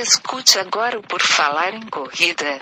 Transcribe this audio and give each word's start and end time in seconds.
Escute 0.00 0.60
agora 0.60 0.96
o 0.96 1.02
Por 1.02 1.20
Falar 1.20 1.74
em 1.74 1.82
Corrida. 1.88 2.60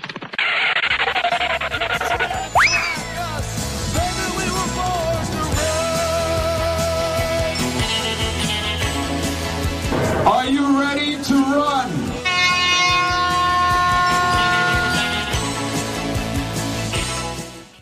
Are 10.25 10.51
you 10.51 10.81
ready 10.81 11.23
to 11.25 11.35
run? 11.35 12.07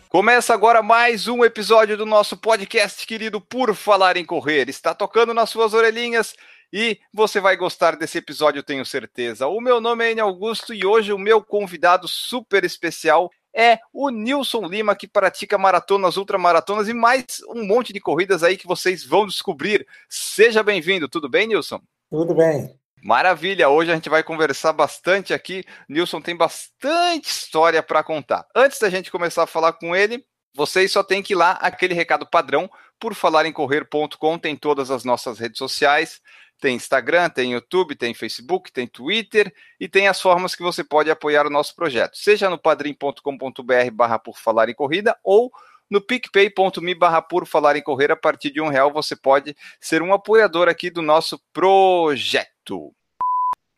Começa 0.09 0.53
agora 0.53 0.83
mais 0.83 1.29
um 1.29 1.45
episódio 1.45 1.95
do 1.95 2.05
nosso 2.05 2.35
podcast 2.35 3.07
querido 3.07 3.39
Por 3.39 3.73
Falar 3.73 4.17
em 4.17 4.25
Correr. 4.25 4.67
Está 4.67 4.93
tocando 4.93 5.33
nas 5.33 5.49
suas 5.49 5.73
orelhinhas 5.73 6.35
e 6.77 6.99
você 7.13 7.39
vai 7.39 7.55
gostar 7.55 7.95
desse 7.95 8.17
episódio, 8.17 8.61
tenho 8.61 8.85
certeza. 8.85 9.47
O 9.47 9.61
meu 9.61 9.79
nome 9.79 10.03
é 10.03 10.11
Enio 10.11 10.25
Augusto 10.25 10.73
e 10.73 10.85
hoje 10.85 11.13
o 11.13 11.17
meu 11.17 11.41
convidado 11.41 12.05
super 12.05 12.65
especial 12.65 13.31
é 13.55 13.79
o 13.93 14.09
Nilson 14.09 14.67
Lima, 14.67 14.93
que 14.93 15.07
pratica 15.07 15.57
maratonas, 15.57 16.17
ultramaratonas 16.17 16.89
e 16.89 16.93
mais 16.93 17.23
um 17.47 17.65
monte 17.65 17.93
de 17.93 18.01
corridas 18.01 18.43
aí 18.43 18.57
que 18.57 18.67
vocês 18.67 19.05
vão 19.05 19.25
descobrir. 19.25 19.87
Seja 20.09 20.61
bem-vindo, 20.61 21.07
tudo 21.07 21.29
bem, 21.29 21.47
Nilson? 21.47 21.79
Tudo 22.09 22.35
bem. 22.35 22.77
Maravilha, 23.01 23.69
hoje 23.69 23.91
a 23.91 23.95
gente 23.95 24.09
vai 24.09 24.21
conversar 24.21 24.73
bastante 24.73 25.33
aqui. 25.33 25.63
Nilson 25.87 26.19
tem 26.19 26.35
bastante 26.35 27.29
história 27.29 27.81
para 27.81 28.03
contar. 28.03 28.45
Antes 28.53 28.79
da 28.79 28.89
gente 28.89 29.09
começar 29.09 29.43
a 29.43 29.47
falar 29.47 29.71
com 29.71 29.95
ele, 29.95 30.25
vocês 30.53 30.91
só 30.91 31.03
tem 31.03 31.23
que 31.23 31.33
ir 31.33 31.35
lá, 31.35 31.51
aquele 31.61 31.93
recado 31.93 32.25
padrão, 32.25 32.69
por 32.99 33.13
falarencorrer.com, 33.13 34.39
tem 34.39 34.55
todas 34.55 34.89
as 34.89 35.03
nossas 35.03 35.37
redes 35.37 35.57
sociais, 35.57 36.21
tem 36.65 36.75
Instagram, 36.75 37.29
tem 37.29 37.51
YouTube, 37.51 37.95
tem 37.95 38.11
Facebook, 38.15 38.71
tem 38.71 38.87
Twitter 38.87 39.53
e 39.79 39.87
tem 39.87 40.07
as 40.07 40.19
formas 40.19 40.55
que 40.55 40.63
você 40.63 40.83
pode 40.83 41.11
apoiar 41.11 41.45
o 41.45 41.49
nosso 41.51 41.75
projeto, 41.75 42.17
seja 42.17 42.49
no 42.49 42.57
padrim.com.br 42.57 43.91
barra 43.93 44.17
por 44.17 44.35
falar 44.35 44.67
em 44.67 44.73
corrida 44.73 45.15
ou 45.23 45.51
no 45.87 46.01
picpay.me 46.01 46.95
barra 46.95 47.21
por 47.21 47.45
falar 47.45 47.75
em 47.75 47.83
correr, 47.83 48.11
a 48.11 48.15
partir 48.15 48.49
de 48.49 48.59
um 48.59 48.67
real 48.67 48.91
você 48.91 49.15
pode 49.15 49.55
ser 49.79 50.01
um 50.01 50.11
apoiador 50.11 50.67
aqui 50.67 50.89
do 50.89 51.03
nosso 51.03 51.39
projeto. 51.53 52.91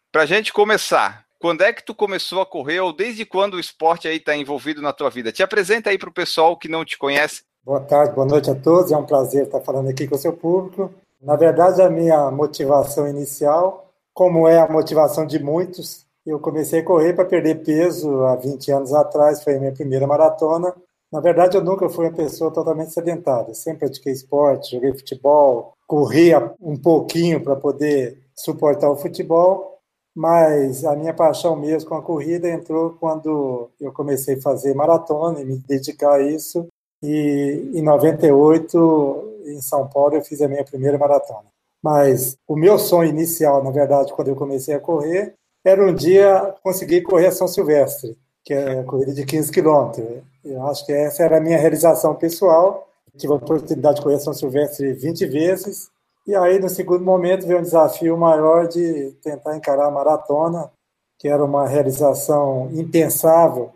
Para 0.09 0.21
a 0.21 0.25
gente 0.25 0.53
começar, 0.53 1.25
quando 1.39 1.63
é 1.63 1.73
que 1.73 1.83
tu 1.83 1.93
começou 1.93 2.39
a 2.39 2.45
correr 2.45 2.79
ou 2.79 2.93
desde 2.93 3.25
quando 3.25 3.55
o 3.55 3.59
esporte 3.59 4.07
aí 4.07 4.15
está 4.15 4.33
envolvido 4.33 4.81
na 4.81 4.93
tua 4.93 5.09
vida? 5.09 5.29
Te 5.33 5.43
apresenta 5.43 5.89
aí 5.89 5.97
para 5.97 6.07
o 6.07 6.13
pessoal 6.13 6.55
que 6.55 6.69
não 6.69 6.85
te 6.85 6.97
conhece. 6.97 7.41
Boa 7.65 7.81
tarde, 7.81 8.15
boa 8.15 8.25
noite 8.25 8.49
a 8.49 8.55
todos. 8.55 8.93
É 8.93 8.97
um 8.97 9.05
prazer 9.05 9.47
estar 9.47 9.59
falando 9.59 9.89
aqui 9.89 10.07
com 10.07 10.15
o 10.15 10.17
seu 10.17 10.31
público. 10.31 10.89
Na 11.21 11.35
verdade, 11.35 11.81
a 11.81 11.89
minha 11.89 12.29
motivação 12.31 13.07
inicial, 13.07 13.91
como 14.13 14.47
é 14.47 14.59
a 14.59 14.69
motivação 14.69 15.25
de 15.25 15.39
muitos, 15.39 16.05
eu 16.25 16.39
comecei 16.39 16.81
a 16.81 16.83
correr 16.85 17.13
para 17.13 17.25
perder 17.25 17.63
peso 17.63 18.23
há 18.25 18.35
20 18.35 18.71
anos 18.71 18.93
atrás, 18.93 19.43
foi 19.43 19.55
a 19.55 19.59
minha 19.59 19.73
primeira 19.73 20.05
maratona. 20.05 20.75
Na 21.11 21.19
verdade, 21.21 21.55
eu 21.57 21.63
nunca 21.63 21.89
fui 21.89 22.05
uma 22.05 22.13
pessoa 22.13 22.51
totalmente 22.51 22.91
sedentária. 22.91 23.53
Sempre 23.53 23.79
pratiquei 23.79 24.11
esporte, 24.11 24.75
joguei 24.75 24.93
futebol, 24.93 25.73
corria 25.87 26.53
um 26.61 26.77
pouquinho 26.77 27.41
para 27.41 27.55
poder 27.55 28.21
suportar 28.35 28.91
o 28.91 28.97
futebol, 28.97 29.79
mas 30.15 30.83
a 30.83 30.95
minha 30.95 31.13
paixão 31.13 31.55
mesmo 31.55 31.89
com 31.89 31.95
a 31.95 32.01
corrida 32.01 32.49
entrou 32.49 32.91
quando 32.99 33.69
eu 33.79 33.91
comecei 33.93 34.35
a 34.35 34.41
fazer 34.41 34.73
maratona 34.75 35.39
e 35.39 35.45
me 35.45 35.57
dedicar 35.59 36.15
a 36.15 36.21
isso. 36.21 36.67
E 37.01 37.71
em 37.73 37.81
98, 37.81 39.36
em 39.47 39.61
São 39.61 39.87
Paulo, 39.87 40.15
eu 40.15 40.23
fiz 40.23 40.41
a 40.41 40.47
minha 40.47 40.63
primeira 40.63 40.97
maratona. 40.97 41.45
Mas 41.81 42.37
o 42.47 42.55
meu 42.55 42.77
sonho 42.77 43.09
inicial, 43.09 43.63
na 43.63 43.71
verdade, 43.71 44.13
quando 44.13 44.29
eu 44.29 44.35
comecei 44.35 44.75
a 44.75 44.79
correr, 44.79 45.35
era 45.63 45.85
um 45.85 45.93
dia 45.93 46.55
conseguir 46.63 47.01
correr 47.01 47.27
a 47.27 47.31
São 47.31 47.47
Silvestre 47.47 48.17
que 48.47 48.53
é 48.53 48.79
a 48.79 48.83
corrida 48.85 49.13
de 49.13 49.25
15 49.25 49.51
quilômetros. 49.51 50.23
Eu 50.41 50.65
acho 50.67 50.85
que 50.85 50.93
essa 50.93 51.21
era 51.21 51.37
a 51.37 51.41
minha 51.41 51.57
realização 51.57 52.15
pessoal. 52.15 52.87
Tive 53.17 53.33
a 53.33 53.35
oportunidade 53.35 53.97
de 53.97 54.01
correr 54.01 54.19
São 54.19 54.33
Silvestre 54.33 54.93
20 54.93 55.25
vezes. 55.25 55.89
E 56.25 56.33
aí, 56.33 56.57
no 56.57 56.69
segundo 56.69 57.03
momento, 57.03 57.45
veio 57.45 57.59
um 57.59 57.63
desafio 57.63 58.17
maior 58.17 58.69
de 58.69 59.11
tentar 59.21 59.57
encarar 59.57 59.87
a 59.87 59.91
maratona, 59.91 60.71
que 61.19 61.27
era 61.27 61.43
uma 61.43 61.67
realização 61.67 62.69
impensável, 62.71 63.73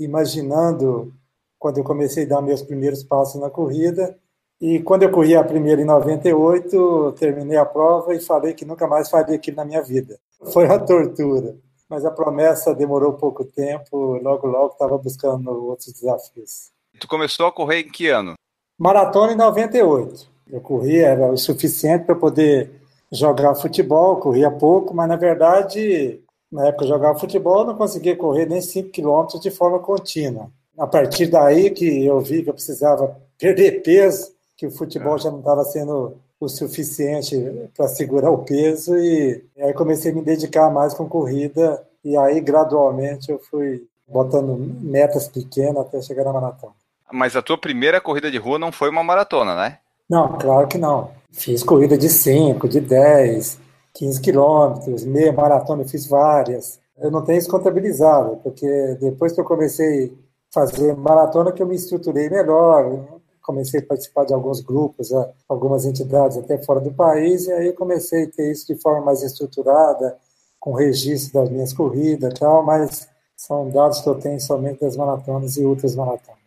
imaginando 0.00 1.14
quando 1.56 1.78
eu 1.78 1.84
comecei 1.84 2.24
a 2.24 2.28
dar 2.28 2.42
meus 2.42 2.62
primeiros 2.62 3.04
passos 3.04 3.40
na 3.40 3.48
corrida. 3.48 4.18
E 4.60 4.80
quando 4.80 5.04
eu 5.04 5.10
corri 5.10 5.36
a 5.36 5.44
primeira 5.44 5.80
em 5.80 5.84
98, 5.84 7.12
terminei 7.18 7.56
a 7.56 7.64
prova 7.64 8.14
e 8.14 8.20
falei 8.20 8.54
que 8.54 8.64
nunca 8.64 8.86
mais 8.86 9.08
faria 9.08 9.36
aquilo 9.36 9.58
na 9.58 9.64
minha 9.64 9.82
vida. 9.82 10.18
Foi 10.52 10.66
uma 10.66 10.78
tortura 10.78 11.56
mas 11.88 12.04
a 12.04 12.10
promessa 12.10 12.74
demorou 12.74 13.14
pouco 13.14 13.44
tempo, 13.44 14.18
logo 14.22 14.46
logo 14.46 14.72
estava 14.72 14.98
buscando 14.98 15.50
outros 15.50 15.92
desafios. 15.92 16.70
Tu 17.00 17.08
começou 17.08 17.46
a 17.46 17.52
correr 17.52 17.80
em 17.80 17.90
que 17.90 18.08
ano? 18.08 18.34
Maratona 18.78 19.32
em 19.32 19.36
98. 19.36 20.28
Eu 20.50 20.60
corri, 20.60 20.98
era 20.98 21.32
o 21.32 21.36
suficiente 21.36 22.04
para 22.04 22.14
poder 22.14 22.70
jogar 23.10 23.54
futebol, 23.54 24.16
corria 24.16 24.50
pouco, 24.50 24.94
mas 24.94 25.08
na 25.08 25.16
verdade, 25.16 26.20
na 26.50 26.66
época 26.66 26.84
eu 26.84 26.88
jogava 26.88 27.18
futebol, 27.18 27.64
não 27.64 27.76
conseguia 27.76 28.16
correr 28.16 28.46
nem 28.46 28.60
5 28.60 28.90
quilômetros 28.90 29.40
de 29.40 29.50
forma 29.50 29.78
contínua. 29.78 30.50
A 30.78 30.86
partir 30.86 31.26
daí 31.26 31.70
que 31.70 32.04
eu 32.04 32.20
vi 32.20 32.42
que 32.42 32.50
eu 32.50 32.54
precisava 32.54 33.16
perder 33.38 33.82
peso, 33.82 34.32
que 34.58 34.66
o 34.66 34.70
futebol 34.70 35.14
ah. 35.14 35.18
já 35.18 35.30
não 35.30 35.38
estava 35.38 35.64
sendo 35.64 36.16
o 36.40 36.48
suficiente 36.48 37.36
para 37.76 37.88
segurar 37.88 38.30
o 38.30 38.38
peso 38.38 38.96
e 38.96 39.42
aí 39.58 39.72
comecei 39.72 40.12
a 40.12 40.14
me 40.14 40.22
dedicar 40.22 40.68
mais 40.70 40.92
com 40.92 41.08
corrida 41.08 41.82
e 42.04 42.16
aí 42.16 42.40
gradualmente 42.40 43.30
eu 43.30 43.38
fui 43.38 43.86
botando 44.06 44.56
metas 44.80 45.28
pequenas 45.28 45.78
até 45.78 46.02
chegar 46.02 46.24
na 46.24 46.32
maratona. 46.32 46.72
Mas 47.10 47.36
a 47.36 47.42
tua 47.42 47.56
primeira 47.56 48.00
corrida 48.00 48.30
de 48.30 48.38
rua 48.38 48.58
não 48.58 48.70
foi 48.70 48.90
uma 48.90 49.02
maratona, 49.02 49.54
né? 49.54 49.78
Não, 50.08 50.36
claro 50.38 50.66
que 50.66 50.78
não. 50.78 51.10
Fiz 51.30 51.62
corrida 51.62 51.96
de 51.96 52.08
5, 52.08 52.68
de 52.68 52.80
10, 52.80 53.58
15 53.94 54.20
quilômetros, 54.20 55.04
meia 55.04 55.32
maratona, 55.32 55.82
eu 55.82 55.88
fiz 55.88 56.06
várias. 56.06 56.80
Eu 56.98 57.10
não 57.10 57.22
tenho 57.22 57.38
isso 57.38 57.50
contabilizado, 57.50 58.38
porque 58.42 58.66
depois 59.00 59.32
que 59.32 59.40
eu 59.40 59.44
comecei 59.44 60.12
a 60.50 60.60
fazer 60.60 60.96
maratona 60.96 61.52
que 61.52 61.62
eu 61.62 61.66
me 61.66 61.76
estruturei 61.76 62.28
melhor, 62.28 63.06
comecei 63.48 63.80
a 63.80 63.86
participar 63.86 64.26
de 64.26 64.34
alguns 64.34 64.60
grupos, 64.60 65.08
algumas 65.48 65.86
entidades 65.86 66.36
até 66.36 66.58
fora 66.58 66.80
do 66.80 66.92
país, 66.92 67.46
e 67.46 67.52
aí 67.52 67.72
comecei 67.72 68.24
a 68.24 68.30
ter 68.30 68.52
isso 68.52 68.66
de 68.66 68.78
forma 68.78 69.06
mais 69.06 69.22
estruturada, 69.22 70.18
com 70.60 70.74
registro 70.74 71.40
das 71.40 71.48
minhas 71.48 71.72
corridas 71.72 72.30
e 72.30 72.38
tal, 72.38 72.62
mas 72.62 73.08
são 73.34 73.70
dados 73.70 74.02
que 74.02 74.08
eu 74.08 74.16
tenho 74.16 74.38
somente 74.38 74.80
das 74.80 74.98
maratonas 74.98 75.56
e 75.56 75.64
outras 75.64 75.96
maratonas. 75.96 76.38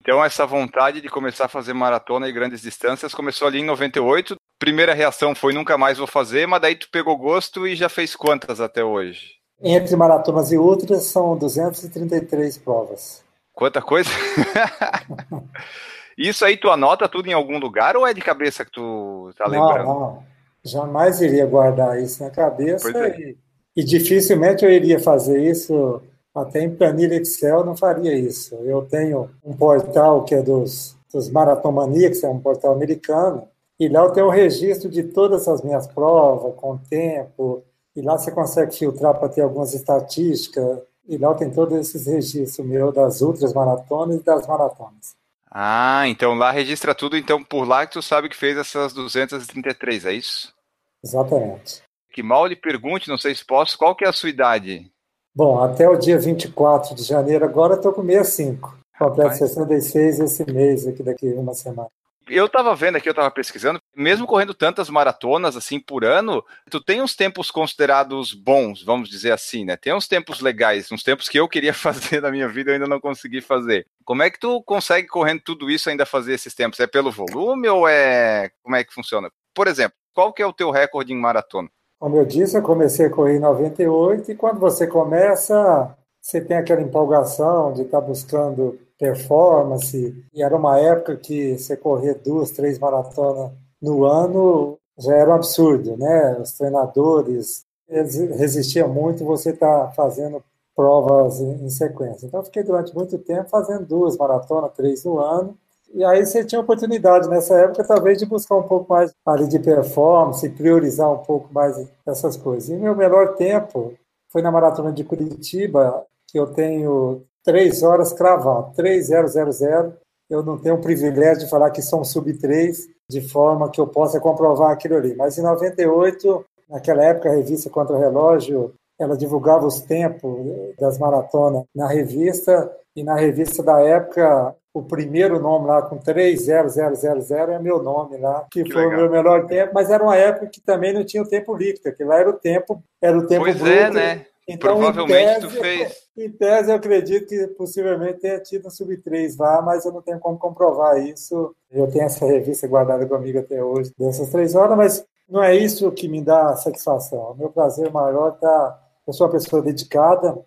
Então 0.00 0.24
essa 0.24 0.44
vontade 0.44 1.00
de 1.00 1.08
começar 1.08 1.44
a 1.44 1.48
fazer 1.48 1.72
maratona 1.72 2.28
e 2.28 2.32
grandes 2.32 2.62
distâncias 2.62 3.14
começou 3.14 3.46
ali 3.46 3.60
em 3.60 3.64
98. 3.64 4.34
Primeira 4.58 4.92
reação 4.92 5.36
foi 5.36 5.52
nunca 5.52 5.78
mais 5.78 5.98
vou 5.98 6.06
fazer, 6.08 6.48
mas 6.48 6.60
daí 6.60 6.74
tu 6.74 6.88
pegou 6.90 7.16
gosto 7.16 7.64
e 7.64 7.76
já 7.76 7.88
fez 7.88 8.16
quantas 8.16 8.60
até 8.60 8.82
hoje? 8.82 9.36
Entre 9.62 9.94
maratonas 9.94 10.50
e 10.50 10.58
outras 10.58 11.04
são 11.04 11.36
233 11.36 12.58
provas. 12.58 13.22
Quanta 13.52 13.80
coisa? 13.80 14.10
Isso 16.20 16.44
aí 16.44 16.58
tu 16.58 16.68
anota 16.68 17.08
tudo 17.08 17.28
em 17.28 17.32
algum 17.32 17.58
lugar 17.58 17.96
ou 17.96 18.06
é 18.06 18.12
de 18.12 18.20
cabeça 18.20 18.62
que 18.62 18.70
tu 18.70 19.30
tá 19.38 19.46
lembrando? 19.46 19.86
Não, 19.86 20.00
não. 20.00 20.22
Jamais 20.62 21.22
iria 21.22 21.46
guardar 21.46 21.98
isso 21.98 22.22
na 22.22 22.28
cabeça 22.28 22.90
é. 22.90 23.18
e, 23.18 23.38
e, 23.74 23.82
dificilmente 23.82 24.62
eu 24.62 24.70
iria 24.70 25.00
fazer 25.00 25.42
isso 25.42 26.02
até 26.34 26.62
em 26.62 26.76
planilha 26.76 27.14
Excel, 27.14 27.64
não 27.64 27.74
faria 27.74 28.12
isso. 28.12 28.54
Eu 28.56 28.82
tenho 28.82 29.30
um 29.42 29.56
portal 29.56 30.22
que 30.22 30.34
é 30.34 30.42
dos, 30.42 30.94
dos 31.10 31.30
Maratomaníacos, 31.30 32.22
é 32.22 32.28
um 32.28 32.38
portal 32.38 32.74
americano, 32.74 33.48
e 33.78 33.88
lá 33.88 34.02
eu 34.02 34.10
tenho 34.10 34.26
o 34.26 34.30
registro 34.30 34.90
de 34.90 35.04
todas 35.04 35.48
as 35.48 35.62
minhas 35.62 35.86
provas, 35.86 36.54
com 36.56 36.76
tempo, 36.76 37.64
e 37.96 38.02
lá 38.02 38.18
você 38.18 38.30
consegue 38.30 38.76
filtrar 38.76 39.18
para 39.18 39.30
ter 39.30 39.40
algumas 39.40 39.72
estatísticas, 39.72 40.80
e 41.08 41.16
lá 41.16 41.34
tem 41.34 41.50
todos 41.50 41.78
esses 41.78 42.06
registros 42.06 42.66
meus 42.66 42.94
das 42.94 43.22
outras 43.22 43.54
maratonas 43.54 44.20
e 44.20 44.22
das 44.22 44.46
maratonas. 44.46 45.18
Ah, 45.50 46.06
então 46.06 46.34
lá 46.34 46.50
registra 46.50 46.94
tudo, 46.94 47.16
então 47.16 47.42
por 47.42 47.66
lá 47.66 47.86
que 47.86 47.94
tu 47.94 48.02
sabe 48.02 48.28
que 48.28 48.36
fez 48.36 48.56
essas 48.56 48.92
233, 48.92 50.06
é 50.06 50.12
isso? 50.12 50.54
Exatamente. 51.02 51.82
Que 52.12 52.22
mal 52.22 52.46
lhe 52.46 52.56
pergunte, 52.56 53.08
não 53.08 53.18
sei 53.18 53.34
se 53.34 53.44
posso, 53.44 53.76
qual 53.76 53.94
que 53.94 54.04
é 54.04 54.08
a 54.08 54.12
sua 54.12 54.28
idade? 54.28 54.90
Bom, 55.34 55.62
até 55.62 55.88
o 55.88 55.96
dia 55.96 56.18
24 56.18 56.94
de 56.94 57.02
janeiro 57.02 57.44
agora 57.44 57.76
tô 57.76 57.92
com 57.92 58.04
65. 58.04 58.78
Completo 58.98 59.36
66 59.36 60.20
esse 60.20 60.52
mês, 60.52 60.86
aqui 60.86 61.02
daqui 61.02 61.32
uma 61.32 61.54
semana 61.54 61.88
eu 62.30 62.48
tava 62.48 62.74
vendo 62.74 62.96
aqui, 62.96 63.08
eu 63.08 63.14
tava 63.14 63.30
pesquisando, 63.30 63.80
mesmo 63.94 64.26
correndo 64.26 64.54
tantas 64.54 64.88
maratonas 64.88 65.56
assim 65.56 65.80
por 65.80 66.04
ano, 66.04 66.44
tu 66.70 66.82
tem 66.82 67.02
uns 67.02 67.14
tempos 67.14 67.50
considerados 67.50 68.32
bons, 68.32 68.82
vamos 68.82 69.08
dizer 69.08 69.32
assim, 69.32 69.64
né? 69.64 69.76
Tem 69.76 69.92
uns 69.92 70.06
tempos 70.06 70.40
legais, 70.40 70.90
uns 70.92 71.02
tempos 71.02 71.28
que 71.28 71.38
eu 71.38 71.48
queria 71.48 71.72
fazer 71.74 72.22
na 72.22 72.30
minha 72.30 72.48
vida 72.48 72.70
e 72.70 72.74
ainda 72.74 72.86
não 72.86 73.00
consegui 73.00 73.40
fazer. 73.40 73.86
Como 74.04 74.22
é 74.22 74.30
que 74.30 74.38
tu 74.38 74.62
consegue 74.62 75.08
correndo 75.08 75.42
tudo 75.44 75.70
isso 75.70 75.90
ainda 75.90 76.06
fazer 76.06 76.34
esses 76.34 76.54
tempos? 76.54 76.80
É 76.80 76.86
pelo 76.86 77.10
volume 77.10 77.68
ou 77.68 77.88
é 77.88 78.50
como 78.62 78.76
é 78.76 78.84
que 78.84 78.94
funciona? 78.94 79.30
Por 79.54 79.66
exemplo, 79.66 79.96
qual 80.14 80.32
que 80.32 80.42
é 80.42 80.46
o 80.46 80.52
teu 80.52 80.70
recorde 80.70 81.12
em 81.12 81.16
maratona? 81.16 81.68
Como 81.98 82.16
eu 82.16 82.24
disse, 82.24 82.56
eu 82.56 82.62
comecei 82.62 83.06
a 83.06 83.10
correr 83.10 83.36
em 83.36 83.40
98 83.40 84.32
e 84.32 84.34
quando 84.34 84.58
você 84.58 84.86
começa, 84.86 85.94
você 86.20 86.40
tem 86.40 86.56
aquela 86.56 86.80
empolgação 86.80 87.72
de 87.74 87.82
estar 87.82 88.00
buscando 88.00 88.78
performance. 89.00 90.14
E 90.32 90.42
era 90.42 90.54
uma 90.54 90.78
época 90.78 91.16
que 91.16 91.58
você 91.58 91.74
correr 91.76 92.14
duas, 92.14 92.50
três 92.50 92.78
maratonas 92.78 93.50
no 93.80 94.04
ano 94.04 94.78
já 94.98 95.16
era 95.16 95.30
um 95.30 95.34
absurdo, 95.34 95.96
né? 95.96 96.38
Os 96.38 96.52
treinadores 96.52 97.64
eles 97.88 98.16
resistiam 98.38 98.88
muito 98.88 99.24
você 99.24 99.50
estar 99.50 99.86
tá 99.86 99.92
fazendo 99.92 100.42
provas 100.76 101.40
em, 101.40 101.68
sequência. 101.68 102.26
Então, 102.26 102.42
fiquei 102.44 102.62
durante 102.62 102.94
muito 102.94 103.18
tempo 103.18 103.50
fazendo 103.50 103.84
duas 103.84 104.16
maratonas, 104.16 104.72
três 104.74 105.04
no 105.04 105.18
ano. 105.18 105.56
E 105.92 106.04
aí 106.04 106.24
você 106.24 106.44
tinha 106.44 106.60
oportunidade 106.60 107.28
nessa 107.28 107.58
época, 107.58 107.82
talvez, 107.82 108.18
de 108.18 108.24
buscar 108.24 108.56
um 108.56 108.62
pouco 108.62 108.88
mais 108.88 109.12
ali 109.26 109.48
de 109.48 109.58
performance, 109.58 110.48
priorizar 110.50 111.10
um 111.12 111.18
pouco 111.18 111.52
mais 111.52 111.76
essas 112.06 112.36
coisas. 112.36 112.68
E 112.68 112.76
meu 112.76 112.94
melhor 112.94 113.34
tempo 113.34 113.92
foi 114.28 114.40
na 114.40 114.52
maratona 114.52 114.92
de 114.92 115.02
Curitiba, 115.02 116.06
que 116.28 116.38
eu 116.38 116.46
tenho 116.46 117.24
três 117.44 117.82
horas 117.82 118.12
cravado, 118.12 118.72
3.000. 118.76 119.92
Eu 120.28 120.42
não 120.42 120.58
tenho 120.58 120.76
o 120.76 120.80
privilégio 120.80 121.44
de 121.44 121.50
falar 121.50 121.70
que 121.70 121.82
são 121.82 122.04
sub 122.04 122.32
3, 122.32 122.86
de 123.08 123.20
forma 123.20 123.70
que 123.70 123.80
eu 123.80 123.86
possa 123.86 124.20
comprovar 124.20 124.70
aquilo 124.70 124.96
ali. 124.96 125.14
Mas 125.16 125.36
em 125.36 125.42
98, 125.42 126.44
naquela 126.68 127.04
época, 127.04 127.28
a 127.28 127.34
revista 127.34 127.68
Contra 127.68 127.96
o 127.96 127.98
Relógio, 127.98 128.72
ela 128.98 129.16
divulgava 129.16 129.66
os 129.66 129.80
tempos 129.80 130.38
das 130.78 130.98
maratonas 130.98 131.64
na 131.74 131.88
revista, 131.88 132.70
e 132.94 133.02
na 133.02 133.16
revista 133.16 133.62
da 133.62 133.80
época, 133.80 134.54
o 134.74 134.82
primeiro 134.82 135.40
nome 135.40 135.66
lá 135.66 135.82
com 135.82 135.96
30000 135.96 137.50
é 137.50 137.58
meu 137.58 137.82
nome 137.82 138.16
lá, 138.18 138.46
que, 138.50 138.62
que 138.62 138.72
foi 138.72 138.82
legal. 138.82 138.98
o 138.98 139.02
meu 139.02 139.10
melhor 139.10 139.46
tempo, 139.46 139.72
mas 139.74 139.90
era 139.90 140.02
uma 140.02 140.16
época 140.16 140.46
que 140.46 140.60
também 140.60 140.92
não 140.92 141.04
tinha 141.04 141.22
o 141.22 141.28
tempo 141.28 141.56
líquido, 141.56 141.94
que 141.94 142.04
lá 142.04 142.18
era 142.18 142.30
o 142.30 142.34
tempo, 142.34 142.82
era 143.02 143.18
o 143.18 143.26
tempo 143.26 143.44
pois 143.44 143.56
bruto. 143.56 143.72
é, 143.72 143.90
né? 143.90 144.26
Então, 144.48 144.76
Provavelmente 144.76 145.40
tese, 145.40 145.40
tu 145.40 145.50
fez. 145.50 145.96
Em 146.20 146.30
tese, 146.30 146.70
eu 146.70 146.76
acredito 146.76 147.28
que 147.28 147.46
possivelmente 147.46 148.20
tenha 148.20 148.38
tido 148.38 148.68
um 148.68 148.70
sub-3 148.70 149.38
lá, 149.38 149.62
mas 149.62 149.86
eu 149.86 149.92
não 149.92 150.02
tenho 150.02 150.20
como 150.20 150.38
comprovar 150.38 150.98
isso. 150.98 151.56
Eu 151.70 151.90
tenho 151.90 152.04
essa 152.04 152.26
revista 152.26 152.68
guardada 152.68 153.06
comigo 153.06 153.38
até 153.38 153.64
hoje, 153.64 153.90
dessas 153.98 154.28
três 154.28 154.54
horas, 154.54 154.76
mas 154.76 155.06
não 155.26 155.42
é 155.42 155.56
isso 155.56 155.90
que 155.92 156.08
me 156.08 156.20
dá 156.20 156.54
satisfação. 156.56 157.30
O 157.30 157.34
meu 157.34 157.48
prazer 157.48 157.90
maior 157.90 158.34
está. 158.34 158.78
Eu 159.06 159.14
sou 159.14 159.26
uma 159.26 159.32
pessoa 159.32 159.62
dedicada, 159.62 160.38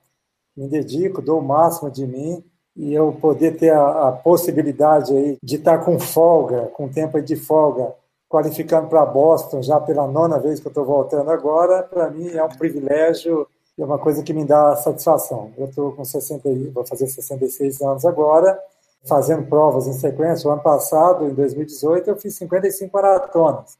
me 0.55 0.67
dedico, 0.67 1.23
dou 1.23 1.39
o 1.39 1.43
máximo 1.43 1.89
de 1.89 2.05
mim, 2.05 2.43
e 2.75 2.93
eu 2.93 3.11
poder 3.11 3.57
ter 3.57 3.71
a, 3.71 4.09
a 4.09 4.11
possibilidade 4.11 5.11
aí 5.11 5.39
de 5.41 5.55
estar 5.55 5.79
com 5.79 5.99
folga, 5.99 6.67
com 6.67 6.87
tempo 6.87 7.19
de 7.19 7.35
folga, 7.35 7.95
qualificando 8.29 8.87
para 8.89 9.03
Boston 9.07 9.63
já 9.63 9.79
pela 9.79 10.07
nona 10.07 10.37
vez 10.37 10.59
que 10.59 10.67
eu 10.67 10.69
estou 10.69 10.85
voltando 10.85 11.31
agora, 11.31 11.81
para 11.81 12.11
mim 12.11 12.29
é 12.29 12.43
um 12.43 12.49
privilégio 12.49 13.47
é 13.79 13.85
uma 13.85 13.97
coisa 13.97 14.23
que 14.23 14.33
me 14.33 14.45
dá 14.45 14.75
satisfação. 14.75 15.51
Eu 15.57 15.65
estou 15.65 15.91
com 15.93 16.05
60, 16.05 16.49
vou 16.71 16.85
fazer 16.85 17.07
66 17.07 17.81
anos 17.81 18.05
agora, 18.05 18.59
fazendo 19.05 19.47
provas 19.47 19.87
em 19.87 19.93
sequência. 19.93 20.47
O 20.47 20.53
ano 20.53 20.61
passado, 20.61 21.27
em 21.27 21.33
2018, 21.33 22.09
eu 22.09 22.15
fiz 22.17 22.35
55 22.35 22.91
maratonas. 22.93 23.77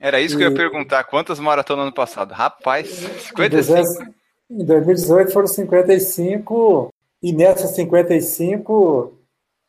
Era 0.00 0.20
isso 0.20 0.34
e... 0.34 0.38
que 0.38 0.44
eu 0.44 0.50
ia 0.50 0.56
perguntar. 0.56 1.04
Quantas 1.04 1.38
maratonas 1.38 1.86
no 1.86 1.94
passado? 1.94 2.32
Rapaz, 2.32 2.88
55. 2.88 4.16
Em 4.50 4.64
2018 4.64 5.32
foram 5.32 5.46
55, 5.48 6.92
e 7.22 7.32
nessas 7.32 7.70
55, 7.70 9.12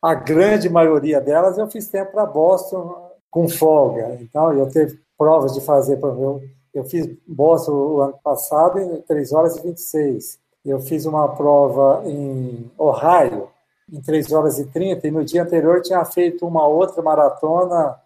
a 0.02 0.14
grande 0.14 0.70
maioria 0.70 1.20
delas 1.20 1.58
eu 1.58 1.68
fiz 1.68 1.88
tempo 1.88 2.12
para 2.12 2.26
Boston 2.26 3.12
com 3.30 3.50
folga. 3.50 4.18
Então, 4.22 4.54
eu 4.54 4.70
teve 4.70 5.00
provas 5.18 5.54
de 5.54 5.62
fazer 5.62 5.98
para 5.98 6.10
o 6.10 6.16
meu 6.16 6.57
eu 6.78 6.84
fiz 6.84 7.10
Boston 7.28 7.72
o 7.72 8.02
ano 8.02 8.20
passado 8.24 8.80
em 8.80 9.02
3 9.02 9.34
horas 9.34 9.56
e 9.58 9.62
26. 9.64 10.38
Eu 10.64 10.80
fiz 10.80 11.06
uma 11.06 11.28
prova 11.28 12.04
em 12.06 12.70
Ohio 12.78 13.48
em 13.92 14.00
3 14.00 14.32
horas 14.32 14.60
e 14.60 14.66
30 14.66 15.08
e 15.08 15.12
no 15.12 15.26
dia 15.26 15.42
anterior 15.42 15.82
tinha 15.82 16.04
feito 16.06 16.46
uma 16.46 16.68
outra 16.68 17.02
maratona 17.02 17.98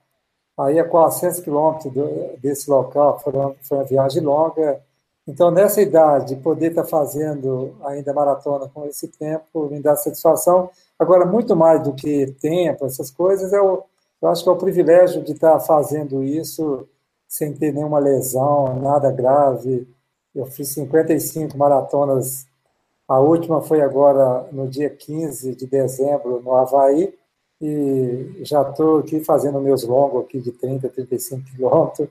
aí 0.57 0.79
a 0.79 0.87
400 0.87 1.41
quilômetros 1.41 1.91
desse 2.39 2.69
local. 2.69 3.19
Foi 3.19 3.33
uma, 3.33 3.55
foi 3.61 3.77
uma 3.77 3.83
viagem 3.83 4.23
longa. 4.23 4.79
Então, 5.27 5.51
nessa 5.51 5.81
idade, 5.81 6.37
poder 6.37 6.69
estar 6.69 6.85
fazendo 6.85 7.75
ainda 7.83 8.13
maratona 8.13 8.69
com 8.73 8.85
esse 8.85 9.07
tempo 9.09 9.67
me 9.69 9.81
dá 9.81 9.97
satisfação. 9.97 10.69
Agora, 10.97 11.25
muito 11.25 11.57
mais 11.57 11.83
do 11.83 11.93
que 11.93 12.27
tempo, 12.39 12.85
essas 12.85 13.11
coisas, 13.11 13.51
eu, 13.51 13.83
eu 14.21 14.29
acho 14.29 14.43
que 14.43 14.49
é 14.49 14.51
o 14.51 14.57
privilégio 14.57 15.21
de 15.21 15.33
estar 15.33 15.59
fazendo 15.59 16.23
isso 16.23 16.87
sem 17.31 17.53
ter 17.53 17.73
nenhuma 17.73 17.97
lesão, 17.97 18.77
nada 18.81 19.09
grave. 19.09 19.87
Eu 20.35 20.45
fiz 20.47 20.67
55 20.73 21.57
maratonas. 21.57 22.45
A 23.07 23.21
última 23.21 23.61
foi 23.61 23.79
agora 23.79 24.49
no 24.51 24.67
dia 24.67 24.89
15 24.89 25.55
de 25.55 25.65
dezembro, 25.65 26.41
no 26.41 26.53
Havaí, 26.53 27.17
e 27.61 28.41
já 28.41 28.61
estou 28.63 28.99
aqui 28.99 29.23
fazendo 29.23 29.61
meus 29.61 29.85
longos 29.85 30.25
aqui 30.25 30.41
de 30.41 30.51
30, 30.51 30.89
35 30.89 31.45
quilômetros, 31.45 32.09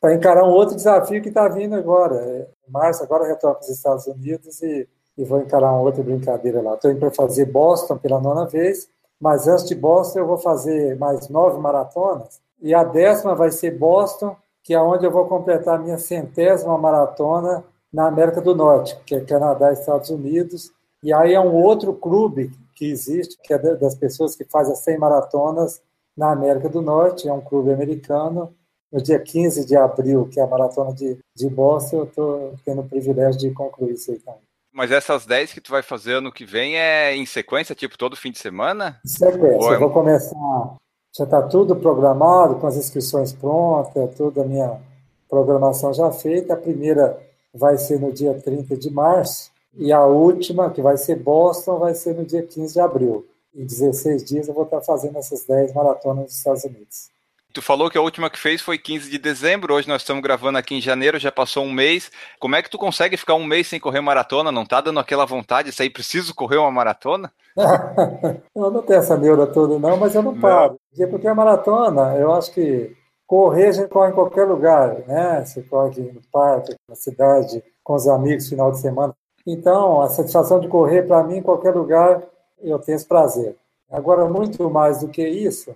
para 0.00 0.14
encarar 0.14 0.44
um 0.44 0.52
outro 0.52 0.76
desafio 0.76 1.20
que 1.20 1.28
está 1.28 1.46
vindo 1.46 1.74
agora. 1.74 2.48
Em 2.66 2.72
março, 2.72 3.02
agora 3.02 3.28
retorno 3.28 3.56
para 3.56 3.64
os 3.64 3.68
Estados 3.68 4.06
Unidos 4.06 4.62
e, 4.62 4.88
e 5.18 5.24
vou 5.24 5.40
encarar 5.42 5.72
uma 5.72 5.82
outra 5.82 6.02
brincadeira 6.02 6.62
lá. 6.62 6.72
Estou 6.72 6.90
indo 6.90 7.00
para 7.00 7.10
fazer 7.10 7.44
Boston 7.44 7.98
pela 7.98 8.18
nona 8.18 8.46
vez, 8.46 8.88
mas 9.20 9.46
antes 9.46 9.66
de 9.66 9.74
Boston 9.74 10.20
eu 10.20 10.26
vou 10.26 10.38
fazer 10.38 10.96
mais 10.96 11.28
nove 11.28 11.60
maratonas, 11.60 12.40
e 12.62 12.72
a 12.72 12.82
décima 12.82 13.34
vai 13.34 13.50
ser 13.50 13.72
Boston, 13.72 14.34
que 14.64 14.72
é 14.72 14.80
onde 14.80 15.04
eu 15.04 15.10
vou 15.10 15.26
completar 15.26 15.76
a 15.76 15.82
minha 15.82 15.98
centésima 15.98 16.76
maratona 16.78 17.62
na 17.92 18.08
América 18.08 18.40
do 18.40 18.56
Norte, 18.56 18.98
que 19.04 19.14
é 19.14 19.20
Canadá 19.20 19.70
e 19.70 19.74
Estados 19.74 20.08
Unidos. 20.08 20.72
E 21.02 21.12
aí 21.12 21.34
é 21.34 21.40
um 21.40 21.52
outro 21.52 21.92
clube 21.92 22.50
que 22.74 22.86
existe, 22.86 23.36
que 23.44 23.52
é 23.52 23.58
das 23.58 23.94
pessoas 23.94 24.34
que 24.34 24.44
fazem 24.44 24.72
as 24.72 24.80
100 24.80 24.98
maratonas 24.98 25.82
na 26.16 26.32
América 26.32 26.68
do 26.68 26.80
Norte, 26.80 27.28
é 27.28 27.32
um 27.32 27.42
clube 27.42 27.72
americano. 27.72 28.54
No 28.90 29.02
dia 29.02 29.18
15 29.18 29.66
de 29.66 29.76
abril, 29.76 30.28
que 30.32 30.40
é 30.40 30.42
a 30.42 30.46
maratona 30.46 30.94
de, 30.94 31.18
de 31.36 31.48
Boston, 31.48 31.98
eu 31.98 32.04
estou 32.04 32.54
tendo 32.64 32.80
o 32.80 32.88
privilégio 32.88 33.40
de 33.40 33.50
concluir 33.50 33.94
isso 33.94 34.12
aí 34.12 34.18
também. 34.18 34.40
Mas 34.72 34.90
essas 34.90 35.26
10 35.26 35.52
que 35.52 35.60
tu 35.60 35.70
vai 35.70 35.82
fazer 35.82 36.14
ano 36.14 36.32
que 36.32 36.44
vem 36.44 36.76
é 36.76 37.14
em 37.14 37.26
sequência, 37.26 37.74
tipo 37.74 37.98
todo 37.98 38.16
fim 38.16 38.32
de 38.32 38.38
semana? 38.38 38.98
Em 39.04 39.08
sequência. 39.08 39.70
É... 39.70 39.74
Eu 39.74 39.80
vou 39.80 39.90
começar 39.90 40.76
já 41.16 41.24
está 41.24 41.40
tudo 41.42 41.76
programado, 41.76 42.56
com 42.56 42.66
as 42.66 42.76
inscrições 42.76 43.32
prontas, 43.32 44.14
toda 44.16 44.42
a 44.42 44.44
minha 44.44 44.80
programação 45.28 45.94
já 45.94 46.10
feita. 46.10 46.54
A 46.54 46.56
primeira 46.56 47.16
vai 47.54 47.78
ser 47.78 48.00
no 48.00 48.12
dia 48.12 48.34
30 48.34 48.76
de 48.76 48.90
março, 48.90 49.52
e 49.76 49.92
a 49.92 50.04
última, 50.04 50.70
que 50.70 50.82
vai 50.82 50.96
ser 50.96 51.16
Boston, 51.16 51.78
vai 51.78 51.94
ser 51.94 52.14
no 52.14 52.24
dia 52.24 52.42
15 52.42 52.74
de 52.74 52.80
abril. 52.80 53.24
Em 53.54 53.64
16 53.64 54.24
dias 54.24 54.48
eu 54.48 54.54
vou 54.54 54.64
estar 54.64 54.80
fazendo 54.80 55.16
essas 55.16 55.44
10 55.44 55.72
maratonas 55.72 56.24
nos 56.24 56.36
Estados 56.36 56.64
Unidos. 56.64 57.13
Tu 57.54 57.62
falou 57.62 57.88
que 57.88 57.96
a 57.96 58.00
última 58.00 58.28
que 58.28 58.36
fez 58.36 58.60
foi 58.60 58.76
15 58.76 59.08
de 59.08 59.16
dezembro, 59.16 59.74
hoje 59.74 59.86
nós 59.86 60.02
estamos 60.02 60.20
gravando 60.20 60.58
aqui 60.58 60.74
em 60.74 60.80
janeiro, 60.80 61.20
já 61.20 61.30
passou 61.30 61.62
um 61.62 61.72
mês. 61.72 62.10
Como 62.40 62.56
é 62.56 62.60
que 62.60 62.68
tu 62.68 62.76
consegue 62.76 63.16
ficar 63.16 63.36
um 63.36 63.44
mês 63.44 63.68
sem 63.68 63.78
correr 63.78 64.00
maratona? 64.00 64.50
Não 64.50 64.66
tá 64.66 64.80
dando 64.80 64.98
aquela 64.98 65.24
vontade, 65.24 65.70
isso 65.70 65.80
aí 65.80 65.88
preciso 65.88 66.34
correr 66.34 66.56
uma 66.56 66.72
maratona? 66.72 67.30
eu 68.56 68.70
não 68.72 68.82
tenho 68.82 68.98
essa 68.98 69.16
neura 69.16 69.46
toda 69.46 69.78
não, 69.78 69.96
mas 69.96 70.16
eu 70.16 70.22
não 70.24 70.36
paro. 70.36 70.76
Não. 70.98 71.08
Porque 71.08 71.28
a 71.28 71.34
maratona, 71.34 72.16
eu 72.16 72.32
acho 72.32 72.52
que 72.52 72.92
correr 73.24 73.68
a 73.68 73.72
gente 73.72 73.88
corre 73.88 74.10
em 74.10 74.14
qualquer 74.14 74.48
lugar, 74.48 75.04
né? 75.06 75.44
Você 75.44 75.62
corre 75.62 76.02
no 76.12 76.22
parque, 76.32 76.74
na 76.88 76.96
cidade, 76.96 77.62
com 77.84 77.94
os 77.94 78.08
amigos, 78.08 78.48
final 78.48 78.72
de 78.72 78.80
semana. 78.80 79.14
Então, 79.46 80.00
a 80.00 80.08
satisfação 80.08 80.58
de 80.58 80.66
correr, 80.66 81.04
para 81.04 81.22
mim, 81.22 81.36
em 81.36 81.42
qualquer 81.42 81.72
lugar, 81.72 82.20
eu 82.60 82.80
tenho 82.80 82.96
esse 82.96 83.06
prazer. 83.06 83.54
Agora, 83.88 84.28
muito 84.28 84.68
mais 84.68 85.02
do 85.02 85.08
que 85.08 85.24
isso, 85.24 85.72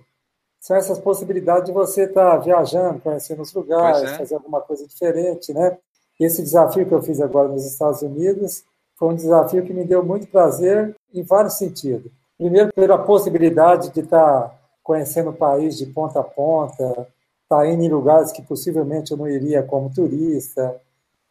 são 0.59 0.75
essas 0.75 0.99
possibilidades 0.99 1.65
de 1.65 1.71
você 1.71 2.03
estar 2.03 2.31
tá 2.31 2.37
viajando, 2.37 2.99
conhecendo 2.99 3.41
os 3.41 3.53
lugares, 3.53 4.03
é. 4.03 4.17
fazer 4.17 4.35
alguma 4.35 4.61
coisa 4.61 4.85
diferente, 4.85 5.53
né? 5.53 5.77
Esse 6.19 6.43
desafio 6.43 6.85
que 6.85 6.93
eu 6.93 7.01
fiz 7.01 7.21
agora 7.21 7.47
nos 7.47 7.65
Estados 7.65 8.01
Unidos 8.01 8.63
foi 8.97 9.09
um 9.09 9.15
desafio 9.15 9.63
que 9.63 9.73
me 9.73 9.85
deu 9.85 10.03
muito 10.03 10.27
prazer 10.27 10.93
em 11.13 11.23
vários 11.23 11.53
sentidos. 11.53 12.11
Primeiro, 12.37 12.73
pela 12.73 12.97
possibilidade 12.97 13.89
de 13.93 14.01
estar 14.01 14.41
tá 14.41 14.59
conhecendo 14.83 15.29
o 15.29 15.35
país 15.35 15.77
de 15.77 15.85
ponta 15.85 16.19
a 16.19 16.23
ponta, 16.23 16.83
estar 16.83 17.07
tá 17.47 17.67
indo 17.67 17.83
em 17.83 17.89
lugares 17.89 18.33
que 18.33 18.41
possivelmente 18.41 19.11
eu 19.11 19.17
não 19.17 19.29
iria 19.29 19.63
como 19.63 19.93
turista, 19.93 20.75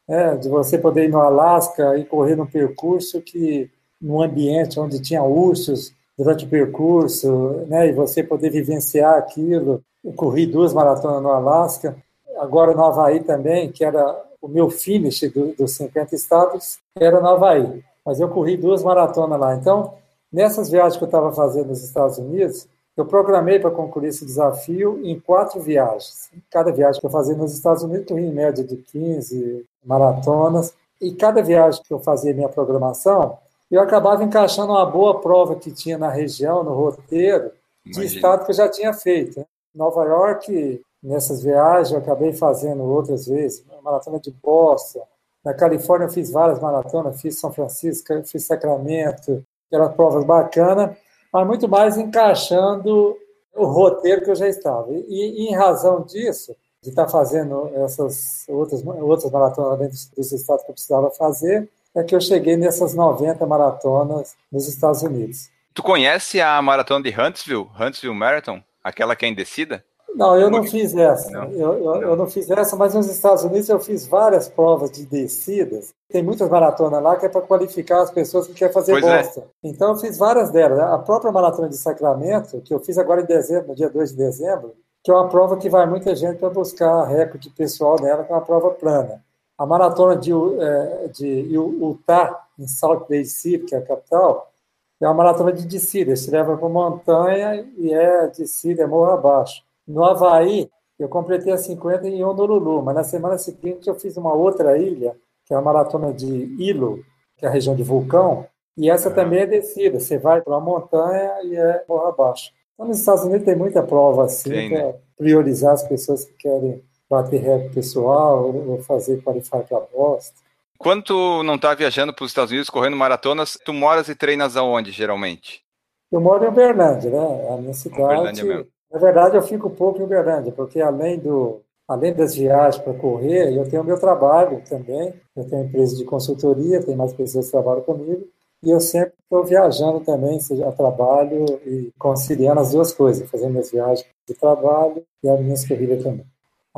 né? 0.08 0.37
de 0.37 0.49
você 0.49 0.78
poder 0.78 1.04
ir 1.04 1.11
no 1.11 1.20
Alasca 1.20 1.99
e 1.99 2.06
correr 2.06 2.35
num 2.35 2.47
percurso 2.47 3.20
que, 3.20 3.70
num 4.00 4.23
ambiente 4.23 4.80
onde 4.80 5.02
tinha 5.02 5.23
ursos, 5.23 5.92
durante 6.18 6.44
o 6.44 6.48
percurso, 6.48 7.64
né, 7.68 7.88
e 7.88 7.92
você 7.92 8.25
poder 8.25 8.50
vivenciar 8.50 9.14
aquilo. 9.14 9.80
Eu 10.04 10.12
corri 10.12 10.46
duas 10.46 10.75
maratonas 10.75 11.22
no 11.22 11.30
Alasca, 11.30 11.96
agora 12.38 12.75
no 12.75 12.84
Havaí 12.84 13.20
também, 13.20 13.70
que 13.70 13.84
era 13.84 14.20
o 14.42 14.48
meu 14.48 14.68
finish 14.68 15.30
do, 15.32 15.54
dos 15.54 15.76
50 15.76 16.14
estados, 16.16 16.78
era 16.96 17.20
no 17.20 17.28
Havaí. 17.28 17.84
Mas 18.04 18.18
eu 18.18 18.28
corri 18.28 18.56
duas 18.56 18.82
maratonas 18.82 19.38
lá. 19.38 19.54
Então, 19.54 19.94
nessas 20.32 20.68
viagens 20.68 20.96
que 20.96 21.04
eu 21.04 21.08
estava 21.08 21.32
fazendo 21.32 21.68
nos 21.68 21.84
Estados 21.84 22.18
Unidos, 22.18 22.66
Eu 22.98 23.06
programei 23.06 23.60
para 23.60 23.70
concluir 23.70 24.08
esse 24.08 24.25
desafio 24.25 25.00
em 25.04 25.20
quatro 25.20 25.60
viagens. 25.60 26.30
Cada 26.50 26.72
viagem 26.72 27.00
que 27.00 27.06
eu 27.06 27.10
fazia 27.10 27.37
nos 27.37 27.54
Estados 27.54 27.84
Unidos, 27.84 28.10
eu 28.10 28.18
em 28.18 28.32
média 28.32 28.64
de 28.64 28.75
15 28.75 29.64
maratonas. 29.84 30.75
E 31.00 31.12
cada 31.12 31.40
viagem 31.40 31.80
que 31.87 31.94
eu 31.94 32.00
fazia 32.00 32.34
minha 32.34 32.48
programação, 32.48 33.38
eu 33.76 33.82
acabava 33.82 34.25
encaixando 34.25 34.72
uma 34.72 34.87
boa 34.87 35.20
prova 35.20 35.56
que 35.56 35.70
tinha 35.70 35.98
na 35.98 36.08
região, 36.08 36.62
no 36.62 36.75
roteiro, 36.75 37.50
de 37.84 37.92
Imagina. 37.92 38.04
estado 38.04 38.44
que 38.44 38.50
eu 38.50 38.54
já 38.54 38.68
tinha 38.68 38.92
feito. 38.92 39.40
Né? 39.40 39.46
Nova 39.75 40.04
York, 40.04 40.82
nessas 41.02 41.42
viagens, 41.42 41.92
eu 41.92 41.98
acabei 41.98 42.32
fazendo 42.32 42.82
outras 42.82 43.26
vezes, 43.26 43.64
maratona 43.82 44.18
de 44.18 44.30
Boston. 44.30 45.06
Na 45.44 45.54
Califórnia, 45.54 46.06
eu 46.06 46.10
fiz 46.10 46.30
várias 46.30 46.60
maratonas, 46.60 47.20
fiz 47.20 47.38
São 47.38 47.52
Francisco, 47.52 48.12
fiz 48.25 48.46
Sacramento, 48.46 49.44
aquelas 49.66 49.94
provas 49.94 50.25
bacanas, 50.25 50.96
mas 51.32 51.46
muito 51.46 51.68
mais 51.68 51.96
encaixando 51.96 53.16
o 53.54 53.64
roteiro 53.64 54.22
que 54.22 54.30
eu 54.30 54.34
já 54.34 54.48
estava. 54.48 54.90
E, 54.90 55.02
e 55.08 55.48
em 55.48 55.54
razão 55.54 56.02
disso, 56.02 56.54
de 56.82 56.90
estar 56.90 57.08
fazendo 57.08 57.70
essas 57.75 58.44
outras, 58.48 58.84
outras 58.87 59.30
maratonas 59.30 59.78
dentro 59.78 59.96
desse 60.16 60.34
estado 60.34 60.64
que 60.64 60.70
eu 60.70 60.75
precisava 60.75 61.10
fazer, 61.10 61.68
é 61.99 62.05
que 62.05 62.14
eu 62.14 62.21
cheguei 62.21 62.57
nessas 62.57 62.95
90 62.95 63.45
maratonas 63.47 64.37
nos 64.50 64.69
Estados 64.69 65.02
Unidos. 65.02 65.50
Tu 65.75 65.83
conhece 65.83 66.40
a 66.40 66.61
maratona 66.62 67.02
de 67.02 67.11
Huntsville, 67.11 67.69
Huntsville 67.78 68.14
Marathon? 68.14 68.62
Aquela 68.83 69.14
que 69.14 69.25
é 69.25 69.28
indecida? 69.28 69.85
Não, 70.14 70.37
eu 70.37 70.50
não 70.50 70.64
fiz 70.64 70.97
essa. 70.97 71.31
Não. 71.31 71.45
Eu, 71.52 71.73
eu, 71.75 72.02
eu, 72.02 72.17
não 72.17 72.26
fiz 72.26 72.50
essa, 72.50 72.75
mas 72.75 72.95
nos 72.95 73.09
Estados 73.09 73.45
Unidos 73.45 73.69
eu 73.69 73.78
fiz 73.78 74.07
várias 74.07 74.49
provas 74.49 74.90
de 74.90 75.07
descidas. 75.07 75.95
Tem 76.09 76.23
muitas 76.23 76.49
maratonas 76.49 77.02
lá 77.02 77.17
que 77.17 77.26
é 77.26 77.28
para 77.28 77.43
qualificar 77.43 78.02
as 78.02 78.11
pessoas 78.11 78.47
que 78.47 78.55
querem 78.55 78.73
fazer 78.73 78.93
pois 78.93 79.05
é. 79.05 79.23
Boston. 79.23 79.40
É. 79.43 79.69
Então 79.69 79.90
eu 79.90 79.97
fiz 79.97 80.19
várias 80.19 80.50
delas. 80.50 80.81
A 80.81 80.99
própria 80.99 81.31
maratona 81.31 81.69
de 81.69 81.76
Sacramento, 81.76 82.61
que 82.62 82.73
eu 82.73 82.81
fiz 82.81 82.99
agora 82.99 83.21
em 83.21 83.26
dezembro, 83.26 83.69
no 83.69 83.75
dia 83.75 83.90
2 83.90 84.11
de 84.11 84.17
dezembro, 84.17 84.75
que 85.05 85.11
é 85.11 85.14
uma 85.14 85.28
prova 85.28 85.57
que 85.57 85.71
vai 85.71 85.87
muita 85.87 86.17
gente 86.17 86.38
para 86.38 86.50
buscar 86.50 87.05
recorde 87.05 87.50
pessoal 87.50 87.97
nela, 88.00 88.25
que 88.25 88.33
é 88.33 88.35
uma 88.35 88.45
prova 88.45 88.71
plana. 88.71 89.23
A 89.59 89.67
maratona 89.67 90.17
de, 90.17 90.31
é, 90.33 91.09
de 91.09 91.27
Utah, 91.53 92.47
em 92.59 92.67
Salt 92.67 93.11
Lake 93.11 93.27
City, 93.27 93.65
que 93.65 93.75
é 93.75 93.79
a 93.79 93.83
capital, 93.83 94.53
é 95.00 95.07
uma 95.07 95.15
maratona 95.15 95.53
de 95.53 95.67
descida. 95.67 96.15
Você 96.15 96.31
leva 96.31 96.57
para 96.57 96.69
montanha 96.69 97.67
e 97.77 97.93
é 97.93 98.29
descida, 98.29 98.85
é 98.85 98.87
morro 98.87 99.11
abaixo. 99.11 99.62
No 99.87 100.05
Havaí, 100.05 100.71
eu 100.99 101.09
completei 101.09 101.53
a 101.53 101.57
50 101.57 102.09
em 102.09 102.25
Honolulu, 102.25 102.83
mas 102.83 102.95
na 102.95 103.05
semana 103.05 103.38
seguinte 103.38 103.88
eu 103.88 103.95
fiz 103.95 104.17
uma 104.17 104.35
outra 104.35 104.77
ilha, 104.77 105.17
que 105.45 105.55
é 105.55 105.57
a 105.57 105.61
maratona 105.61 106.12
de 106.12 106.27
Ilo, 106.59 107.05
que 107.37 107.47
é 107.47 107.49
a 107.49 107.53
região 107.53 107.75
de 107.75 107.83
vulcão, 107.83 108.47
e 108.77 108.91
essa 108.91 109.11
também 109.11 109.41
é 109.41 109.47
descida. 109.47 109.99
Você 109.99 110.19
vai 110.19 110.41
para 110.41 110.57
a 110.57 110.61
montanha 110.61 111.43
e 111.45 111.57
é 111.57 111.85
morro 111.88 112.07
abaixo. 112.07 112.53
Então, 112.75 112.87
nos 112.87 112.99
Estados 112.99 113.25
Unidos 113.25 113.45
tem 113.45 113.57
muita 113.57 113.83
prova 113.83 114.25
assim, 114.25 114.69
para 114.69 114.95
priorizar 115.17 115.73
as 115.73 115.83
pessoas 115.83 116.25
que 116.25 116.35
querem 116.35 116.83
bater 117.09 117.41
recorde 117.41 117.75
pessoal 117.75 118.53
ou 118.53 118.83
fazer 118.83 119.23
qualificar 119.23 119.61
para 119.61 119.81
bosta. 119.81 120.35
Quando 120.79 121.03
tu 121.03 121.43
não 121.43 121.57
está 121.57 121.75
viajando 121.75 122.12
para 122.12 122.25
os 122.25 122.31
Estados 122.31 122.53
Unidos 122.53 122.71
correndo 122.71 122.97
maratonas, 122.97 123.59
tu 123.65 123.73
moras 123.73 124.09
e 124.09 124.15
treinas 124.15 124.57
aonde, 124.57 124.93
geralmente? 124.93 125.62
Eu 126.11 126.21
moro 126.21 126.45
em 126.45 126.49
Uberlândia, 126.49 127.11
né? 127.11 127.49
A 127.53 127.57
minha 127.57 127.75
cidade. 127.75 128.43
Na 128.91 128.99
verdade, 128.99 129.37
eu 129.37 129.43
fico 129.43 129.69
pouco 129.69 130.00
em 130.00 130.05
Uberlândia, 130.05 130.53
porque 130.53 130.81
além 130.81 131.19
do 131.19 131.61
além 131.87 132.12
das 132.12 132.35
viagens 132.35 132.83
para 132.83 132.93
correr, 132.93 133.57
eu 133.57 133.69
tenho 133.69 133.83
meu 133.83 133.99
trabalho 133.99 134.62
também. 134.69 135.15
Eu 135.35 135.49
tenho 135.49 135.65
empresa 135.65 135.97
de 135.97 136.05
consultoria, 136.05 136.83
tem 136.83 136.95
mais 136.95 137.12
pessoas 137.12 137.47
que 137.47 137.53
trabalham 137.53 137.83
comigo. 137.83 138.29
E 138.62 138.71
eu 138.71 138.81
sempre 138.81 139.15
estou 139.23 139.45
viajando 139.45 140.00
também, 140.00 140.38
seja 140.41 140.69
a 140.69 140.73
trabalho 140.73 141.45
e 141.65 141.93
conciliando 141.99 142.61
as 142.61 142.73
duas 142.73 142.93
coisas, 142.93 143.29
fazendo 143.31 143.53
minhas 143.53 143.71
viagens 143.71 144.07
de 144.27 144.35
trabalho 144.35 145.03
e 145.23 145.29
as 145.29 145.41
minhas 145.41 145.67
corridas 145.67 146.03
também. 146.03 146.27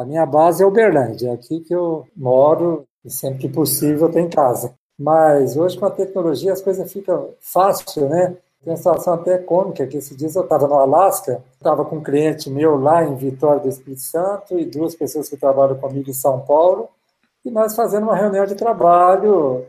A 0.00 0.04
minha 0.06 0.24
base 0.24 0.62
é 0.62 0.66
Uberlândia, 0.66 1.28
é 1.28 1.32
aqui 1.34 1.60
que 1.60 1.74
eu 1.74 2.06
moro 2.16 2.86
e 3.04 3.10
sempre 3.10 3.40
que 3.40 3.48
possível 3.50 4.06
eu 4.06 4.10
tenho 4.10 4.28
em 4.28 4.30
casa. 4.30 4.72
Mas 4.98 5.58
hoje 5.58 5.78
com 5.78 5.84
a 5.84 5.90
tecnologia 5.90 6.54
as 6.54 6.62
coisas 6.62 6.90
ficam 6.90 7.34
fácil, 7.38 8.08
né? 8.08 8.34
Tem 8.64 8.72
uma 8.72 8.78
situação 8.78 9.12
até 9.12 9.36
cômica, 9.36 9.86
que 9.86 9.98
esses 9.98 10.16
dias 10.16 10.34
eu 10.36 10.42
estava 10.42 10.66
no 10.66 10.76
Alasca, 10.76 11.44
estava 11.52 11.84
com 11.84 11.96
um 11.96 12.02
cliente 12.02 12.48
meu 12.48 12.80
lá 12.80 13.04
em 13.04 13.14
Vitória 13.14 13.60
do 13.60 13.68
Espírito 13.68 14.00
Santo 14.00 14.58
e 14.58 14.64
duas 14.64 14.94
pessoas 14.94 15.28
que 15.28 15.36
trabalham 15.36 15.76
comigo 15.76 16.08
em 16.08 16.14
São 16.14 16.40
Paulo, 16.40 16.88
e 17.44 17.50
nós 17.50 17.76
fazendo 17.76 18.04
uma 18.04 18.16
reunião 18.16 18.46
de 18.46 18.54
trabalho 18.54 19.66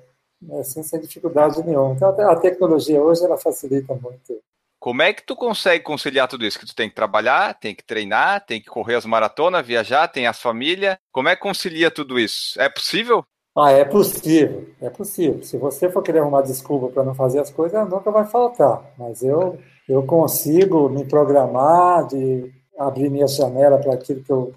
assim, 0.59 0.81
sem 0.81 1.01
dificuldade 1.01 1.61
nenhuma. 1.61 1.91
Então 1.91 2.07
a 2.07 2.35
tecnologia 2.37 3.03
hoje 3.03 3.25
ela 3.25 3.37
facilita 3.37 3.93
muito. 3.95 4.41
Como 4.81 5.03
é 5.03 5.13
que 5.13 5.23
tu 5.23 5.35
consegue 5.35 5.83
conciliar 5.83 6.27
tudo 6.27 6.43
isso? 6.43 6.59
Que 6.59 6.65
tu 6.65 6.75
tem 6.75 6.89
que 6.89 6.95
trabalhar, 6.95 7.53
tem 7.53 7.75
que 7.75 7.83
treinar, 7.83 8.43
tem 8.43 8.59
que 8.59 8.65
correr 8.65 8.95
as 8.95 9.05
maratonas, 9.05 9.63
viajar, 9.63 10.07
tem 10.07 10.25
as 10.25 10.41
famílias. 10.41 10.97
Como 11.11 11.29
é 11.29 11.35
que 11.35 11.41
concilia 11.43 11.91
tudo 11.91 12.19
isso? 12.19 12.59
É 12.59 12.67
possível? 12.67 13.23
Ah, 13.55 13.71
é 13.71 13.85
possível, 13.85 14.69
é 14.81 14.89
possível. 14.89 15.43
Se 15.43 15.55
você 15.55 15.87
for 15.87 16.01
querer 16.01 16.23
uma 16.23 16.41
desculpa 16.41 16.87
para 16.87 17.03
não 17.03 17.13
fazer 17.13 17.39
as 17.39 17.51
coisas, 17.51 17.87
nunca 17.87 18.09
vai 18.09 18.25
faltar. 18.25 18.83
Mas 18.97 19.21
eu, 19.21 19.59
eu 19.87 20.01
consigo 20.01 20.89
me 20.89 21.05
programar, 21.05 22.07
de 22.07 22.51
abrir 22.79 23.11
minha 23.11 23.27
janela 23.27 23.77
para 23.77 23.93
aquilo 23.93 24.23
que 24.23 24.31
eu, 24.31 24.51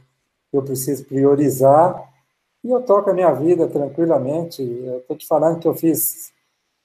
eu 0.50 0.62
preciso 0.62 1.04
priorizar, 1.04 2.02
e 2.64 2.70
eu 2.70 2.80
toco 2.80 3.10
a 3.10 3.12
minha 3.12 3.32
vida 3.32 3.68
tranquilamente. 3.68 4.62
Eu 4.62 5.00
estou 5.00 5.18
te 5.18 5.26
falando 5.26 5.60
que 5.60 5.68
eu 5.68 5.74
fiz, 5.74 6.32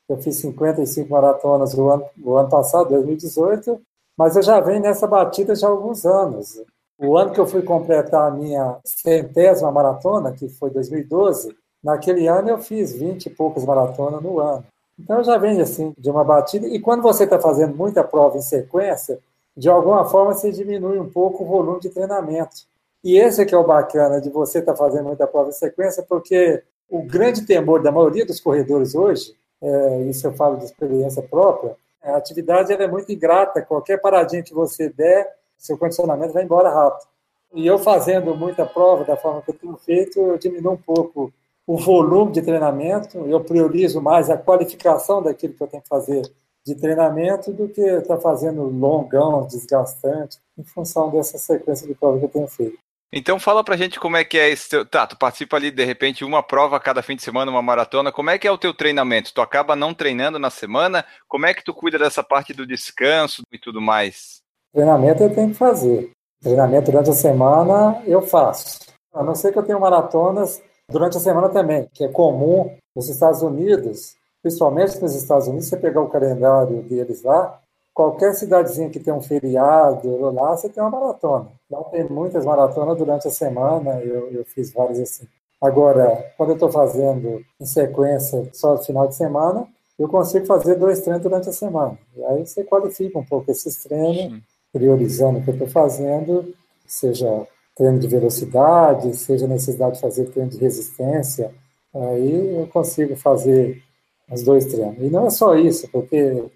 eu 0.09 0.17
fiz 0.17 0.37
55 0.37 1.09
maratonas 1.09 1.73
no 1.73 1.89
ano, 1.89 2.05
no 2.17 2.35
ano 2.35 2.49
passado, 2.49 2.89
2018, 2.89 3.79
mas 4.17 4.35
eu 4.35 4.41
já 4.41 4.59
venho 4.59 4.81
nessa 4.81 5.07
batida 5.07 5.55
já 5.55 5.67
há 5.67 5.71
alguns 5.71 6.05
anos. 6.05 6.61
O 6.97 7.17
ano 7.17 7.31
que 7.31 7.39
eu 7.39 7.47
fui 7.47 7.61
completar 7.61 8.27
a 8.27 8.31
minha 8.31 8.77
centésima 8.83 9.71
maratona, 9.71 10.33
que 10.33 10.49
foi 10.49 10.69
2012, 10.69 11.55
Naquele 11.83 12.27
ano 12.27 12.49
eu 12.49 12.59
fiz 12.59 12.93
20 12.93 13.27
e 13.27 13.29
poucas 13.29 13.65
maratonas 13.65 14.21
no 14.21 14.39
ano. 14.39 14.63
Então 14.99 15.17
eu 15.17 15.23
já 15.23 15.37
venho 15.37 15.61
assim 15.61 15.93
de 15.97 16.09
uma 16.09 16.23
batida. 16.23 16.67
E 16.67 16.79
quando 16.79 17.01
você 17.01 17.23
está 17.23 17.39
fazendo 17.39 17.75
muita 17.75 18.03
prova 18.03 18.37
em 18.37 18.41
sequência, 18.41 19.19
de 19.55 19.69
alguma 19.69 20.05
forma 20.05 20.33
você 20.33 20.51
diminui 20.51 20.99
um 20.99 21.09
pouco 21.09 21.43
o 21.43 21.47
volume 21.47 21.79
de 21.79 21.89
treinamento. 21.89 22.67
E 23.01 23.17
esse 23.17 23.41
é 23.41 23.45
que 23.45 23.55
é 23.55 23.57
o 23.57 23.65
bacana 23.65 24.19
de 24.19 24.29
você 24.29 24.59
estar 24.59 24.73
tá 24.73 24.77
fazendo 24.77 25.05
muita 25.05 25.25
prova 25.25 25.49
em 25.49 25.53
sequência, 25.53 26.03
porque 26.07 26.61
o 26.89 27.01
grande 27.01 27.45
temor 27.45 27.81
da 27.81 27.91
maioria 27.91 28.25
dos 28.25 28.41
corredores 28.41 28.93
hoje, 28.93 29.33
é, 29.61 30.01
isso 30.03 30.25
eu 30.27 30.33
falo 30.33 30.57
de 30.57 30.65
experiência 30.65 31.21
própria, 31.21 31.75
a 32.03 32.15
atividade 32.15 32.71
é 32.71 32.87
muito 32.87 33.11
ingrata. 33.11 33.61
Qualquer 33.61 33.99
paradinha 33.99 34.43
que 34.43 34.53
você 34.53 34.89
der, 34.89 35.35
seu 35.57 35.77
condicionamento 35.77 36.33
vai 36.33 36.43
embora 36.43 36.69
rápido. 36.69 37.07
E 37.53 37.65
eu 37.65 37.77
fazendo 37.79 38.35
muita 38.35 38.65
prova 38.65 39.03
da 39.03 39.17
forma 39.17 39.41
que 39.41 39.51
eu 39.51 39.55
tenho 39.55 39.77
feito, 39.77 40.19
eu 40.19 40.37
diminuo 40.37 40.73
um 40.73 40.77
pouco 40.77 41.33
o 41.65 41.77
volume 41.77 42.31
de 42.31 42.41
treinamento, 42.41 43.17
eu 43.27 43.43
priorizo 43.43 44.01
mais 44.01 44.29
a 44.29 44.37
qualificação 44.37 45.21
daquilo 45.21 45.53
que 45.53 45.61
eu 45.61 45.67
tenho 45.67 45.83
que 45.83 45.89
fazer 45.89 46.21
de 46.65 46.75
treinamento 46.75 47.51
do 47.51 47.67
que 47.69 47.81
estar 47.81 48.17
fazendo 48.17 48.63
longão, 48.63 49.45
desgastante, 49.47 50.39
em 50.57 50.63
função 50.63 51.09
dessa 51.09 51.37
sequência 51.37 51.87
de 51.87 51.95
prova 51.95 52.19
que 52.19 52.25
eu 52.25 52.29
tenho 52.29 52.47
feito. 52.47 52.77
Então 53.11 53.39
fala 53.39 53.63
pra 53.63 53.75
gente 53.75 53.99
como 53.99 54.17
é 54.17 54.23
que 54.23 54.37
é 54.37 54.49
esse 54.49 54.69
teu... 54.69 54.85
Tá, 54.85 55.07
tu 55.07 55.17
participa 55.17 55.57
ali 55.57 55.71
de 55.71 55.83
repente 55.83 56.23
uma 56.23 56.43
prova 56.43 56.77
a 56.77 56.79
cada 56.79 57.01
fim 57.01 57.15
de 57.15 57.23
semana, 57.23 57.51
uma 57.51 57.61
maratona. 57.61 58.11
Como 58.11 58.29
é 58.29 58.37
que 58.37 58.47
é 58.47 58.51
o 58.51 58.57
teu 58.57 58.73
treinamento? 58.73 59.33
Tu 59.33 59.41
acaba 59.41 59.75
não 59.75 59.93
treinando 59.93 60.37
na 60.37 60.49
semana? 60.49 61.03
Como 61.27 61.45
é 61.45 61.53
que 61.53 61.63
tu 61.63 61.73
cuida 61.73 61.97
dessa 61.97 62.23
parte 62.23 62.53
do 62.53 62.67
descanso 62.67 63.41
e 63.51 63.57
tudo 63.57 63.81
mais? 63.81 64.41
Treinamento 64.71 65.23
eu 65.23 65.33
tenho 65.33 65.49
que 65.49 65.55
fazer. 65.55 66.11
Treinamento 66.41 66.91
durante 66.91 67.09
a 67.09 67.13
semana 67.13 68.01
eu 68.05 68.21
faço. 68.21 68.79
A 69.13 69.23
não 69.23 69.33
ser 69.33 69.51
que 69.51 69.57
eu 69.57 69.63
tenha 69.63 69.79
maratonas 69.79 70.61
durante 70.87 71.17
a 71.17 71.19
semana 71.19 71.49
também, 71.49 71.89
que 71.93 72.03
é 72.03 72.07
comum 72.07 72.77
nos 72.95 73.09
Estados 73.09 73.41
Unidos, 73.41 74.15
principalmente 74.41 75.01
nos 75.01 75.15
Estados 75.15 75.47
Unidos, 75.47 75.67
você 75.67 75.77
pegar 75.77 76.01
o 76.01 76.09
calendário 76.09 76.81
deles 76.83 77.23
lá, 77.23 77.59
qualquer 77.99 78.33
cidadezinha 78.33 78.89
que 78.89 78.97
tem 78.97 79.13
um 79.13 79.19
feriado 79.19 80.31
lá, 80.31 80.55
você 80.55 80.69
tem 80.69 80.81
uma 80.81 80.89
maratona. 80.89 81.49
Lá 81.69 81.83
tem 81.83 82.05
muitas 82.05 82.45
maratonas 82.45 82.97
durante 82.97 83.27
a 83.27 83.29
semana, 83.29 83.99
eu, 83.99 84.31
eu 84.31 84.45
fiz 84.45 84.71
várias 84.71 85.01
assim. 85.01 85.27
Agora, 85.61 86.31
quando 86.37 86.51
eu 86.51 86.53
estou 86.53 86.71
fazendo 86.71 87.43
em 87.59 87.65
sequência 87.65 88.49
só 88.53 88.75
no 88.75 88.77
final 88.77 89.05
de 89.05 89.17
semana, 89.17 89.67
eu 89.99 90.07
consigo 90.07 90.45
fazer 90.45 90.75
dois 90.75 91.01
treinos 91.01 91.21
durante 91.21 91.49
a 91.49 91.51
semana. 91.51 91.99
E 92.15 92.23
aí 92.23 92.47
você 92.47 92.63
qualifica 92.63 93.19
um 93.19 93.25
pouco 93.25 93.51
esses 93.51 93.83
treinos, 93.83 94.41
priorizando 94.71 95.39
o 95.39 95.43
que 95.43 95.49
eu 95.49 95.55
estou 95.55 95.67
fazendo, 95.67 96.53
seja 96.87 97.45
treino 97.75 97.99
de 97.99 98.07
velocidade, 98.07 99.13
seja 99.17 99.45
necessidade 99.45 99.95
de 99.95 100.01
fazer 100.01 100.29
treino 100.29 100.51
de 100.51 100.57
resistência, 100.57 101.51
aí 101.93 102.59
eu 102.61 102.67
consigo 102.67 103.17
fazer 103.17 103.83
os 104.31 104.41
dois 104.41 104.67
treinos. 104.67 104.95
E 104.99 105.09
não 105.09 105.27
é 105.27 105.29
só 105.29 105.53
isso, 105.57 105.89
porque 105.91 106.49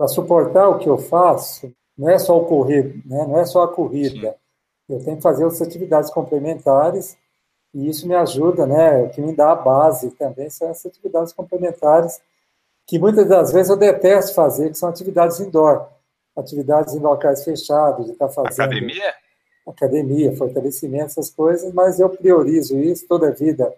para 0.00 0.08
suportar 0.08 0.66
o 0.66 0.78
que 0.78 0.88
eu 0.88 0.96
faço, 0.96 1.70
não 1.96 2.08
é 2.08 2.18
só 2.18 2.34
o 2.34 2.46
correr, 2.46 3.02
né? 3.04 3.26
não 3.26 3.38
é 3.38 3.44
só 3.44 3.64
a 3.64 3.68
corrida. 3.68 4.34
Eu 4.88 5.04
tenho 5.04 5.18
que 5.18 5.22
fazer 5.22 5.44
outras 5.44 5.60
atividades 5.60 6.10
complementares 6.10 7.18
e 7.74 7.86
isso 7.86 8.08
me 8.08 8.14
ajuda, 8.14 8.66
né? 8.66 9.02
O 9.02 9.10
que 9.10 9.20
me 9.20 9.36
dá 9.36 9.52
a 9.52 9.54
base 9.54 10.10
também 10.12 10.48
são 10.48 10.70
essas 10.70 10.86
atividades 10.86 11.34
complementares 11.34 12.18
que 12.86 12.98
muitas 12.98 13.28
das 13.28 13.52
vezes 13.52 13.68
eu 13.68 13.76
detesto 13.76 14.34
fazer, 14.34 14.70
que 14.70 14.78
são 14.78 14.88
atividades 14.88 15.38
indoor. 15.38 15.86
atividades 16.34 16.94
em 16.94 16.98
locais 17.00 17.44
fechados, 17.44 18.06
de 18.06 18.12
estar 18.12 18.28
tá 18.28 18.32
fazendo. 18.32 18.68
Academia? 18.68 19.14
Academia, 19.66 20.34
fortalecimento, 20.34 21.04
essas 21.04 21.28
coisas, 21.28 21.74
mas 21.74 22.00
eu 22.00 22.08
priorizo 22.08 22.78
isso, 22.78 23.06
toda 23.06 23.28
a 23.28 23.32
vida 23.32 23.70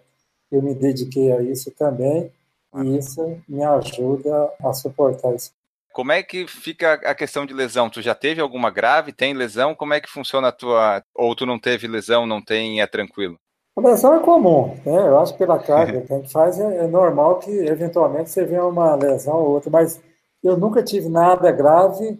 eu 0.49 0.61
me 0.61 0.73
dediquei 0.73 1.33
a 1.33 1.41
isso 1.41 1.69
também, 1.71 2.31
e 2.75 2.97
isso 2.97 3.37
me 3.45 3.61
ajuda 3.61 4.53
a 4.63 4.71
suportar 4.71 5.35
isso. 5.35 5.51
Como 5.93 6.11
é 6.11 6.23
que 6.23 6.47
fica 6.47 6.93
a 6.93 7.13
questão 7.13 7.45
de 7.45 7.53
lesão? 7.53 7.87
Tu 7.87 8.01
já 8.01 8.15
teve 8.15 8.41
alguma 8.41 8.71
grave? 8.71 9.13
Tem 9.13 9.33
lesão? 9.33 9.75
Como 9.75 9.93
é 9.93 10.01
que 10.01 10.09
funciona 10.09 10.47
a 10.47 10.51
tua. 10.51 11.03
Ou 11.13 11.35
tu 11.35 11.45
não 11.45 11.59
teve 11.59 11.87
lesão, 11.87 12.25
não 12.25 12.41
tem, 12.41 12.81
é 12.81 12.87
tranquilo? 12.87 13.37
A 13.77 13.81
lesão 13.81 14.15
é 14.15 14.19
comum, 14.19 14.75
né? 14.83 15.07
Eu 15.07 15.19
acho 15.19 15.33
que 15.33 15.39
pela 15.39 15.59
carga 15.59 16.01
que 16.01 16.11
a 16.11 16.17
gente 16.17 16.31
faz 16.31 16.59
é, 16.59 16.85
é 16.85 16.87
normal 16.87 17.39
que 17.39 17.51
eventualmente 17.51 18.31
você 18.31 18.43
venha 18.43 18.65
uma 18.65 18.95
lesão 18.95 19.35
ou 19.35 19.51
outra, 19.51 19.69
mas 19.69 20.01
eu 20.43 20.57
nunca 20.57 20.83
tive 20.83 21.09
nada 21.09 21.51
grave 21.51 22.19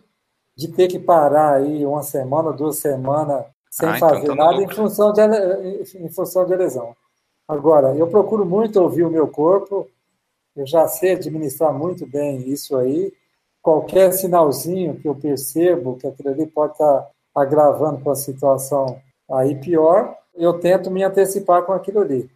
de 0.56 0.68
ter 0.68 0.88
que 0.88 1.00
parar 1.00 1.56
aí 1.56 1.84
uma 1.86 2.04
semana, 2.04 2.54
duas 2.54 2.78
semanas 2.78 3.44
sem 3.72 3.90
ah, 3.90 3.98
então 3.98 4.10
fazer 4.10 4.24
então 4.24 4.36
nada 4.36 4.62
em 4.62 4.70
função, 4.70 5.12
de, 5.12 5.22
em 5.98 6.10
função 6.10 6.46
de 6.46 6.56
lesão. 6.56 6.96
Agora, 7.48 7.96
eu 7.96 8.08
procuro 8.08 8.46
muito 8.46 8.80
ouvir 8.80 9.04
o 9.04 9.10
meu 9.10 9.28
corpo, 9.28 9.88
eu 10.56 10.66
já 10.66 10.88
sei 10.88 11.14
administrar 11.14 11.74
muito 11.74 12.06
bem 12.06 12.38
isso 12.48 12.78
aí, 12.78 13.12
qualquer 13.64 14.12
sinalzinho 14.12 15.00
que 15.00 15.08
eu 15.08 15.16
percebo 15.16 15.96
que 15.96 16.06
aquilo 16.06 16.30
ali 16.30 16.46
pode 16.46 16.74
estar 16.74 17.10
agravando 17.34 18.04
com 18.04 18.12
a 18.12 18.16
situação 18.16 19.00
aí 19.32 19.56
pior, 19.56 20.16
eu 20.36 20.60
tento 20.60 20.92
me 20.92 21.02
antecipar 21.02 21.64
com 21.64 21.72
aquilo 21.72 22.02
ali. 22.02 22.30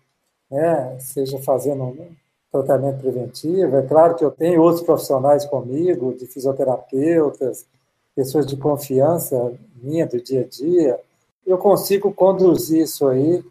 Né? 0.49 0.97
Seja 0.99 1.37
fazendo 1.39 1.83
um 1.83 2.15
tratamento 2.49 3.01
preventivo. 3.01 3.75
É 3.75 3.81
claro 3.81 4.15
que 4.15 4.23
eu 4.23 4.31
tenho 4.31 4.61
outros 4.61 4.83
profissionais 4.83 5.45
comigo, 5.45 6.15
de 6.15 6.25
fisioterapeutas, 6.25 7.65
pessoas 8.15 8.47
de 8.47 8.55
confiança 8.55 9.53
minha 9.75 10.07
do 10.07 10.21
dia 10.21 10.41
a 10.41 10.47
dia. 10.47 10.99
Eu 11.45 11.57
consigo 11.57 12.11
conduzir 12.13 12.83
isso 12.83 13.05
aí 13.05 13.43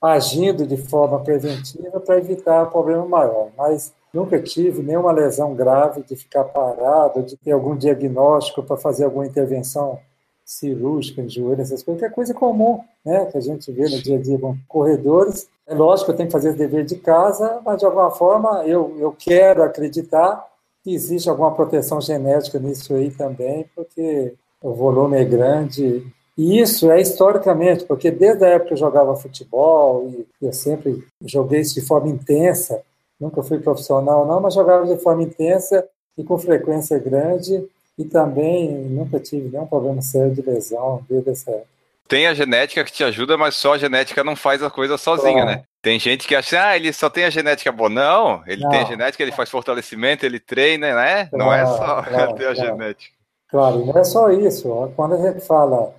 agindo 0.00 0.64
de 0.64 0.76
forma 0.76 1.18
preventiva 1.18 1.98
para 1.98 2.18
evitar 2.18 2.70
problema 2.70 3.04
maior. 3.04 3.48
Mas 3.56 3.92
Nunca 4.18 4.42
tive 4.42 4.82
nenhuma 4.82 5.12
lesão 5.12 5.54
grave 5.54 6.02
de 6.02 6.16
ficar 6.16 6.42
parado, 6.42 7.22
de 7.22 7.36
ter 7.36 7.52
algum 7.52 7.76
diagnóstico 7.76 8.64
para 8.64 8.76
fazer 8.76 9.04
alguma 9.04 9.24
intervenção 9.24 10.00
cirúrgica 10.44 11.22
em 11.22 11.28
joelho, 11.28 11.60
essas 11.60 11.84
coisas, 11.84 12.00
que 12.00 12.06
é 12.06 12.10
coisa 12.10 12.34
comum, 12.34 12.80
né, 13.04 13.26
que 13.26 13.38
a 13.38 13.40
gente 13.40 13.70
vê 13.70 13.82
no 13.82 14.02
dia 14.02 14.18
a 14.18 14.20
dia 14.20 14.36
com 14.36 14.56
corredores. 14.66 15.48
É 15.64 15.72
lógico 15.72 16.10
eu 16.10 16.16
tenho 16.16 16.26
que 16.28 16.32
fazer 16.32 16.50
o 16.50 16.56
dever 16.56 16.84
de 16.84 16.96
casa, 16.96 17.60
mas 17.64 17.78
de 17.78 17.84
alguma 17.84 18.10
forma 18.10 18.64
eu, 18.66 18.96
eu 18.98 19.14
quero 19.16 19.62
acreditar 19.62 20.44
que 20.82 20.92
existe 20.92 21.30
alguma 21.30 21.54
proteção 21.54 22.00
genética 22.00 22.58
nisso 22.58 22.92
aí 22.94 23.12
também, 23.12 23.70
porque 23.72 24.34
o 24.60 24.72
volume 24.74 25.16
é 25.16 25.24
grande. 25.24 26.04
E 26.36 26.58
isso 26.58 26.90
é 26.90 27.00
historicamente, 27.00 27.84
porque 27.84 28.10
desde 28.10 28.44
a 28.44 28.48
época 28.48 28.68
que 28.68 28.74
eu 28.74 28.78
jogava 28.78 29.14
futebol, 29.14 30.08
e 30.08 30.26
eu 30.44 30.52
sempre 30.52 31.04
joguei 31.24 31.60
isso 31.60 31.74
de 31.74 31.86
forma 31.86 32.08
intensa, 32.08 32.82
Nunca 33.20 33.42
fui 33.42 33.58
profissional, 33.58 34.26
não, 34.26 34.40
mas 34.40 34.54
jogava 34.54 34.86
de 34.86 35.00
forma 35.02 35.22
intensa 35.22 35.86
e 36.16 36.22
com 36.22 36.38
frequência 36.38 36.98
grande 36.98 37.66
e 37.98 38.04
também 38.04 38.70
nunca 38.70 39.18
tive 39.18 39.48
nenhum 39.48 39.66
problema 39.66 40.00
sério 40.00 40.32
de 40.32 40.40
lesão 40.40 41.04
desde 41.08 41.30
essa 41.30 41.50
época. 41.50 41.78
Tem 42.06 42.26
a 42.26 42.32
genética 42.32 42.82
que 42.84 42.92
te 42.92 43.04
ajuda, 43.04 43.36
mas 43.36 43.54
só 43.54 43.74
a 43.74 43.78
genética 43.78 44.24
não 44.24 44.34
faz 44.34 44.62
a 44.62 44.70
coisa 44.70 44.96
sozinha, 44.96 45.42
claro. 45.42 45.50
né? 45.50 45.64
Tem 45.82 46.00
gente 46.00 46.26
que 46.26 46.34
acha, 46.34 46.68
ah, 46.68 46.76
ele 46.76 46.90
só 46.92 47.10
tem 47.10 47.24
a 47.24 47.30
genética 47.30 47.70
boa. 47.70 47.90
Não, 47.90 48.42
ele 48.46 48.62
não. 48.62 48.70
tem 48.70 48.80
a 48.80 48.84
genética, 48.84 49.22
ele 49.22 49.32
faz 49.32 49.50
fortalecimento, 49.50 50.24
ele 50.24 50.40
treina, 50.40 50.94
né? 50.94 51.26
Claro, 51.26 51.44
não 51.44 51.52
é 51.52 51.66
só 51.66 52.02
claro, 52.08 52.34
ter 52.34 52.46
a 52.46 52.54
genética. 52.54 53.14
Claro, 53.50 53.84
não 53.84 53.98
é 53.98 54.04
só 54.04 54.30
isso. 54.30 54.92
Quando 54.96 55.16
a 55.16 55.18
gente 55.18 55.44
fala 55.44 55.94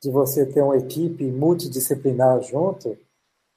de 0.00 0.10
você 0.10 0.46
ter 0.46 0.62
uma 0.62 0.76
equipe 0.76 1.24
multidisciplinar 1.24 2.40
junto, 2.42 2.96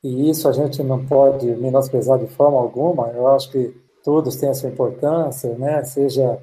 e 0.04 0.30
isso 0.30 0.48
a 0.48 0.52
gente 0.52 0.82
não 0.84 1.06
pode 1.06 1.46
menosprezar 1.46 2.18
de 2.20 2.28
forma 2.28 2.60
alguma. 2.60 3.08
Eu 3.10 3.28
acho 3.28 3.52
que 3.52 3.76
todos 4.04 4.36
têm 4.36 4.50
a 4.50 4.54
sua 4.54 4.70
importância, 4.70 5.56
né? 5.58 5.84
Seja 5.84 6.40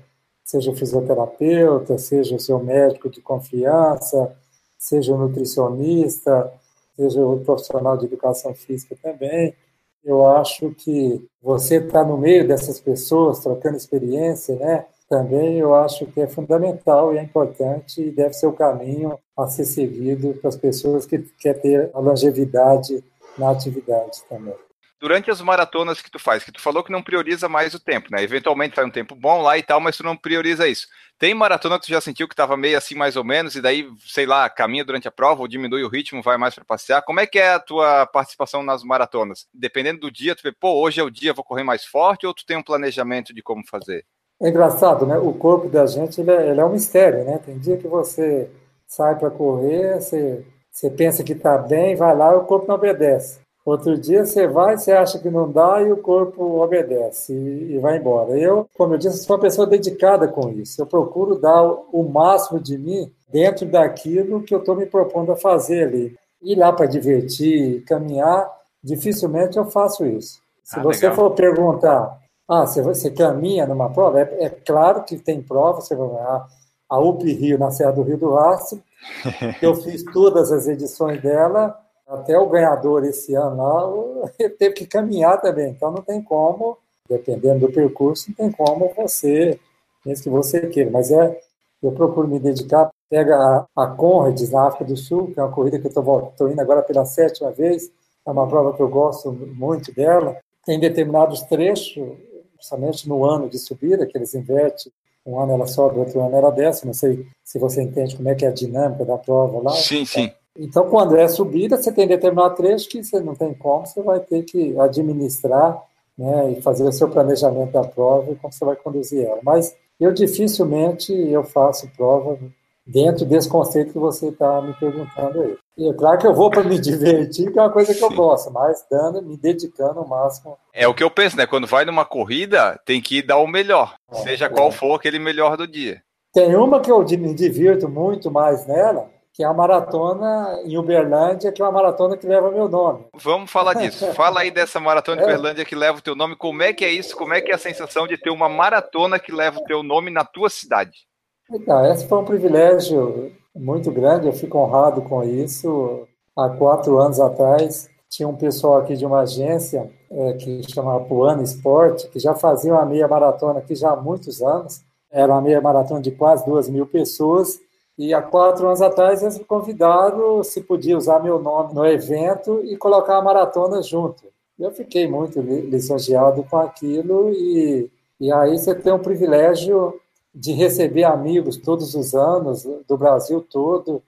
seja 0.49 0.71
o 0.71 0.75
fisioterapeuta, 0.75 1.99
seja 1.99 2.35
o 2.35 2.41
seu 2.41 2.59
médico 2.59 3.11
de 3.11 3.21
confiança, 3.21 4.35
seja 4.79 5.15
o 5.15 5.19
nutricionista, 5.19 6.51
seja 6.97 7.21
o 7.23 7.39
profissional 7.41 7.99
de 7.99 8.07
educação 8.07 8.55
física 8.55 8.97
também. 9.03 9.55
Eu 10.03 10.27
acho 10.27 10.71
que 10.71 11.23
você 11.43 11.77
estar 11.77 12.03
tá 12.03 12.09
no 12.09 12.17
meio 12.17 12.49
dessas 12.49 12.81
pessoas, 12.81 13.41
trocando 13.41 13.77
experiência, 13.77 14.57
né? 14.57 14.87
Também 15.07 15.59
eu 15.59 15.75
acho 15.75 16.07
que 16.07 16.21
é 16.21 16.27
fundamental 16.27 17.13
e 17.13 17.19
é 17.19 17.23
importante 17.23 18.01
e 18.01 18.11
deve 18.11 18.33
ser 18.33 18.47
o 18.47 18.53
caminho 18.53 19.19
a 19.37 19.47
ser 19.49 19.67
seguido 19.67 20.33
para 20.35 20.49
as 20.49 20.57
pessoas 20.57 21.05
que 21.05 21.19
querem 21.39 21.61
ter 21.61 21.91
a 21.93 21.99
longevidade 21.99 23.05
na 23.39 23.51
atividade 23.51 24.23
também. 24.29 24.55
Durante 25.01 25.31
as 25.31 25.41
maratonas 25.41 26.03
que 26.03 26.11
tu 26.11 26.19
faz, 26.19 26.43
que 26.43 26.51
tu 26.51 26.61
falou 26.61 26.83
que 26.83 26.91
não 26.91 27.03
prioriza 27.03 27.49
mais 27.49 27.73
o 27.73 27.79
tempo, 27.79 28.09
né? 28.11 28.21
Eventualmente 28.21 28.75
faz 28.75 28.87
um 28.87 28.91
tempo 28.91 29.15
bom 29.15 29.41
lá 29.43 29.57
e 29.57 29.63
tal, 29.63 29.81
mas 29.81 29.97
tu 29.97 30.03
não 30.03 30.17
prioriza 30.17 30.67
isso. 30.67 30.89
Tem 31.17 31.33
maratona 31.35 31.79
que 31.79 31.87
tu 31.87 31.91
já 31.91 32.01
sentiu 32.01 32.27
que 32.27 32.35
estava 32.35 32.57
meio 32.57 32.77
assim 32.77 32.97
mais 32.97 33.15
ou 33.15 33.23
menos 33.23 33.55
e 33.55 33.63
daí, 33.63 33.89
sei 34.05 34.27
lá, 34.27 34.51
caminha 34.51 34.85
durante 34.85 35.07
a 35.07 35.13
prova 35.13 35.41
ou 35.41 35.49
diminui 35.49 35.85
o 35.85 35.89
ritmo, 35.89 36.21
vai 36.21 36.37
mais 36.37 36.55
para 36.55 36.65
passear. 36.65 37.03
Como 37.03 37.21
é 37.21 37.27
que 37.29 37.39
é 37.39 37.55
a 37.55 37.61
tua 37.61 38.07
participação 38.07 38.61
nas 38.63 38.83
maratonas? 38.83 39.47
Dependendo 39.55 40.01
do 40.01 40.11
dia, 40.11 40.35
tu 40.35 40.43
vê, 40.43 40.51
pô, 40.51 40.81
hoje 40.81 41.01
é 41.01 41.05
o 41.05 41.11
dia, 41.11 41.33
vou 41.33 41.45
correr 41.45 41.63
mais 41.63 41.85
forte 41.85 42.27
ou 42.27 42.35
tu 42.35 42.45
tem 42.45 42.57
um 42.57 42.63
planejamento 42.63 43.33
de 43.33 43.41
como 43.41 43.65
fazer? 43.65 44.05
É 44.41 44.49
engraçado, 44.49 45.07
né? 45.07 45.17
O 45.17 45.33
corpo 45.33 45.69
da 45.69 45.87
gente, 45.87 46.21
ele 46.21 46.31
é, 46.31 46.51
ele 46.51 46.61
é 46.61 46.65
um 46.65 46.73
mistério, 46.73 47.25
né? 47.25 47.39
Tem 47.39 47.59
dia 47.59 47.77
que 47.77 47.87
você 47.87 48.51
sai 48.87 49.17
para 49.17 49.31
correr, 49.31 50.01
você 50.01 50.45
você 50.79 50.89
pensa 50.89 51.25
que 51.25 51.33
está 51.33 51.59
bem, 51.59 51.97
vai 51.97 52.17
lá 52.17 52.33
e 52.33 52.37
o 52.37 52.45
corpo 52.45 52.69
não 52.69 52.77
obedece. 52.77 53.41
Outro 53.67 53.99
dia 53.99 54.25
você 54.25 54.47
vai, 54.47 54.79
você 54.79 54.93
acha 54.93 55.19
que 55.19 55.29
não 55.29 55.51
dá 55.51 55.83
e 55.83 55.91
o 55.91 55.97
corpo 55.97 56.63
obedece 56.63 57.33
e, 57.35 57.75
e 57.75 57.79
vai 57.81 57.99
embora. 57.99 58.39
Eu, 58.39 58.69
como 58.77 58.95
eu 58.95 58.99
disse, 58.99 59.25
sou 59.25 59.35
uma 59.35 59.43
pessoa 59.43 59.67
dedicada 59.67 60.29
com 60.29 60.51
isso. 60.51 60.81
Eu 60.81 60.87
procuro 60.87 61.35
dar 61.35 61.65
o 61.65 62.09
máximo 62.09 62.61
de 62.61 62.79
mim 62.79 63.13
dentro 63.29 63.67
daquilo 63.67 64.41
que 64.43 64.55
eu 64.55 64.61
estou 64.61 64.77
me 64.77 64.87
propondo 64.87 65.33
a 65.33 65.37
fazer 65.37 65.89
ali. 65.89 66.17
Ir 66.41 66.55
lá 66.55 66.73
para 66.73 66.87
divertir, 66.87 67.83
caminhar, 67.83 68.49
dificilmente 68.83 69.59
eu 69.59 69.67
faço 69.67 70.07
isso. 70.07 70.41
Se 70.63 70.79
ah, 70.79 70.83
você 70.85 71.09
legal. 71.09 71.17
for 71.17 71.31
perguntar, 71.33 72.21
ah, 72.49 72.65
você, 72.65 72.81
você 72.83 73.11
caminha 73.11 73.67
numa 73.67 73.91
prova, 73.91 74.21
é, 74.21 74.45
é, 74.45 74.49
claro 74.49 75.03
que 75.03 75.17
tem 75.17 75.43
prova, 75.43 75.81
você 75.81 75.97
vai 75.97 76.09
ah, 76.09 76.47
a 76.89 76.99
UP 76.99 77.23
Rio, 77.33 77.59
na 77.59 77.71
Serra 77.71 77.93
do 77.93 78.03
Rio 78.03 78.17
do 78.17 78.35
Rastro, 78.35 78.83
eu 79.63 79.75
fiz 79.75 80.03
todas 80.05 80.51
as 80.51 80.67
edições 80.67 81.21
dela, 81.23 81.79
até 82.09 82.39
o 82.39 82.49
ganhador 82.49 83.05
esse 83.05 83.35
ano 83.35 83.57
lá, 83.57 84.31
ele 84.39 84.51
teve 84.51 84.75
que 84.75 84.87
caminhar 84.87 85.41
também. 85.41 85.71
Então 85.71 85.91
não 85.91 86.03
tem 86.03 86.23
como, 86.23 86.79
dependendo 87.09 87.67
do 87.67 87.73
percurso, 87.73 88.31
não 88.31 88.35
tem 88.35 88.51
como 88.51 88.91
você, 88.97 89.61
mesmo 90.05 90.25
que 90.25 90.31
você 90.31 90.67
queira. 90.69 90.91
Mas 90.91 91.11
é, 91.11 91.39
eu 91.83 91.93
procuro 91.93 92.27
me 92.27 92.39
dedicar. 92.39 92.91
Pega 93.11 93.37
a, 93.37 93.67
a 93.75 93.87
Conrads 93.87 94.51
na 94.51 94.67
África 94.67 94.85
do 94.85 94.97
Sul, 94.97 95.31
que 95.33 95.41
é 95.41 95.43
uma 95.43 95.53
corrida 95.53 95.79
que 95.79 95.87
eu 95.87 95.91
estou 95.91 96.51
indo 96.51 96.61
agora 96.61 96.83
pela 96.83 97.05
sétima 97.05 97.51
vez. 97.51 97.91
É 98.27 98.31
uma 98.31 98.47
prova 98.47 98.75
que 98.75 98.83
eu 98.83 98.89
gosto 98.89 99.33
muito 99.33 99.95
dela. 99.95 100.37
Tem 100.65 100.79
determinados 100.79 101.41
trechos, 101.43 102.17
principalmente 102.55 103.09
no 103.09 103.25
ano 103.25 103.49
de 103.49 103.59
subida, 103.59 104.07
que 104.07 104.17
eles 104.17 104.35
invertem 104.35 104.93
um 105.29 105.39
ano 105.39 105.53
ela 105.53 105.67
sobe, 105.67 105.99
outro 105.99 106.21
ano 106.25 106.35
ela 106.35 106.51
desce. 106.51 106.87
Não 106.87 106.95
sei 106.95 107.27
se 107.45 107.59
você 107.59 107.83
entende 107.83 108.17
como 108.17 108.29
é 108.29 108.35
que 108.35 108.45
é 108.45 108.49
a 108.49 108.53
dinâmica 108.53 109.05
da 109.05 109.19
prova 109.19 109.63
lá. 109.63 109.73
Sim, 109.73 110.05
sim. 110.05 110.33
Então, 110.57 110.89
quando 110.89 111.17
é 111.17 111.29
subida, 111.29 111.77
você 111.77 111.93
tem 111.93 112.09
determinado 112.09 112.57
trecho 112.57 112.89
que 112.89 113.05
você 113.05 113.21
não 113.21 113.35
tem 113.35 113.55
como, 113.55 113.87
você 113.87 114.03
vai 114.03 114.19
ter 114.19 114.43
que 114.43 114.79
administrar 114.81 115.81
né, 116.17 116.53
e 116.53 116.63
fazer 116.63 116.83
o 116.83 116.93
seu 116.93 117.09
planejamento 117.09 117.73
da 117.73 117.85
prova 117.85 118.33
e 118.33 118.37
como 118.37 118.53
você 118.53 118.65
vai 118.65 118.75
conduzir 118.75 119.25
ela. 119.25 119.39
Mas 119.43 119.77
eu 120.01 120.13
dificilmente 120.13 121.13
eu 121.13 121.45
faço 121.45 121.89
prova 121.97 122.39
dentro 122.85 123.25
desse 123.25 123.49
conceito 123.49 123.93
que 123.93 123.99
você 123.99 124.29
está 124.29 124.61
me 124.63 124.75
perguntando 124.75 125.43
aí. 125.43 125.57
E 125.79 125.89
é 125.89 125.95
claro 125.95 126.19
que 126.19 126.27
eu 126.27 126.35
vou 126.35 126.51
para 126.51 126.65
me 126.65 126.77
divertir, 126.81 127.53
que 127.53 127.59
é 127.59 127.63
uma 127.63 127.71
coisa 127.71 127.95
que 127.95 128.03
eu 128.03 128.11
gosto, 128.11 128.53
mas 128.53 128.85
dando, 128.91 129.23
me 129.23 129.37
dedicando 129.37 130.01
ao 130.01 130.09
máximo. 130.09 130.59
É 130.75 130.89
o 130.89 130.95
que 130.95 131.05
eu 131.05 131.11
penso, 131.11 131.37
né? 131.37 131.47
Quando 131.47 131.69
vai 131.69 131.85
numa 131.85 132.05
corrida, 132.05 132.79
tem 132.85 133.01
que 133.01 133.23
dar 133.23 133.39
o 133.39 133.47
melhor, 133.47 133.95
é, 134.11 134.17
seja 134.17 134.47
é. 134.47 134.49
qual 134.49 134.73
for 134.73 134.97
aquele 134.97 135.21
melhor 135.21 135.57
do 135.57 135.69
dia. 135.69 136.03
Tem 136.35 136.57
uma 136.57 136.81
que 136.81 136.91
eu 136.91 136.99
me 136.99 137.33
divirto 137.33 137.89
muito 137.89 138.29
mais 138.29 138.67
nela, 138.67 139.09
que 139.33 139.45
é 139.45 139.47
a 139.47 139.55
maratona 139.55 140.61
em 140.65 140.77
Uberlândia, 140.77 141.53
que 141.53 141.63
é 141.63 141.65
uma 141.65 141.71
maratona 141.71 142.17
que 142.17 142.27
leva 142.27 142.51
meu 142.51 142.69
nome. 142.69 143.07
Vamos 143.15 143.49
falar 143.49 143.75
disso. 143.75 144.05
Fala 144.15 144.41
aí 144.41 144.51
dessa 144.51 144.81
maratona 144.81 145.21
em 145.21 145.25
é. 145.25 145.27
Uberlândia 145.27 145.65
que 145.65 145.77
leva 145.77 145.99
o 145.99 146.03
teu 146.03 146.17
nome. 146.17 146.35
Como 146.35 146.61
é 146.61 146.73
que 146.73 146.85
é 146.85 146.91
isso? 146.91 147.17
Como 147.17 147.33
é 147.33 147.41
que 147.41 147.53
é 147.53 147.55
a 147.55 147.59
sensação 147.59 148.09
de 148.09 148.19
ter 148.19 148.31
uma 148.31 148.49
maratona 148.49 149.17
que 149.17 149.31
leva 149.31 149.61
o 149.61 149.65
teu 149.65 149.85
nome 149.85 150.11
na 150.11 150.25
tua 150.25 150.51
cidade? 150.51 151.07
Então, 151.51 151.87
esse 151.87 152.07
foi 152.09 152.19
um 152.19 152.25
privilégio 152.25 153.33
muito 153.59 153.91
grande, 153.91 154.27
eu 154.27 154.33
fico 154.33 154.59
honrado 154.59 155.03
com 155.03 155.23
isso. 155.23 156.07
Há 156.37 156.49
quatro 156.51 156.99
anos 156.99 157.19
atrás, 157.19 157.91
tinha 158.09 158.29
um 158.29 158.37
pessoal 158.37 158.77
aqui 158.77 158.97
de 158.97 159.05
uma 159.05 159.21
agência 159.21 159.91
é, 160.11 160.33
que 160.35 160.63
chamava 160.71 161.05
Puano 161.05 161.43
Esporte, 161.43 162.09
que 162.09 162.19
já 162.19 162.35
fazia 162.35 162.73
uma 162.73 162.87
meia 162.87 163.09
maratona 163.09 163.59
aqui 163.59 163.75
já 163.75 163.91
há 163.91 163.97
muitos 163.97 164.41
anos. 164.41 164.83
Era 165.11 165.33
uma 165.33 165.43
meia 165.43 165.61
maratona 165.61 166.01
de 166.01 166.11
quase 166.13 166.45
duas 166.47 166.69
mil 166.69 166.87
pessoas. 166.87 167.61
E 167.99 168.15
há 168.15 168.23
quatro 168.23 168.67
anos 168.67 168.81
atrás 168.81 169.23
eles 169.23 169.39
me 169.39 169.45
convidaram 169.45 170.43
se 170.45 170.61
podia 170.61 170.97
usar 170.97 171.21
meu 171.21 171.41
nome 171.41 171.75
no 171.75 171.85
evento 171.85 172.61
e 172.65 172.77
colocar 172.77 173.17
a 173.17 173.23
maratona 173.23 173.83
junto. 173.83 174.23
Eu 174.59 174.71
fiquei 174.71 175.09
muito 175.09 175.41
lisonjeado 175.41 176.45
com 176.45 176.59
aquilo 176.59 177.31
e, 177.31 177.91
e 178.21 178.33
aí 178.33 178.57
você 178.57 178.75
tem 178.75 178.93
o 178.93 178.99
privilégio 178.99 180.01
de 180.35 180.53
receber 180.53 181.05
amigos 181.05 181.57
todos 181.57 181.95
os 181.95 182.15
anos 182.15 182.65
do 182.87 182.97
Brasil 182.97 183.41
todo. 183.41 184.03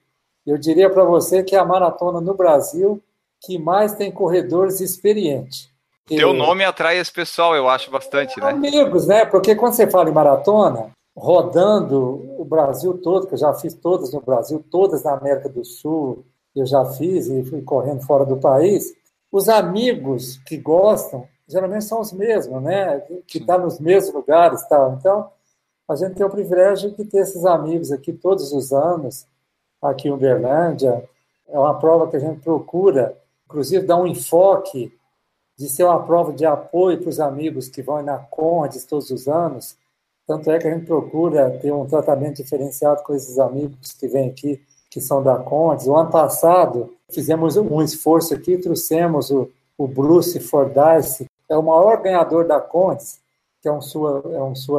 Eu 0.45 0.57
diria 0.57 0.89
para 0.89 1.03
você 1.03 1.43
que 1.43 1.55
é 1.55 1.59
a 1.59 1.65
maratona 1.65 2.21
no 2.21 2.33
Brasil 2.33 3.01
que 3.41 3.57
mais 3.57 3.93
tem 3.95 4.11
corredores 4.11 4.79
experientes. 4.79 5.69
Teu 6.05 6.33
nome 6.33 6.63
atrai 6.63 6.97
esse 6.97 7.11
pessoal, 7.11 7.55
eu 7.55 7.69
acho 7.69 7.89
bastante, 7.89 8.39
né? 8.39 8.49
Amigos, 8.49 9.07
né? 9.07 9.25
Porque 9.25 9.55
quando 9.55 9.73
você 9.73 9.89
fala 9.89 10.09
em 10.09 10.13
maratona, 10.13 10.91
rodando 11.15 12.35
o 12.37 12.45
Brasil 12.45 12.97
todo, 12.97 13.27
que 13.27 13.33
eu 13.33 13.37
já 13.37 13.53
fiz 13.53 13.73
todas 13.73 14.11
no 14.11 14.21
Brasil, 14.21 14.63
todas 14.69 15.03
na 15.03 15.13
América 15.13 15.49
do 15.49 15.63
Sul, 15.63 16.25
eu 16.55 16.65
já 16.65 16.83
fiz 16.85 17.27
e 17.27 17.43
fui 17.45 17.61
correndo 17.61 18.05
fora 18.05 18.25
do 18.25 18.37
país. 18.37 18.93
Os 19.31 19.47
amigos 19.47 20.37
que 20.45 20.57
gostam, 20.57 21.25
geralmente 21.47 21.85
são 21.85 22.01
os 22.01 22.11
mesmos, 22.11 22.61
né? 22.61 22.99
Que 23.25 23.37
estão 23.37 23.57
tá 23.57 23.63
nos 23.63 23.79
mesmos 23.79 24.13
lugares, 24.13 24.67
tal. 24.67 24.93
Então, 24.99 25.29
a 25.91 25.95
gente 25.95 26.15
tem 26.15 26.25
o 26.25 26.29
privilégio 26.29 26.91
de 26.91 27.03
ter 27.03 27.17
esses 27.17 27.45
amigos 27.45 27.91
aqui 27.91 28.13
todos 28.13 28.53
os 28.53 28.71
anos, 28.71 29.27
aqui 29.81 30.07
em 30.07 30.11
Uberlândia. 30.11 31.03
É 31.49 31.59
uma 31.59 31.77
prova 31.77 32.09
que 32.09 32.15
a 32.15 32.19
gente 32.19 32.39
procura, 32.39 33.17
inclusive, 33.45 33.85
dar 33.85 33.97
um 33.97 34.07
enfoque 34.07 34.97
de 35.57 35.67
ser 35.67 35.83
uma 35.83 36.01
prova 36.01 36.31
de 36.31 36.45
apoio 36.45 36.97
para 36.97 37.09
os 37.09 37.19
amigos 37.19 37.67
que 37.67 37.81
vão 37.81 38.01
na 38.01 38.17
Condes 38.17 38.85
todos 38.85 39.09
os 39.09 39.27
anos. 39.27 39.75
Tanto 40.25 40.49
é 40.49 40.59
que 40.59 40.67
a 40.67 40.73
gente 40.73 40.85
procura 40.85 41.59
ter 41.59 41.73
um 41.73 41.85
tratamento 41.85 42.37
diferenciado 42.37 43.03
com 43.03 43.13
esses 43.13 43.37
amigos 43.37 43.91
que 43.91 44.07
vêm 44.07 44.29
aqui, 44.29 44.61
que 44.89 45.01
são 45.01 45.21
da 45.21 45.37
Condes. 45.39 45.87
O 45.87 45.95
ano 45.95 46.09
passado, 46.09 46.95
fizemos 47.11 47.57
um 47.57 47.81
esforço 47.81 48.33
aqui, 48.33 48.57
trouxemos 48.57 49.29
o, 49.29 49.49
o 49.77 49.87
Bruce 49.89 50.39
Fordyce, 50.39 51.25
é 51.49 51.57
o 51.57 51.61
maior 51.61 52.01
ganhador 52.01 52.47
da 52.47 52.61
Condes, 52.61 53.19
que 53.61 53.67
é 53.67 53.71
um 53.73 53.81
sul-africano, 53.81 54.33
é 54.33 54.41
um 54.41 54.55
sul 54.55 54.77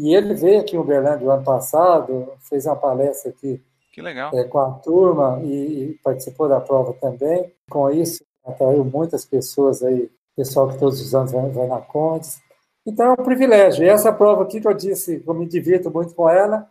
e 0.00 0.14
ele 0.14 0.34
veio 0.34 0.60
aqui 0.60 0.76
em 0.76 0.78
Uberlândia 0.78 1.26
o 1.26 1.30
ano 1.30 1.44
passado, 1.44 2.32
fez 2.48 2.66
uma 2.66 2.76
palestra 2.76 3.30
aqui 3.30 3.60
que 3.92 4.00
legal. 4.00 4.30
É, 4.34 4.44
com 4.44 4.58
a 4.58 4.70
turma 4.70 5.40
e, 5.42 5.90
e, 5.90 5.98
participou 6.02 6.48
da 6.48 6.60
prova 6.60 6.94
também. 6.94 7.52
Com 7.68 7.90
isso, 7.90 8.24
atraiu 8.44 8.84
muitas 8.84 9.24
pessoas 9.24 9.82
aí, 9.82 10.10
pessoal 10.36 10.68
que 10.68 10.78
todos 10.78 11.00
os 11.00 11.14
anos 11.14 11.32
vai, 11.32 11.50
vai 11.50 11.66
na 11.66 11.80
Condes. 11.80 12.40
Então 12.86 13.06
é 13.06 13.12
um 13.12 13.24
privilégio. 13.24 13.84
E 13.84 13.88
essa 13.88 14.12
prova 14.12 14.44
aqui 14.44 14.60
que 14.60 14.68
eu 14.68 14.74
disse, 14.74 15.22
eu 15.26 15.34
me 15.34 15.46
divirto 15.46 15.90
muito 15.90 16.14
com 16.14 16.28
ela, 16.28 16.66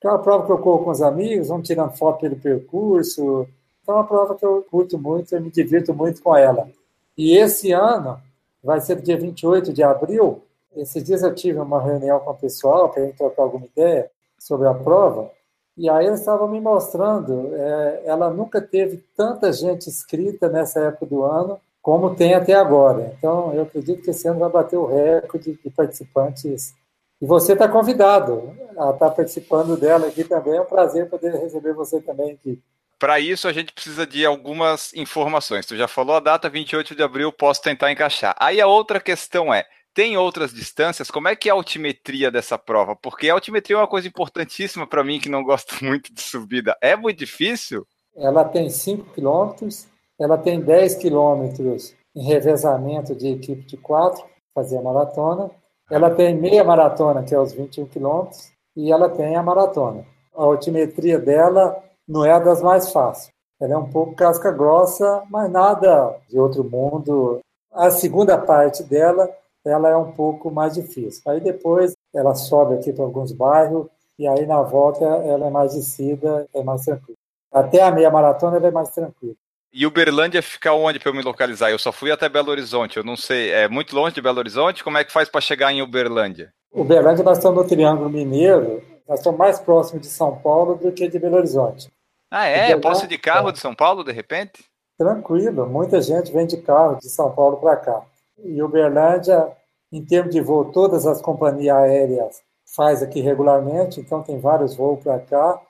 que 0.00 0.06
é 0.06 0.10
uma 0.10 0.20
prova 0.20 0.46
que 0.46 0.52
eu 0.52 0.58
corro 0.58 0.84
com 0.84 0.90
os 0.90 1.02
amigos, 1.02 1.48
vamos 1.48 1.66
tirando 1.66 1.96
foto 1.96 2.20
pelo 2.20 2.36
percurso. 2.36 3.48
Então 3.82 3.96
é 3.96 3.98
uma 3.98 4.06
prova 4.06 4.34
que 4.34 4.44
eu 4.44 4.64
curto 4.70 4.98
muito, 4.98 5.34
eu 5.34 5.40
me 5.40 5.50
divirto 5.50 5.94
muito 5.94 6.22
com 6.22 6.36
ela. 6.36 6.68
E 7.16 7.36
esse 7.36 7.72
ano, 7.72 8.20
vai 8.62 8.80
ser 8.80 9.00
dia 9.00 9.16
28 9.16 9.72
de 9.72 9.82
abril, 9.82 10.42
esses 10.80 11.02
dias 11.02 11.22
eu 11.22 11.34
tive 11.34 11.58
uma 11.58 11.82
reunião 11.82 12.20
com 12.20 12.30
o 12.30 12.34
pessoal 12.34 12.88
para 12.88 13.02
a 13.02 13.06
gente 13.06 13.16
trocar 13.16 13.42
alguma 13.42 13.66
ideia 13.66 14.10
sobre 14.38 14.68
a 14.68 14.74
prova, 14.74 15.30
e 15.76 15.88
aí 15.88 16.06
eles 16.06 16.20
estavam 16.20 16.48
me 16.48 16.60
mostrando, 16.60 17.54
é, 17.54 18.02
ela 18.04 18.30
nunca 18.30 18.60
teve 18.60 19.04
tanta 19.16 19.52
gente 19.52 19.88
inscrita 19.88 20.48
nessa 20.48 20.80
época 20.80 21.06
do 21.06 21.22
ano 21.22 21.60
como 21.88 22.14
tem 22.14 22.34
até 22.34 22.52
agora. 22.52 23.14
Então, 23.16 23.54
eu 23.54 23.62
acredito 23.62 24.02
que 24.02 24.10
esse 24.10 24.28
ano 24.28 24.40
vai 24.40 24.50
bater 24.50 24.76
o 24.76 24.84
recorde 24.84 25.58
de 25.64 25.70
participantes. 25.70 26.74
E 27.18 27.24
você 27.24 27.54
está 27.54 27.66
convidado 27.66 28.54
a 28.76 28.90
estar 28.90 29.08
tá 29.08 29.10
participando 29.10 29.74
dela 29.74 30.08
aqui 30.08 30.22
também. 30.22 30.56
É 30.56 30.60
um 30.60 30.66
prazer 30.66 31.08
poder 31.08 31.32
receber 31.32 31.72
você 31.72 32.00
também 32.00 32.32
aqui. 32.32 32.60
Para 32.98 33.20
isso, 33.20 33.48
a 33.48 33.52
gente 33.52 33.72
precisa 33.72 34.06
de 34.06 34.26
algumas 34.26 34.92
informações. 34.92 35.64
Tu 35.64 35.76
já 35.76 35.88
falou 35.88 36.16
a 36.16 36.20
data 36.20 36.50
28 36.50 36.94
de 36.94 37.02
abril, 37.02 37.32
posso 37.32 37.62
tentar 37.62 37.90
encaixar. 37.90 38.34
Aí 38.38 38.60
a 38.60 38.66
outra 38.66 39.00
questão 39.00 39.54
é: 39.54 39.64
tem 39.98 40.16
outras 40.16 40.54
distâncias? 40.54 41.10
Como 41.10 41.26
é 41.26 41.34
que 41.34 41.48
é 41.48 41.52
a 41.52 41.56
altimetria 41.56 42.30
dessa 42.30 42.56
prova? 42.56 42.94
Porque 42.94 43.28
a 43.28 43.34
altimetria 43.34 43.74
é 43.74 43.80
uma 43.80 43.88
coisa 43.88 44.06
importantíssima 44.06 44.86
para 44.86 45.02
mim 45.02 45.18
que 45.18 45.28
não 45.28 45.42
gosto 45.42 45.74
muito 45.84 46.14
de 46.14 46.20
subida. 46.20 46.76
É 46.80 46.94
muito 46.94 47.18
difícil? 47.18 47.84
Ela 48.16 48.44
tem 48.44 48.70
5 48.70 49.12
quilômetros, 49.12 49.88
ela 50.16 50.38
tem 50.38 50.60
10 50.60 50.94
quilômetros 50.94 51.96
em 52.14 52.22
revezamento 52.22 53.12
de 53.12 53.26
equipe 53.26 53.66
de 53.66 53.76
4, 53.76 54.24
fazer 54.54 54.78
a 54.78 54.82
maratona. 54.82 55.50
Ela 55.90 56.14
tem 56.14 56.32
meia 56.32 56.62
maratona, 56.62 57.24
que 57.24 57.34
é 57.34 57.40
os 57.40 57.52
21 57.52 57.86
quilômetros, 57.86 58.52
e 58.76 58.92
ela 58.92 59.08
tem 59.08 59.34
a 59.34 59.42
maratona. 59.42 60.06
A 60.32 60.44
altimetria 60.44 61.18
dela 61.18 61.76
não 62.06 62.24
é 62.24 62.38
das 62.38 62.62
mais 62.62 62.92
fáceis. 62.92 63.32
Ela 63.60 63.74
é 63.74 63.76
um 63.76 63.90
pouco 63.90 64.14
casca 64.14 64.52
grossa, 64.52 65.24
mas 65.28 65.50
nada 65.50 66.16
de 66.28 66.38
outro 66.38 66.62
mundo. 66.62 67.40
A 67.72 67.90
segunda 67.90 68.38
parte 68.38 68.84
dela 68.84 69.28
ela 69.68 69.88
é 69.88 69.96
um 69.96 70.12
pouco 70.12 70.50
mais 70.50 70.74
difícil. 70.74 71.22
Aí 71.26 71.40
depois 71.40 71.94
ela 72.14 72.34
sobe 72.34 72.74
aqui 72.74 72.92
para 72.92 73.04
alguns 73.04 73.32
bairros 73.32 73.86
e 74.18 74.26
aí 74.26 74.46
na 74.46 74.62
volta 74.62 75.04
ela 75.04 75.46
é 75.46 75.50
mais 75.50 75.74
descida, 75.74 76.48
é 76.54 76.62
mais 76.62 76.84
tranquila. 76.84 77.16
Até 77.52 77.82
a 77.82 77.90
meia 77.90 78.10
maratona 78.10 78.56
ela 78.56 78.68
é 78.68 78.70
mais 78.70 78.90
tranquila. 78.90 79.34
E 79.72 79.86
Uberlândia 79.86 80.42
fica 80.42 80.72
onde 80.72 80.98
para 80.98 81.10
eu 81.10 81.14
me 81.14 81.22
localizar? 81.22 81.70
Eu 81.70 81.78
só 81.78 81.92
fui 81.92 82.10
até 82.10 82.28
Belo 82.28 82.50
Horizonte, 82.50 82.96
eu 82.96 83.04
não 83.04 83.16
sei, 83.16 83.50
é 83.50 83.68
muito 83.68 83.94
longe 83.94 84.14
de 84.14 84.22
Belo 84.22 84.38
Horizonte? 84.38 84.82
Como 84.82 84.96
é 84.96 85.04
que 85.04 85.12
faz 85.12 85.28
para 85.28 85.40
chegar 85.40 85.70
em 85.72 85.82
Uberlândia? 85.82 86.52
Uberlândia 86.72 87.22
nós 87.22 87.36
estamos 87.36 87.62
no 87.62 87.68
Triângulo 87.68 88.08
Mineiro, 88.08 88.82
nós 89.06 89.20
estamos 89.20 89.38
mais 89.38 89.58
próximos 89.60 90.02
de 90.02 90.08
São 90.08 90.36
Paulo 90.36 90.76
do 90.76 90.90
que 90.90 91.06
de 91.06 91.18
Belo 91.18 91.36
Horizonte. 91.36 91.90
Ah, 92.30 92.46
é? 92.46 92.72
Eu 92.72 92.80
posso 92.80 93.04
ir 93.04 93.08
de 93.08 93.18
carro 93.18 93.50
é. 93.50 93.52
de 93.52 93.58
São 93.58 93.74
Paulo, 93.74 94.02
de 94.02 94.12
repente? 94.12 94.64
Tranquilo, 94.98 95.66
muita 95.66 96.00
gente 96.00 96.32
vem 96.32 96.46
de 96.46 96.56
carro 96.56 96.96
de 96.96 97.08
São 97.08 97.30
Paulo 97.30 97.58
para 97.58 97.76
cá. 97.76 98.02
E 98.42 98.62
Uberlândia, 98.62 99.48
em 99.92 100.04
termos 100.04 100.34
de 100.34 100.40
voo, 100.40 100.66
todas 100.66 101.06
as 101.06 101.20
companhias 101.22 101.76
aéreas 101.76 102.42
faz 102.76 103.02
aqui 103.02 103.20
regularmente, 103.20 104.00
então 104.00 104.22
tem 104.22 104.38
vários 104.38 104.76
voos 104.76 105.02
para 105.02 105.18
cá. 105.18 105.60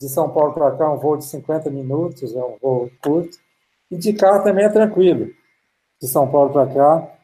De 0.00 0.08
São 0.08 0.28
Paulo 0.30 0.52
para 0.52 0.76
cá, 0.76 0.90
um 0.90 0.98
voo 0.98 1.16
de 1.16 1.24
50 1.24 1.70
minutos, 1.70 2.34
é 2.34 2.42
um 2.42 2.56
voo 2.60 2.90
curto. 3.02 3.38
E 3.90 3.96
de 3.96 4.12
carro 4.12 4.42
também 4.42 4.64
é 4.64 4.68
tranquilo. 4.68 5.26
De 6.00 6.08
São 6.08 6.30
Paulo 6.30 6.52
para 6.52 6.66
cá, 6.72 7.16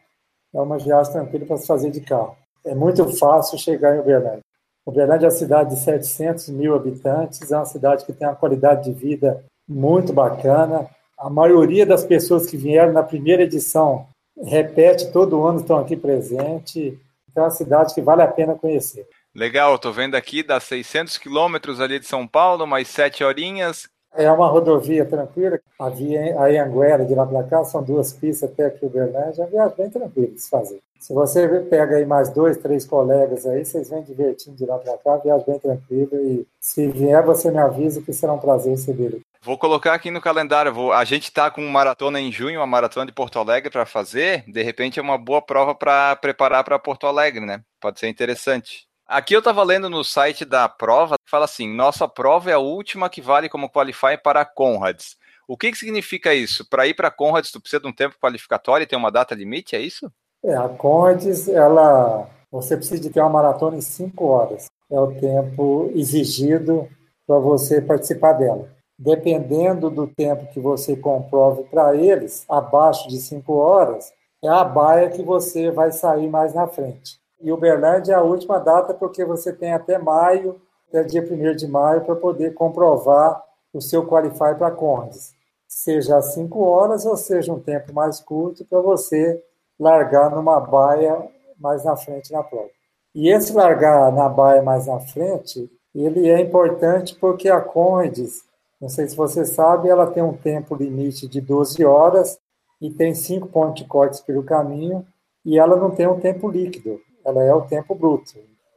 é 0.54 0.60
uma 0.60 0.78
viagem 0.78 1.12
tranquila 1.12 1.46
para 1.46 1.56
se 1.56 1.66
fazer 1.66 1.90
de 1.90 2.00
carro. 2.00 2.36
É 2.64 2.74
muito 2.74 3.06
fácil 3.16 3.58
chegar 3.58 3.96
em 3.96 4.00
Uberlândia. 4.00 4.42
Uberlândia 4.86 5.26
é 5.26 5.28
uma 5.28 5.36
cidade 5.36 5.74
de 5.74 5.80
700 5.80 6.48
mil 6.50 6.74
habitantes, 6.74 7.50
é 7.50 7.56
uma 7.56 7.64
cidade 7.64 8.04
que 8.04 8.12
tem 8.12 8.26
uma 8.26 8.36
qualidade 8.36 8.84
de 8.84 8.92
vida 8.92 9.44
muito 9.68 10.12
bacana. 10.12 10.88
A 11.18 11.30
maioria 11.30 11.86
das 11.86 12.04
pessoas 12.04 12.46
que 12.46 12.56
vieram 12.56 12.92
na 12.92 13.02
primeira 13.02 13.42
edição 13.42 14.06
repete 14.40 15.10
todo 15.12 15.44
ano, 15.44 15.60
estão 15.60 15.78
aqui 15.78 15.96
presente. 15.96 16.98
Então 17.30 17.44
é 17.44 17.46
uma 17.46 17.50
cidade 17.50 17.94
que 17.94 18.00
vale 18.00 18.22
a 18.22 18.28
pena 18.28 18.54
conhecer. 18.54 19.06
Legal, 19.34 19.76
estou 19.76 19.92
vendo 19.92 20.14
aqui, 20.14 20.42
dá 20.42 20.60
600 20.60 21.16
quilômetros 21.16 21.80
ali 21.80 21.98
de 21.98 22.06
São 22.06 22.26
Paulo, 22.26 22.66
mais 22.66 22.88
sete 22.88 23.24
horinhas. 23.24 23.88
É 24.14 24.30
uma 24.30 24.46
rodovia 24.46 25.06
tranquila. 25.06 25.58
A 25.78 25.88
via 25.88 26.38
a 26.38 26.64
Anguera 26.64 27.04
de 27.04 27.14
lá 27.14 27.24
para 27.24 27.42
cá 27.44 27.64
são 27.64 27.82
duas 27.82 28.12
pistas 28.12 28.50
até 28.50 28.66
aqui 28.66 28.84
o 28.84 28.88
Uberlândia. 28.88 29.42
É 29.42 29.44
uma 29.44 29.50
viagem 29.50 29.76
bem 29.78 29.90
tranquila 29.90 30.28
de 30.28 30.38
se 30.38 30.50
fazer. 30.50 30.80
Se 31.00 31.14
você 31.14 31.48
pega 31.60 31.96
aí 31.96 32.04
mais 32.04 32.28
dois, 32.28 32.58
três 32.58 32.84
colegas 32.84 33.46
aí, 33.46 33.64
vocês 33.64 33.88
vêm 33.88 34.02
divertindo 34.02 34.56
de 34.56 34.66
lá 34.66 34.78
para 34.78 34.98
cá, 34.98 35.16
viagem 35.16 35.46
bem 35.46 35.58
tranquila. 35.58 36.14
E 36.14 36.46
se 36.60 36.86
vier, 36.88 37.24
você 37.24 37.50
me 37.50 37.58
avisa 37.58 38.02
que 38.02 38.12
será 38.12 38.34
um 38.34 38.38
prazer 38.38 38.72
receber. 38.72 39.22
Vou 39.44 39.58
colocar 39.58 39.92
aqui 39.94 40.08
no 40.08 40.20
calendário. 40.20 40.72
Vou, 40.72 40.92
a 40.92 41.04
gente 41.04 41.24
está 41.24 41.50
com 41.50 41.62
maratona 41.62 42.20
em 42.20 42.30
junho, 42.30 42.60
uma 42.60 42.66
maratona 42.66 43.06
de 43.06 43.12
Porto 43.12 43.40
Alegre 43.40 43.70
para 43.70 43.84
fazer. 43.84 44.44
De 44.46 44.62
repente 44.62 45.00
é 45.00 45.02
uma 45.02 45.18
boa 45.18 45.42
prova 45.42 45.74
para 45.74 46.14
preparar 46.14 46.62
para 46.62 46.78
Porto 46.78 47.08
Alegre, 47.08 47.44
né? 47.44 47.60
Pode 47.80 47.98
ser 47.98 48.06
interessante. 48.08 48.86
Aqui 49.04 49.34
eu 49.34 49.40
estava 49.40 49.64
lendo 49.64 49.90
no 49.90 50.04
site 50.04 50.44
da 50.44 50.68
prova, 50.68 51.16
fala 51.28 51.46
assim: 51.46 51.68
nossa 51.68 52.06
prova 52.06 52.50
é 52.50 52.52
a 52.52 52.60
última 52.60 53.10
que 53.10 53.20
vale 53.20 53.48
como 53.48 53.68
qualify 53.68 54.16
para 54.16 54.44
Conrads. 54.44 55.16
O 55.48 55.56
que, 55.56 55.72
que 55.72 55.78
significa 55.78 56.32
isso? 56.32 56.64
Para 56.70 56.86
ir 56.86 56.94
para 56.94 57.10
Conrads, 57.10 57.50
tu 57.50 57.60
precisa 57.60 57.82
de 57.82 57.88
um 57.88 57.92
tempo 57.92 58.14
qualificatório 58.22 58.84
e 58.84 58.86
tem 58.86 58.96
uma 58.96 59.10
data 59.10 59.34
limite, 59.34 59.74
é 59.74 59.80
isso? 59.80 60.08
É, 60.44 60.54
a 60.54 60.68
Conrads, 60.68 61.48
ela, 61.48 62.28
você 62.48 62.76
precisa 62.76 63.02
de 63.02 63.10
ter 63.10 63.20
uma 63.20 63.28
maratona 63.28 63.76
em 63.76 63.80
5 63.80 64.24
horas. 64.24 64.66
É 64.88 65.00
o 65.00 65.12
tempo 65.18 65.90
exigido 65.96 66.88
para 67.26 67.40
você 67.40 67.80
participar 67.80 68.34
dela 68.34 68.70
dependendo 69.02 69.90
do 69.90 70.06
tempo 70.06 70.46
que 70.52 70.60
você 70.60 70.94
comprove 70.94 71.64
para 71.64 71.96
eles, 71.96 72.44
abaixo 72.48 73.08
de 73.08 73.18
5 73.18 73.52
horas, 73.52 74.12
é 74.40 74.48
a 74.48 74.62
baia 74.62 75.10
que 75.10 75.24
você 75.24 75.72
vai 75.72 75.90
sair 75.90 76.28
mais 76.28 76.54
na 76.54 76.68
frente. 76.68 77.18
E 77.40 77.50
Uberlândia 77.50 78.12
é 78.12 78.16
a 78.16 78.22
última 78.22 78.60
data 78.60 78.94
porque 78.94 79.24
você 79.24 79.52
tem 79.52 79.72
até 79.72 79.98
maio, 79.98 80.60
até 80.88 81.02
dia 81.02 81.20
1 81.20 81.56
de 81.56 81.66
maio, 81.66 82.02
para 82.02 82.14
poder 82.14 82.54
comprovar 82.54 83.42
o 83.74 83.80
seu 83.80 84.06
Qualify 84.06 84.54
para 84.56 84.70
Condes. 84.70 85.34
Seja 85.66 86.22
5 86.22 86.62
horas 86.62 87.04
ou 87.04 87.16
seja 87.16 87.52
um 87.52 87.58
tempo 87.58 87.92
mais 87.92 88.20
curto 88.20 88.64
para 88.64 88.80
você 88.80 89.42
largar 89.80 90.30
numa 90.30 90.60
baia 90.60 91.28
mais 91.58 91.84
na 91.84 91.96
frente 91.96 92.32
na 92.32 92.44
prova. 92.44 92.70
E 93.12 93.28
esse 93.28 93.52
largar 93.52 94.12
na 94.12 94.28
baia 94.28 94.62
mais 94.62 94.86
na 94.86 95.00
frente, 95.00 95.68
ele 95.92 96.30
é 96.30 96.40
importante 96.40 97.16
porque 97.16 97.48
a 97.48 97.60
Condes, 97.60 98.44
não 98.82 98.88
sei 98.88 99.06
se 99.06 99.14
você 99.14 99.44
sabe, 99.44 99.88
ela 99.88 100.08
tem 100.08 100.24
um 100.24 100.36
tempo 100.36 100.74
limite 100.74 101.28
de 101.28 101.40
12 101.40 101.84
horas 101.84 102.36
e 102.80 102.90
tem 102.90 103.14
cinco 103.14 103.46
pontos 103.46 103.80
de 103.80 103.88
cortes 103.88 104.20
pelo 104.20 104.42
caminho 104.42 105.06
e 105.44 105.56
ela 105.56 105.76
não 105.76 105.92
tem 105.92 106.08
um 106.08 106.18
tempo 106.18 106.50
líquido, 106.50 107.00
ela 107.24 107.44
é 107.44 107.54
o 107.54 107.62
tempo 107.62 107.94
bruto. 107.94 108.34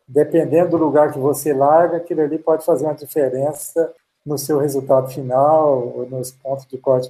Dependendo 0.07 0.77
do 0.77 0.77
lugar 0.77 1.11
que 1.11 1.17
você 1.17 1.51
larga, 1.51 1.97
aquilo 1.97 2.21
ali 2.21 2.37
pode 2.37 2.63
fazer 2.63 2.85
uma 2.85 2.93
diferença 2.93 3.91
no 4.23 4.37
seu 4.37 4.59
resultado 4.59 5.09
final 5.09 5.87
ou 5.87 6.07
nos 6.07 6.29
pontos 6.29 6.67
de 6.67 6.77
corte. 6.77 7.09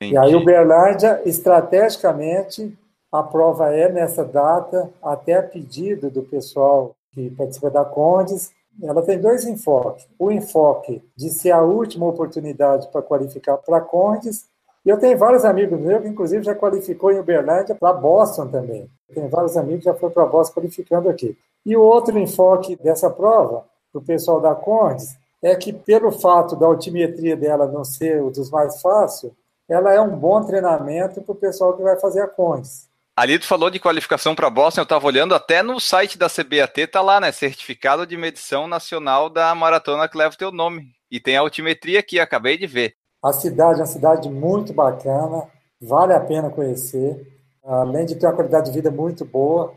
Entendi. 0.00 0.14
E 0.14 0.16
aí, 0.16 0.36
Uberlândia, 0.36 1.20
estrategicamente, 1.24 2.78
a 3.10 3.24
prova 3.24 3.74
é 3.74 3.90
nessa 3.90 4.24
data, 4.24 4.88
até 5.02 5.34
a 5.34 5.42
pedido 5.42 6.10
do 6.10 6.22
pessoal 6.22 6.94
que 7.10 7.28
participa 7.30 7.70
da 7.70 7.84
Condes, 7.84 8.52
ela 8.82 9.02
tem 9.02 9.18
dois 9.18 9.46
enfoques. 9.46 10.06
O 10.18 10.30
enfoque 10.30 11.02
de 11.16 11.30
ser 11.30 11.50
a 11.50 11.62
última 11.62 12.06
oportunidade 12.06 12.88
para 12.88 13.02
qualificar 13.02 13.56
para 13.58 13.80
Condes, 13.80 14.46
e 14.84 14.88
eu 14.88 14.98
tenho 14.98 15.18
vários 15.18 15.44
amigos 15.44 15.80
meus 15.80 16.02
que, 16.02 16.08
inclusive, 16.08 16.44
já 16.44 16.54
qualificou 16.54 17.10
em 17.10 17.18
Uberlândia 17.18 17.74
para 17.74 17.92
Boston 17.92 18.46
também. 18.46 18.88
Tem 19.12 19.28
vários 19.28 19.56
amigos 19.56 19.80
que 19.80 19.90
já 19.90 19.94
foram 19.94 20.14
para 20.14 20.26
Boston 20.26 20.54
qualificando 20.54 21.08
aqui. 21.08 21.36
E 21.64 21.76
o 21.76 21.82
outro 21.82 22.16
enfoque 22.16 22.76
dessa 22.76 23.10
prova, 23.10 23.64
para 23.92 23.98
o 23.98 24.04
pessoal 24.04 24.40
da 24.40 24.54
Condes, 24.54 25.16
é 25.42 25.54
que, 25.56 25.72
pelo 25.72 26.12
fato 26.12 26.54
da 26.54 26.66
altimetria 26.66 27.36
dela 27.36 27.66
não 27.66 27.84
ser 27.84 28.22
o 28.22 28.30
dos 28.30 28.50
mais 28.50 28.80
fáceis, 28.80 29.32
ela 29.68 29.92
é 29.92 30.00
um 30.00 30.16
bom 30.16 30.44
treinamento 30.44 31.20
para 31.20 31.32
o 31.32 31.36
pessoal 31.36 31.72
que 31.74 31.82
vai 31.82 31.98
fazer 31.98 32.20
a 32.20 32.28
Condes. 32.28 32.88
Ali 33.18 33.38
tu 33.38 33.46
falou 33.46 33.70
de 33.70 33.80
qualificação 33.80 34.34
para 34.34 34.50
Boston, 34.50 34.82
eu 34.82 34.84
estava 34.84 35.06
olhando 35.06 35.34
até 35.34 35.62
no 35.62 35.80
site 35.80 36.18
da 36.18 36.28
CBAT, 36.28 36.86
tá 36.86 37.00
lá, 37.00 37.18
né? 37.18 37.32
Certificado 37.32 38.06
de 38.06 38.14
medição 38.14 38.68
nacional 38.68 39.30
da 39.30 39.54
maratona 39.54 40.06
que 40.06 40.18
leva 40.18 40.34
o 40.34 40.36
teu 40.36 40.52
nome. 40.52 40.90
E 41.10 41.18
tem 41.18 41.34
a 41.34 41.40
altimetria 41.40 42.00
aqui, 42.00 42.20
acabei 42.20 42.58
de 42.58 42.66
ver. 42.66 42.94
A 43.24 43.32
cidade 43.32 43.78
é 43.78 43.80
uma 43.80 43.86
cidade 43.86 44.28
muito 44.28 44.74
bacana, 44.74 45.48
vale 45.80 46.12
a 46.12 46.20
pena 46.20 46.50
conhecer. 46.50 47.26
Além 47.64 48.04
de 48.04 48.16
ter 48.16 48.26
uma 48.26 48.34
qualidade 48.34 48.66
de 48.66 48.76
vida 48.76 48.90
muito 48.90 49.24
boa, 49.24 49.72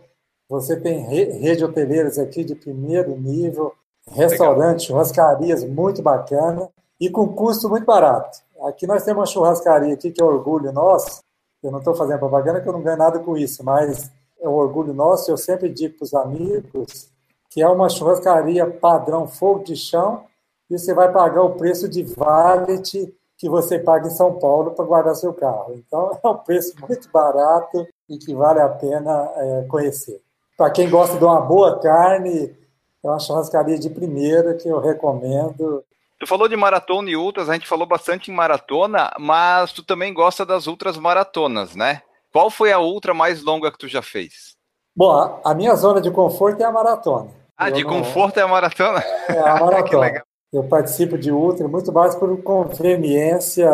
você 0.50 0.78
tem 0.78 1.08
rede 1.08 1.64
hoteleiras 1.64 2.20
aqui 2.20 2.44
de 2.44 2.56
primeiro 2.56 3.18
nível, 3.18 3.74
restaurantes, 4.12 4.86
churrascarias 4.86 5.64
muito 5.64 6.02
bacana 6.02 6.68
e 7.00 7.10
com 7.10 7.26
custo 7.30 7.70
muito 7.70 7.86
barato. 7.86 8.40
Aqui 8.68 8.86
nós 8.86 9.06
temos 9.06 9.22
uma 9.22 9.26
churrascaria 9.26 9.94
aqui 9.94 10.12
que 10.12 10.22
é 10.22 10.26
orgulho 10.26 10.74
nosso. 10.74 11.22
Eu 11.62 11.72
não 11.72 11.80
estou 11.80 11.96
fazendo 11.96 12.20
propaganda 12.20 12.62
que 12.62 12.68
eu 12.68 12.74
não 12.74 12.82
ganho 12.82 12.98
nada 12.98 13.20
com 13.20 13.38
isso, 13.38 13.64
mas 13.64 14.12
é 14.40 14.48
um 14.48 14.54
orgulho 14.54 14.94
nosso. 14.94 15.30
Eu 15.30 15.38
sempre 15.38 15.70
digo 15.70 15.98
para 15.98 16.06
os 16.06 16.14
amigos 16.14 17.10
que 17.50 17.62
é 17.62 17.68
uma 17.68 17.90
churrascaria 17.90 18.70
padrão 18.70 19.28
fogo 19.28 19.64
de 19.64 19.76
chão 19.76 20.24
e 20.70 20.78
você 20.78 20.94
vai 20.94 21.12
pagar 21.12 21.42
o 21.42 21.56
preço 21.56 21.90
de 21.90 22.04
valet 22.04 23.14
que 23.38 23.50
você 23.50 23.80
paga 23.80 24.08
em 24.08 24.12
São 24.12 24.38
Paulo 24.38 24.72
para 24.72 24.86
guardar 24.86 25.16
seu 25.16 25.34
carro. 25.34 25.74
Então 25.74 26.18
é 26.24 26.28
um 26.28 26.38
preço 26.38 26.76
muito 26.88 27.10
barato 27.12 27.88
e 28.08 28.18
que 28.18 28.34
vale 28.36 28.60
a 28.60 28.70
pena 28.70 29.32
é, 29.36 29.66
conhecer. 29.68 30.22
Para 30.58 30.70
quem 30.70 30.90
gosta 30.90 31.18
de 31.18 31.24
uma 31.24 31.40
boa 31.40 31.80
carne, 31.80 32.56
é 33.04 33.08
uma 33.08 33.20
churrascaria 33.20 33.80
de 33.80 33.90
primeira 33.90 34.54
que 34.54 34.68
eu 34.68 34.80
recomendo. 34.80 35.84
Tu 36.20 36.28
falou 36.28 36.50
de 36.50 36.56
maratona 36.58 37.10
e 37.10 37.16
ultras, 37.16 37.50
a 37.50 37.54
gente 37.54 37.68
falou 37.68 37.88
bastante 37.88 38.30
em 38.30 38.34
maratona, 38.34 39.10
mas 39.18 39.72
tu 39.72 39.82
também 39.82 40.14
gosta 40.14 40.46
das 40.46 40.68
ultras 40.68 40.98
maratonas, 40.98 41.78
né? 41.78 42.02
Qual 42.32 42.50
foi 42.52 42.74
a 42.74 42.80
ultra 42.80 43.14
mais 43.14 43.42
longa 43.42 43.72
que 43.72 43.78
tu 43.78 43.88
já 43.88 44.02
fez? 44.02 44.54
Bom, 44.94 45.40
a 45.46 45.54
minha 45.54 45.74
zona 45.76 46.02
de 46.02 46.12
conforto 46.12 46.62
é 46.62 46.66
a 46.66 46.72
maratona. 46.72 47.30
Ah, 47.58 47.70
eu 47.70 47.76
de 47.76 47.84
não... 47.86 47.90
conforto 47.90 48.38
é 48.38 48.42
a 48.42 48.48
maratona? 48.50 49.00
É 49.30 49.40
a 49.40 49.60
maratona. 49.62 50.22
eu 50.52 50.64
participo 50.66 51.18
de 51.18 51.32
ultra 51.32 51.70
muito 51.70 51.92
mais 51.94 52.14
por 52.16 52.36
conveniência. 52.44 53.70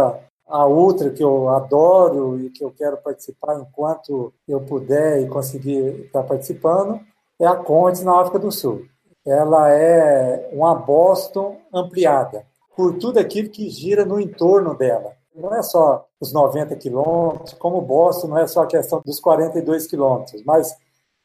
A 0.47 0.67
ultra 0.67 1.10
que 1.10 1.23
eu 1.23 1.49
adoro 1.49 2.39
e 2.39 2.51
que 2.51 2.63
eu 2.63 2.69
quero 2.69 2.97
participar 2.97 3.60
enquanto 3.60 4.31
eu 4.47 4.62
puder 4.62 5.23
e 5.23 5.27
conseguir 5.27 6.05
estar 6.05 6.21
participando 6.21 6.99
é 7.41 7.47
a 7.47 7.55
Contes 7.55 8.03
na 8.03 8.21
África 8.21 8.38
do 8.38 8.51
Sul 8.51 8.86
ela 9.26 9.72
é 9.72 10.50
uma 10.54 10.76
Boston 10.76 11.58
ampliada, 11.74 12.46
por 12.76 12.98
tudo 12.98 13.20
aquilo 13.20 13.50
que 13.50 13.70
gira 13.70 14.06
no 14.06 14.20
entorno 14.20 14.76
dela. 14.76 15.14
Não 15.34 15.54
é 15.54 15.62
só 15.62 16.06
os 16.20 16.32
90 16.32 16.76
quilômetros, 16.76 17.54
como 17.54 17.82
Boston 17.82 18.28
não 18.28 18.38
é 18.38 18.48
só 18.48 18.64
a 18.64 18.68
questão 18.68 19.02
dos 19.04 19.20
42 19.20 19.88
quilômetros, 19.88 20.44
mas 20.46 20.76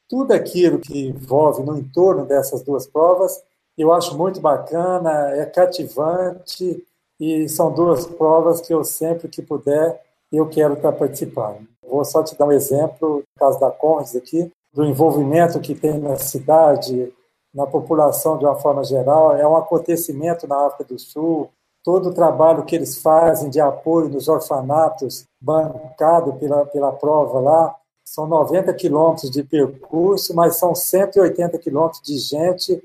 tudo 0.09 0.33
aquilo 0.33 0.79
que 0.79 1.07
envolve 1.07 1.63
no 1.63 1.77
entorno 1.77 2.25
dessas 2.25 2.61
duas 2.63 2.85
provas, 2.85 3.41
eu 3.77 3.93
acho 3.93 4.17
muito 4.17 4.41
bacana, 4.41 5.31
é 5.31 5.45
cativante 5.45 6.83
e 7.19 7.47
são 7.47 7.71
duas 7.71 8.05
provas 8.05 8.59
que 8.59 8.73
eu 8.73 8.83
sempre 8.83 9.29
que 9.29 9.41
puder 9.41 10.01
eu 10.31 10.47
quero 10.47 10.73
estar 10.73 10.91
participando. 10.93 11.67
Vou 11.87 12.05
só 12.05 12.23
te 12.23 12.37
dar 12.37 12.45
um 12.45 12.51
exemplo, 12.51 13.17
no 13.17 13.23
caso 13.37 13.59
da 13.59 13.69
Condes 13.69 14.15
aqui, 14.15 14.51
do 14.73 14.85
envolvimento 14.85 15.59
que 15.59 15.75
tem 15.75 15.99
na 15.99 16.15
cidade, 16.15 17.13
na 17.53 17.67
população 17.67 18.37
de 18.37 18.45
uma 18.45 18.55
forma 18.55 18.83
geral, 18.83 19.35
é 19.35 19.47
um 19.47 19.55
acontecimento 19.55 20.47
na 20.47 20.65
África 20.67 20.85
do 20.85 20.99
Sul. 20.99 21.49
Todo 21.83 22.09
o 22.09 22.13
trabalho 22.13 22.63
que 22.63 22.75
eles 22.75 23.01
fazem 23.01 23.49
de 23.49 23.59
apoio 23.59 24.07
nos 24.07 24.27
orfanatos, 24.27 25.25
bancado 25.41 26.33
pela, 26.33 26.65
pela 26.65 26.91
prova 26.91 27.39
lá, 27.39 27.75
são 28.03 28.27
90 28.27 28.73
quilômetros 28.73 29.29
de 29.31 29.43
percurso, 29.43 30.35
mas 30.35 30.57
são 30.57 30.75
180 30.75 31.57
quilômetros 31.57 32.01
de 32.01 32.17
gente 32.17 32.81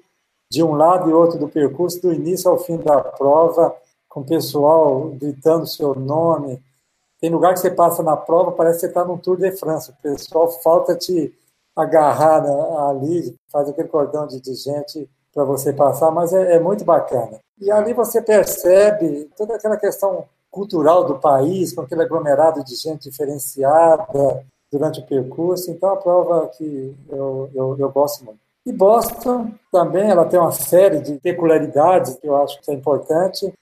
de 0.50 0.62
um 0.62 0.74
lado 0.74 1.10
e 1.10 1.12
outro 1.12 1.38
do 1.38 1.48
percurso, 1.48 2.00
do 2.00 2.12
início 2.12 2.50
ao 2.50 2.58
fim 2.58 2.76
da 2.76 3.00
prova, 3.00 3.74
com 4.08 4.20
o 4.20 4.24
pessoal 4.24 5.08
gritando 5.10 5.66
seu 5.66 5.94
nome. 5.94 6.62
Tem 7.20 7.30
lugar 7.30 7.54
que 7.54 7.60
você 7.60 7.70
passa 7.70 8.02
na 8.02 8.16
prova, 8.16 8.52
parece 8.52 8.76
que 8.76 8.80
você 8.82 8.86
está 8.86 9.04
num 9.04 9.18
Tour 9.18 9.36
de 9.36 9.50
France. 9.52 9.90
O 9.90 9.94
pessoal 10.02 10.50
falta 10.62 10.94
te 10.94 11.34
agarrar 11.76 12.42
ali, 12.90 13.36
faz 13.52 13.68
aquele 13.68 13.88
cordão 13.88 14.26
de, 14.26 14.40
de 14.40 14.54
gente 14.54 15.08
para 15.32 15.44
você 15.44 15.72
passar, 15.72 16.10
mas 16.10 16.32
é, 16.32 16.54
é, 16.54 16.58
muito 16.58 16.84
bacana. 16.84 17.38
E 17.60 17.70
ali 17.70 17.92
você 17.92 18.22
percebe 18.22 19.30
toda 19.36 19.54
aquela 19.54 19.76
questão 19.76 20.24
cultural 20.50 21.04
do 21.04 21.18
país, 21.18 21.74
com 21.74 21.82
aquele 21.82 22.02
aglomerado 22.02 22.64
de 22.64 22.74
gente 22.74 23.10
diferenciada 23.10 24.42
durante 24.72 25.00
o 25.00 25.06
percurso. 25.06 25.70
Então, 25.70 25.90
a 25.90 25.96
prova 25.96 26.48
que 26.48 26.96
eu, 27.10 27.50
eu, 27.54 27.76
eu 27.78 27.90
gosto 27.90 28.24
muito. 28.24 28.38
E 28.64 28.72
Boston 28.72 29.52
também 29.70 30.10
ela 30.10 30.24
tem 30.24 30.40
uma 30.40 30.50
série 30.50 31.00
de 31.00 31.20
peculiaridades 31.20 32.16
que 32.16 32.26
eu 32.26 32.36
acho 32.36 32.60
que 32.62 32.70
é 32.70 32.74
importante, 32.74 33.52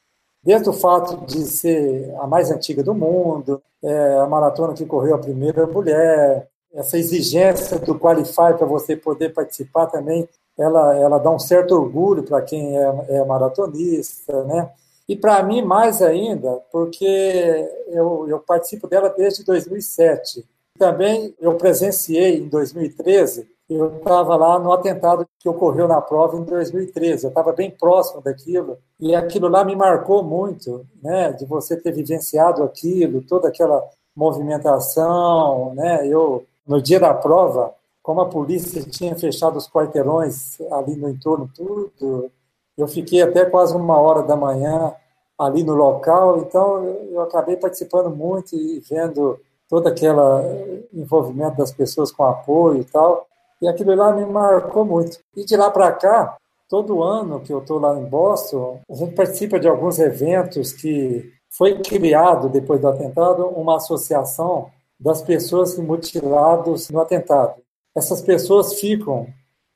desde 0.42 0.68
o 0.68 0.72
fato 0.72 1.26
de 1.26 1.44
ser 1.44 2.14
a 2.20 2.26
mais 2.26 2.50
antiga 2.50 2.82
do 2.82 2.94
mundo, 2.94 3.60
é 3.82 4.18
a 4.18 4.26
maratona 4.26 4.72
que 4.72 4.86
correu 4.86 5.14
a 5.14 5.18
primeira 5.18 5.66
mulher, 5.66 6.48
essa 6.74 6.98
exigência 6.98 7.78
do 7.78 7.98
Qualify 7.98 8.54
para 8.56 8.66
você 8.66 8.96
poder 8.96 9.32
participar 9.32 9.86
também, 9.86 10.28
ela, 10.58 10.96
ela 10.96 11.18
dá 11.18 11.30
um 11.30 11.38
certo 11.38 11.74
orgulho 11.74 12.22
para 12.22 12.42
quem 12.42 12.76
é, 12.76 13.04
é, 13.08 13.24
maratonista, 13.24 14.44
né? 14.44 14.70
E 15.08 15.14
para 15.14 15.42
mim, 15.42 15.62
mais 15.62 16.00
ainda, 16.00 16.62
porque 16.72 17.68
eu, 17.88 18.26
eu 18.28 18.38
participo 18.40 18.88
dela 18.88 19.08
desde 19.10 19.44
2007. 19.44 20.44
Também 20.78 21.34
eu 21.40 21.54
presenciei 21.56 22.38
em 22.38 22.48
2013, 22.48 23.46
eu 23.68 23.96
estava 23.96 24.36
lá 24.36 24.58
no 24.58 24.72
atentado 24.72 25.26
que 25.38 25.48
ocorreu 25.48 25.88
na 25.88 26.00
prova 26.00 26.36
em 26.36 26.42
2013. 26.42 27.24
Eu 27.24 27.28
estava 27.28 27.52
bem 27.52 27.70
próximo 27.70 28.20
daquilo 28.20 28.78
e 29.00 29.14
aquilo 29.14 29.48
lá 29.48 29.64
me 29.64 29.74
marcou 29.74 30.22
muito, 30.22 30.86
né? 31.02 31.32
De 31.32 31.44
você 31.46 31.76
ter 31.76 31.92
vivenciado 31.92 32.62
aquilo, 32.62 33.22
toda 33.22 33.48
aquela 33.48 33.82
movimentação, 34.14 35.74
né? 35.74 36.06
Eu 36.06 36.44
no 36.66 36.80
dia 36.80 36.98
da 36.98 37.12
prova, 37.12 37.74
como 38.02 38.20
a 38.20 38.28
polícia 38.28 38.82
tinha 38.82 39.16
fechado 39.16 39.56
os 39.56 39.68
quarteirões 39.68 40.60
ali 40.70 40.96
no 40.96 41.08
entorno 41.08 41.50
tudo, 41.54 42.30
eu 42.76 42.86
fiquei 42.88 43.22
até 43.22 43.44
quase 43.44 43.74
uma 43.74 43.98
hora 43.98 44.22
da 44.22 44.36
manhã 44.36 44.92
ali 45.38 45.62
no 45.64 45.74
local, 45.74 46.38
então 46.38 46.84
eu 46.84 47.20
acabei 47.20 47.56
participando 47.56 48.10
muito 48.10 48.54
e 48.54 48.80
vendo 48.80 49.38
todo 49.68 49.88
aquele 49.88 50.86
envolvimento 50.92 51.56
das 51.56 51.72
pessoas 51.72 52.12
com 52.12 52.24
apoio 52.24 52.80
e 52.80 52.84
tal, 52.84 53.26
e 53.60 53.68
aquilo 53.68 53.94
lá 53.94 54.12
me 54.12 54.24
marcou 54.26 54.84
muito. 54.84 55.18
E 55.36 55.44
de 55.44 55.56
lá 55.56 55.70
para 55.70 55.90
cá, 55.92 56.36
todo 56.68 57.02
ano 57.02 57.40
que 57.40 57.52
eu 57.52 57.60
estou 57.60 57.78
lá 57.78 57.98
em 57.98 58.04
Boston, 58.04 58.80
a 58.90 58.94
gente 58.94 59.14
participa 59.14 59.58
de 59.58 59.68
alguns 59.68 59.98
eventos 59.98 60.72
que 60.72 61.32
foi 61.56 61.78
criado 61.78 62.48
depois 62.48 62.80
do 62.80 62.88
atentado 62.88 63.46
uma 63.46 63.76
associação 63.76 64.70
das 65.04 65.20
pessoas 65.20 65.78
mutiladas 65.78 66.88
no 66.88 67.00
atentado. 67.00 67.54
Essas 67.94 68.22
pessoas 68.22 68.80
ficam 68.80 69.26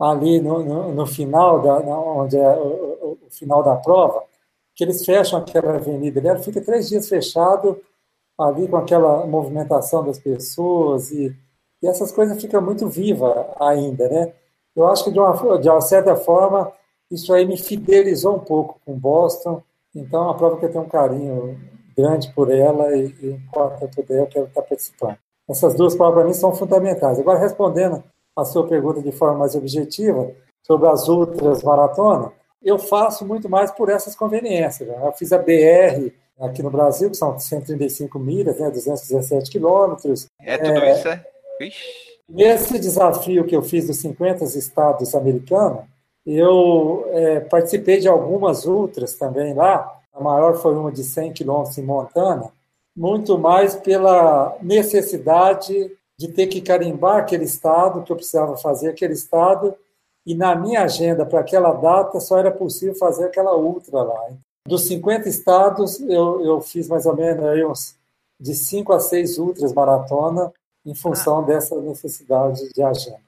ali 0.01 0.41
no, 0.41 0.64
no, 0.64 0.95
no 0.95 1.07
final, 1.07 1.61
da, 1.61 1.77
onde 1.77 2.37
é 2.38 2.49
o, 2.57 3.19
o, 3.27 3.31
final 3.31 3.62
da 3.62 3.77
prova, 3.77 4.25
que 4.75 4.83
eles 4.83 5.05
fecham 5.05 5.38
aquela 5.38 5.75
avenida 5.75 6.27
ela 6.27 6.38
fica 6.38 6.61
três 6.61 6.88
dias 6.88 7.09
fechado 7.09 7.79
ali 8.38 8.67
com 8.69 8.77
aquela 8.77 9.27
movimentação 9.27 10.05
das 10.05 10.19
pessoas 10.19 11.11
e, 11.11 11.37
e 11.83 11.87
essas 11.87 12.11
coisas 12.11 12.41
ficam 12.41 12.62
muito 12.62 12.88
vivas 12.88 13.35
ainda, 13.61 14.09
né? 14.09 14.33
eu 14.75 14.87
acho 14.87 15.05
que 15.05 15.11
de 15.11 15.19
uma, 15.19 15.59
de 15.59 15.69
uma 15.69 15.81
certa 15.81 16.17
forma 16.17 16.73
isso 17.11 17.33
aí 17.35 17.45
me 17.45 17.59
fidelizou 17.59 18.37
um 18.37 18.41
pouco 18.41 18.81
com 18.85 18.99
Boston. 18.99 19.62
Então, 19.95 20.23
é 20.23 20.25
uma 20.27 20.37
prova 20.37 20.59
que 20.59 20.67
eu 20.67 20.71
tenho 20.71 20.85
um 20.85 20.88
carinho 20.88 21.59
grande 21.98 22.32
por 22.32 22.50
ela 22.50 22.94
e, 22.96 23.14
e 23.20 23.30
enquanto 23.30 23.82
eu 23.82 23.88
puder, 23.88 24.20
eu 24.20 24.26
quero 24.26 24.46
estar 24.46 24.62
participando. 24.62 25.16
Essas 25.48 25.74
duas 25.74 25.96
provas 25.96 26.14
para 26.14 26.24
mim 26.24 26.34
são 26.34 26.54
fundamentais. 26.54 27.18
Agora, 27.18 27.38
respondendo 27.38 28.04
a 28.37 28.44
sua 28.44 28.66
pergunta 28.66 29.02
de 29.02 29.11
forma 29.11 29.38
mais 29.38 29.56
objetiva 29.56 30.30
sobre 30.62 30.88
as 30.88 31.08
outras 31.08 31.62
maratonas, 31.62 32.30
eu 32.62 32.78
faço 32.78 33.26
muito 33.26 33.48
mais 33.48 33.70
por 33.70 33.88
essas 33.88 34.14
conveniências. 34.14 34.88
Né? 34.88 34.96
Eu 35.02 35.12
fiz 35.12 35.32
a 35.32 35.38
BR 35.38 36.12
aqui 36.38 36.62
no 36.62 36.70
Brasil, 36.70 37.11
que 37.11 37.16
são 37.16 37.37
135 37.37 38.18
milhas, 38.18 38.58
né, 38.61 38.70
217 38.70 39.50
quilômetros. 39.50 40.26
É 40.40 40.56
tudo 40.56 40.78
é, 40.78 40.92
isso, 40.92 41.08
é? 41.08 41.26
Ixi. 41.61 42.08
Nesse 42.28 42.78
desafio 42.78 43.44
que 43.44 43.56
eu 43.56 43.62
fiz 43.62 43.87
dos 43.87 43.96
50 43.96 44.44
estados 44.44 45.14
americanos, 45.14 45.84
eu 46.26 47.08
é, 47.11 47.40
participei 47.40 47.98
de 47.98 48.06
algumas 48.06 48.66
outras 48.66 49.14
também 49.14 49.54
lá. 49.54 49.97
A 50.18 50.22
maior 50.22 50.57
foi 50.57 50.74
uma 50.74 50.90
de 50.90 51.04
100 51.04 51.33
quilômetros 51.33 51.78
em 51.78 51.85
Montana, 51.85 52.50
muito 52.96 53.38
mais 53.38 53.76
pela 53.76 54.57
necessidade 54.61 55.92
de 56.18 56.28
ter 56.28 56.48
que 56.48 56.61
carimbar 56.61 57.18
aquele 57.18 57.44
estado 57.44 58.02
que 58.02 58.11
eu 58.11 58.16
precisava 58.16 58.57
fazer 58.57 58.88
aquele 58.88 59.12
estado 59.12 59.76
e 60.26 60.35
na 60.35 60.57
minha 60.57 60.83
agenda 60.83 61.24
para 61.24 61.38
aquela 61.38 61.72
data 61.72 62.18
só 62.18 62.37
era 62.38 62.50
possível 62.50 62.96
fazer 62.96 63.26
aquela 63.26 63.57
ultra 63.57 64.02
lá. 64.02 64.28
Dos 64.66 64.88
50 64.88 65.28
estados, 65.28 66.00
eu, 66.00 66.44
eu 66.44 66.61
fiz 66.61 66.88
mais 66.88 67.07
ou 67.07 67.14
menos 67.14 67.44
aí 67.44 67.64
uns 67.64 67.94
de 68.40 68.54
5 68.54 68.92
a 68.92 68.98
6 68.98 69.38
ultras 69.38 69.72
maratona 69.72 70.52
em 70.85 70.94
função 70.94 71.44
dessa 71.44 71.81
necessidade 71.81 72.68
de 72.72 72.83
agenda. 72.83 73.20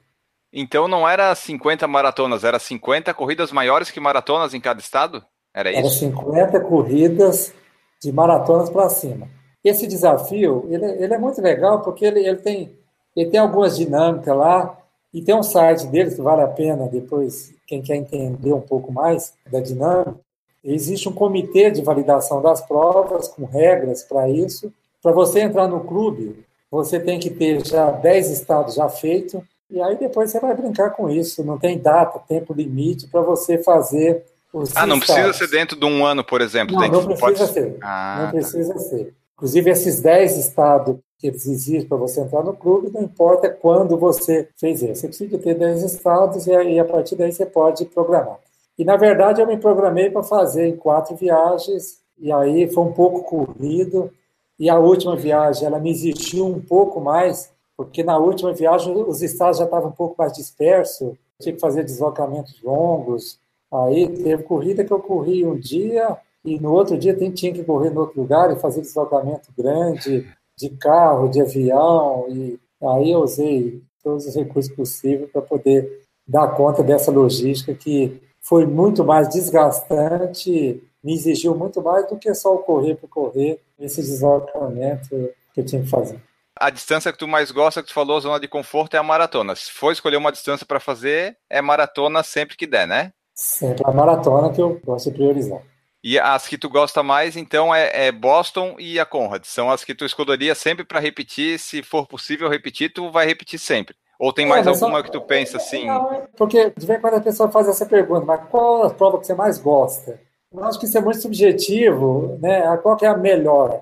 Então 0.51 0.89
não 0.89 1.07
era 1.07 1.33
50 1.33 1.87
maratonas, 1.87 2.43
era 2.43 2.59
50 2.59 3.13
corridas 3.13 3.51
maiores 3.53 3.89
que 3.89 3.99
maratonas 4.01 4.53
em 4.53 4.59
cada 4.59 4.81
estado? 4.81 5.25
Era 5.53 5.69
isso? 5.71 5.79
Era 5.79 5.89
50 5.89 6.59
corridas 6.61 7.53
de 8.01 8.11
maratonas 8.11 8.69
para 8.69 8.89
cima. 8.89 9.27
Esse 9.63 9.85
desafio, 9.85 10.65
ele, 10.69 10.85
ele, 10.85 11.13
é 11.13 11.17
muito 11.17 11.41
legal 11.41 11.81
porque 11.81 12.05
ele, 12.05 12.25
ele, 12.25 12.37
tem, 12.37 12.75
ele 13.15 13.29
tem 13.29 13.39
algumas 13.39 13.77
dinâmicas 13.77 14.35
lá 14.35 14.77
e 15.13 15.21
tem 15.21 15.35
um 15.35 15.43
site 15.43 15.85
dele 15.87 16.15
que 16.15 16.21
vale 16.21 16.41
a 16.41 16.47
pena 16.47 16.87
depois, 16.87 17.53
quem 17.67 17.81
quer 17.81 17.95
entender 17.95 18.53
um 18.53 18.61
pouco 18.61 18.91
mais 18.91 19.33
da 19.51 19.59
dinâmica. 19.59 20.19
Existe 20.63 21.09
um 21.09 21.13
comitê 21.13 21.69
de 21.69 21.81
validação 21.81 22.41
das 22.41 22.61
provas 22.61 23.27
com 23.27 23.45
regras 23.45 24.03
para 24.03 24.29
isso. 24.29 24.71
Para 25.01 25.11
você 25.11 25.41
entrar 25.41 25.67
no 25.67 25.81
clube, 25.81 26.45
você 26.69 26.99
tem 26.99 27.19
que 27.19 27.29
ter 27.29 27.65
já 27.65 27.91
10 27.91 28.29
estados 28.31 28.75
já 28.75 28.87
feitos 28.87 29.41
e 29.69 29.81
aí 29.81 29.97
depois 29.97 30.31
você 30.31 30.39
vai 30.39 30.55
brincar 30.55 30.91
com 30.91 31.09
isso. 31.09 31.43
Não 31.43 31.57
tem 31.57 31.77
data, 31.77 32.19
tempo 32.19 32.53
limite 32.53 33.07
para 33.07 33.21
você 33.21 33.57
fazer 33.57 34.23
os. 34.53 34.75
Ah, 34.75 34.85
não 34.85 34.97
estados. 34.97 35.23
precisa 35.23 35.33
ser 35.33 35.57
dentro 35.57 35.79
de 35.79 35.85
um 35.85 36.05
ano, 36.05 36.23
por 36.23 36.41
exemplo. 36.41 36.75
Não, 36.75 36.87
não 36.87 37.05
precisa 37.05 37.19
pode... 37.19 37.47
ser. 37.47 37.77
Ah, 37.81 38.15
não 38.17 38.25
tá. 38.25 38.31
precisa 38.31 38.77
ser. 38.79 39.13
Inclusive, 39.35 39.71
esses 39.71 40.01
10 40.01 40.37
estados 40.37 40.97
que 41.17 41.27
eles 41.27 41.45
exigem 41.45 41.87
para 41.87 41.97
você 41.97 42.21
entrar 42.21 42.43
no 42.43 42.55
clube, 42.55 42.91
não 42.91 43.03
importa 43.03 43.47
quando 43.47 43.95
você 43.95 44.49
fez 44.59 44.81
isso. 44.81 44.95
Você 44.95 45.07
precisa 45.07 45.37
ter 45.37 45.53
10 45.53 45.83
estados 45.83 46.47
e 46.47 46.55
aí, 46.55 46.79
a 46.79 46.85
partir 46.85 47.15
daí 47.15 47.31
você 47.31 47.45
pode 47.45 47.85
programar. 47.85 48.39
E, 48.77 48.83
na 48.83 48.97
verdade, 48.97 49.39
eu 49.39 49.45
me 49.45 49.57
programei 49.57 50.09
para 50.09 50.23
fazer 50.23 50.67
em 50.67 50.75
quatro 50.75 51.15
viagens, 51.15 51.99
e 52.17 52.31
aí 52.31 52.71
foi 52.71 52.83
um 52.83 52.91
pouco 52.91 53.23
corrido. 53.23 54.11
E 54.57 54.69
a 54.69 54.79
última 54.79 55.15
viagem, 55.15 55.67
ela 55.67 55.79
me 55.79 55.91
exigiu 55.91 56.47
um 56.47 56.59
pouco 56.59 56.99
mais, 56.99 57.51
porque 57.77 58.03
na 58.03 58.17
última 58.17 58.53
viagem 58.53 58.93
os 59.07 59.21
estados 59.21 59.59
já 59.59 59.65
estavam 59.65 59.89
um 59.89 59.93
pouco 59.93 60.15
mais 60.17 60.33
dispersos, 60.33 61.15
tinha 61.39 61.53
que 61.53 61.61
fazer 61.61 61.83
deslocamentos 61.83 62.61
longos. 62.63 63.39
Aí 63.71 64.07
teve 64.09 64.43
corrida 64.43 64.83
que 64.83 64.91
eu 64.91 64.99
corri 64.99 65.45
um 65.45 65.57
dia 65.57 66.17
e 66.43 66.59
no 66.59 66.71
outro 66.73 66.97
dia 66.97 67.15
tinha 67.31 67.53
que 67.53 67.63
correr 67.63 67.89
no 67.89 68.01
outro 68.01 68.19
lugar 68.19 68.51
e 68.51 68.59
fazer 68.59 68.81
deslocamento 68.81 69.49
grande 69.57 70.27
de 70.57 70.69
carro, 70.71 71.29
de 71.29 71.41
avião. 71.41 72.25
E 72.29 72.59
aí 72.83 73.11
eu 73.11 73.19
usei 73.19 73.81
todos 74.03 74.25
os 74.25 74.35
recursos 74.35 74.73
possíveis 74.73 75.29
para 75.31 75.41
poder 75.41 76.01
dar 76.27 76.49
conta 76.49 76.83
dessa 76.83 77.11
logística 77.11 77.73
que 77.73 78.21
foi 78.41 78.65
muito 78.65 79.03
mais 79.05 79.29
desgastante, 79.29 80.83
me 81.03 81.13
exigiu 81.13 81.55
muito 81.55 81.81
mais 81.81 82.07
do 82.09 82.17
que 82.17 82.33
só 82.33 82.55
o 82.55 82.59
correr 82.59 82.95
por 82.95 83.07
correr, 83.07 83.59
esse 83.79 84.01
deslocamento 84.01 85.09
que 85.53 85.61
eu 85.61 85.65
tinha 85.65 85.81
que 85.81 85.89
fazer 85.89 86.19
a 86.61 86.69
distância 86.69 87.11
que 87.11 87.17
tu 87.17 87.27
mais 87.27 87.49
gosta, 87.49 87.81
que 87.81 87.87
tu 87.87 87.93
falou, 87.93 88.21
zona 88.21 88.39
de 88.39 88.47
conforto, 88.47 88.93
é 88.93 88.99
a 88.99 89.03
maratona. 89.03 89.55
Se 89.55 89.71
for 89.71 89.91
escolher 89.91 90.17
uma 90.17 90.31
distância 90.31 90.63
para 90.63 90.79
fazer, 90.79 91.35
é 91.49 91.59
maratona 91.59 92.21
sempre 92.21 92.55
que 92.55 92.67
der, 92.67 92.87
né? 92.87 93.11
Sempre 93.33 93.83
a 93.85 93.91
maratona 93.91 94.51
que 94.51 94.61
eu 94.61 94.79
gosto 94.83 95.09
de 95.09 95.17
priorizar. 95.17 95.61
E 96.03 96.17
as 96.17 96.47
que 96.47 96.57
tu 96.57 96.67
gosta 96.67 97.03
mais, 97.03 97.37
então, 97.37 97.73
é, 97.73 98.07
é 98.07 98.11
Boston 98.11 98.75
e 98.79 98.99
a 98.99 99.05
Conrad. 99.05 99.43
São 99.45 99.69
as 99.69 99.83
que 99.83 99.93
tu 99.93 100.03
escolheria 100.03 100.55
sempre 100.55 100.83
para 100.83 100.99
repetir. 100.99 101.59
Se 101.59 101.83
for 101.83 102.07
possível 102.07 102.49
repetir, 102.49 102.91
tu 102.91 103.11
vai 103.11 103.25
repetir 103.25 103.59
sempre. 103.59 103.95
Ou 104.19 104.33
tem 104.33 104.45
é, 104.45 104.49
mais 104.49 104.65
é, 104.65 104.69
alguma 104.69 104.97
só... 104.97 105.03
que 105.03 105.11
tu 105.11 105.21
pensa 105.21 105.57
assim? 105.57 105.85
Não, 105.85 106.11
é 106.11 106.23
porque 106.35 106.71
de 106.75 106.85
vez 106.85 106.99
em 106.99 107.01
quando 107.01 107.15
a 107.15 107.21
pessoa 107.21 107.51
faz 107.51 107.67
essa 107.67 107.85
pergunta, 107.85 108.25
mas 108.25 108.41
qual 108.49 108.83
a 108.83 108.89
prova 108.89 109.19
que 109.19 109.27
você 109.27 109.35
mais 109.35 109.59
gosta? 109.59 110.19
Eu 110.51 110.63
acho 110.63 110.79
que 110.79 110.85
isso 110.85 110.97
é 110.97 111.01
muito 111.01 111.21
subjetivo, 111.21 112.37
né? 112.41 112.77
Qual 112.77 112.97
que 112.97 113.05
é 113.05 113.09
a 113.09 113.17
melhor? 113.17 113.81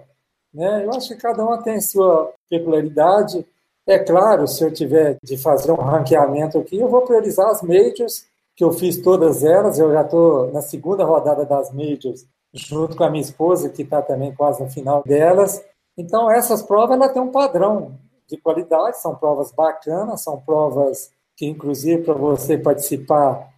Né? 0.54 0.86
Eu 0.86 0.92
acho 0.92 1.10
que 1.10 1.16
cada 1.16 1.44
uma 1.44 1.62
tem 1.62 1.80
sua 1.82 2.32
peculiaridade. 2.50 3.46
É 3.88 3.98
claro, 3.98 4.48
se 4.48 4.64
eu 4.64 4.72
tiver 4.72 5.18
de 5.24 5.36
fazer 5.38 5.72
um 5.72 5.76
ranqueamento 5.76 6.60
aqui, 6.60 6.78
eu 6.78 6.88
vou 6.88 7.02
priorizar 7.02 7.48
as 7.48 7.62
majors, 7.62 8.26
que 8.60 8.64
eu 8.66 8.74
fiz 8.74 8.98
todas 8.98 9.42
elas. 9.42 9.80
Eu 9.80 9.94
já 9.94 10.02
estou 10.02 10.52
na 10.52 10.62
segunda 10.62 11.06
rodada 11.06 11.46
das 11.46 11.72
majors, 11.72 12.26
junto 12.54 12.98
com 12.98 13.06
a 13.06 13.10
minha 13.10 13.22
esposa, 13.22 13.70
que 13.70 13.84
está 13.84 14.02
também 14.02 14.36
quase 14.36 14.62
no 14.62 14.70
final 14.70 15.02
delas. 15.02 15.64
Então, 15.98 16.30
essas 16.30 16.62
provas 16.62 16.98
ela 16.98 17.08
tem 17.08 17.22
um 17.22 17.32
padrão 17.32 17.98
de 18.28 18.36
qualidade, 18.36 19.00
são 19.00 19.16
provas 19.16 19.54
bacanas, 19.54 20.22
são 20.22 20.42
provas 20.42 21.10
que, 21.38 21.46
inclusive, 21.46 22.04
para 22.04 22.16
você 22.16 22.58
participar, 22.58 23.50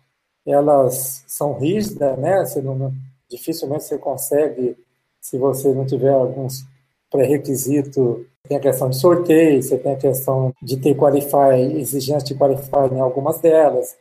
elas 0.46 1.24
são 1.26 1.54
rígidas, 1.54 2.16
né? 2.20 2.46
Você 2.46 2.62
não, 2.62 2.94
dificilmente 3.28 3.86
você 3.86 3.98
consegue, 3.98 4.78
se 5.20 5.36
você 5.36 5.74
não 5.74 5.84
tiver 5.84 6.14
alguns 6.14 6.64
pré-requisito, 7.10 8.24
tem 8.48 8.56
a 8.56 8.62
questão 8.62 8.88
de 8.88 8.98
sorteio, 8.98 9.64
você 9.64 9.80
tem 9.80 9.94
a 9.94 9.98
questão 9.98 10.54
de 10.62 10.78
ter 10.78 10.96
qualify, 10.96 11.60
exigência 11.76 12.28
de 12.28 12.36
qualify 12.36 12.94
em 12.94 13.00
algumas 13.00 13.40
delas, 13.40 13.98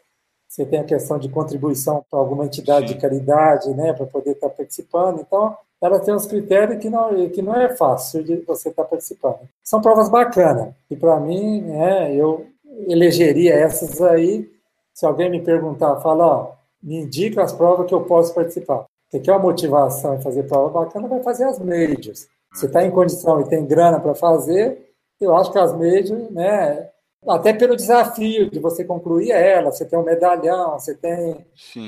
você 0.50 0.66
tem 0.66 0.80
a 0.80 0.84
questão 0.84 1.16
de 1.16 1.28
contribuição 1.28 2.04
para 2.10 2.18
alguma 2.18 2.44
entidade 2.44 2.88
Sim. 2.88 2.94
de 2.94 3.00
caridade, 3.00 3.72
né, 3.72 3.92
para 3.92 4.04
poder 4.04 4.32
estar 4.32 4.48
participando. 4.48 5.20
Então, 5.20 5.56
ela 5.80 6.00
tem 6.00 6.12
uns 6.12 6.26
critérios 6.26 6.82
que 6.82 6.90
não, 6.90 7.28
que 7.30 7.40
não 7.40 7.54
é 7.54 7.68
fácil 7.76 8.24
de 8.24 8.36
você 8.38 8.68
estar 8.68 8.84
participando. 8.84 9.38
São 9.62 9.80
provas 9.80 10.08
bacanas, 10.08 10.74
e 10.90 10.96
para 10.96 11.20
mim, 11.20 11.60
né, 11.60 12.12
eu 12.16 12.46
elegeria 12.88 13.54
essas 13.54 14.02
aí. 14.02 14.50
Se 14.92 15.06
alguém 15.06 15.30
me 15.30 15.40
perguntar, 15.40 16.00
fala, 16.00 16.26
ó, 16.26 16.52
me 16.82 16.96
indica 16.96 17.42
as 17.42 17.52
provas 17.52 17.86
que 17.86 17.94
eu 17.94 18.02
posso 18.02 18.34
participar. 18.34 18.86
Você 19.08 19.20
quer 19.20 19.30
uma 19.30 19.38
motivação 19.38 20.16
em 20.16 20.20
fazer 20.20 20.42
prova 20.48 20.80
bacana, 20.80 21.06
vai 21.06 21.22
fazer 21.22 21.44
as 21.44 21.60
majors. 21.60 22.26
Você 22.52 22.66
está 22.66 22.84
em 22.84 22.90
condição 22.90 23.40
e 23.40 23.48
tem 23.48 23.64
grana 23.64 24.00
para 24.00 24.16
fazer, 24.16 24.90
eu 25.20 25.36
acho 25.36 25.52
que 25.52 25.58
as 25.60 25.72
majors, 25.72 26.28
né, 26.30 26.89
até 27.26 27.52
pelo 27.52 27.76
desafio 27.76 28.50
de 28.50 28.58
você 28.58 28.84
concluir 28.84 29.30
ela, 29.30 29.70
você 29.70 29.84
tem 29.84 29.98
um 29.98 30.04
medalhão, 30.04 30.78
você 30.78 30.94
tem, 30.94 31.44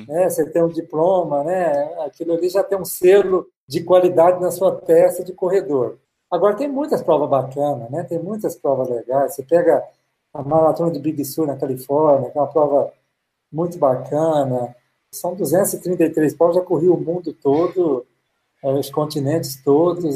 né, 0.06 0.28
você 0.28 0.48
tem 0.50 0.62
um 0.62 0.68
diploma, 0.68 1.42
né, 1.42 1.94
aquilo 2.04 2.34
ali 2.34 2.48
já 2.48 2.62
tem 2.62 2.78
um 2.78 2.84
selo 2.84 3.46
de 3.66 3.82
qualidade 3.82 4.40
na 4.40 4.50
sua 4.50 4.74
testa 4.74 5.24
de 5.24 5.32
corredor. 5.32 5.98
Agora 6.30 6.56
tem 6.56 6.68
muitas 6.68 7.02
provas 7.02 7.28
bacanas, 7.28 7.90
né, 7.90 8.04
tem 8.04 8.18
muitas 8.18 8.56
provas 8.56 8.88
legais. 8.88 9.34
Você 9.34 9.42
pega 9.42 9.82
a 10.34 10.42
maratona 10.42 10.90
de 10.90 10.98
Big 10.98 11.24
Sur 11.24 11.46
na 11.46 11.56
Califórnia, 11.56 12.30
que 12.30 12.38
é 12.38 12.40
uma 12.40 12.50
prova 12.50 12.92
muito 13.52 13.78
bacana. 13.78 14.74
São 15.10 15.34
233 15.34 16.34
provas, 16.34 16.56
já 16.56 16.62
corri 16.62 16.88
o 16.88 16.96
mundo 16.96 17.32
todo 17.34 18.06
é, 18.62 18.72
os 18.72 18.90
continentes 18.90 19.60
todos, 19.62 20.14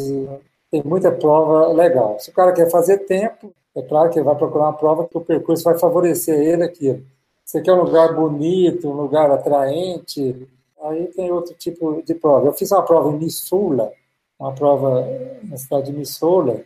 tem 0.70 0.82
muita 0.84 1.10
prova 1.10 1.72
legal. 1.72 2.18
Se 2.20 2.30
o 2.30 2.32
cara 2.32 2.52
quer 2.52 2.70
fazer 2.70 2.98
tempo, 2.98 3.52
é 3.76 3.82
claro 3.82 4.10
que 4.10 4.18
ele 4.18 4.24
vai 4.24 4.34
procurar 4.34 4.64
uma 4.64 4.72
prova 4.72 5.06
que 5.06 5.16
o 5.16 5.20
percurso 5.20 5.64
vai 5.64 5.78
favorecer 5.78 6.38
ele 6.40 6.64
aqui. 6.64 7.04
Você 7.44 7.60
quer 7.60 7.72
um 7.72 7.82
lugar 7.82 8.14
bonito, 8.14 8.88
um 8.88 8.94
lugar 8.94 9.30
atraente, 9.30 10.48
aí 10.82 11.06
tem 11.08 11.30
outro 11.30 11.54
tipo 11.54 12.02
de 12.02 12.14
prova. 12.14 12.46
Eu 12.46 12.52
fiz 12.52 12.70
uma 12.72 12.82
prova 12.82 13.10
em 13.10 13.18
Missoula, 13.18 13.92
uma 14.38 14.52
prova 14.52 15.06
na 15.44 15.56
cidade 15.56 15.86
de 15.86 15.92
Missoula, 15.92 16.62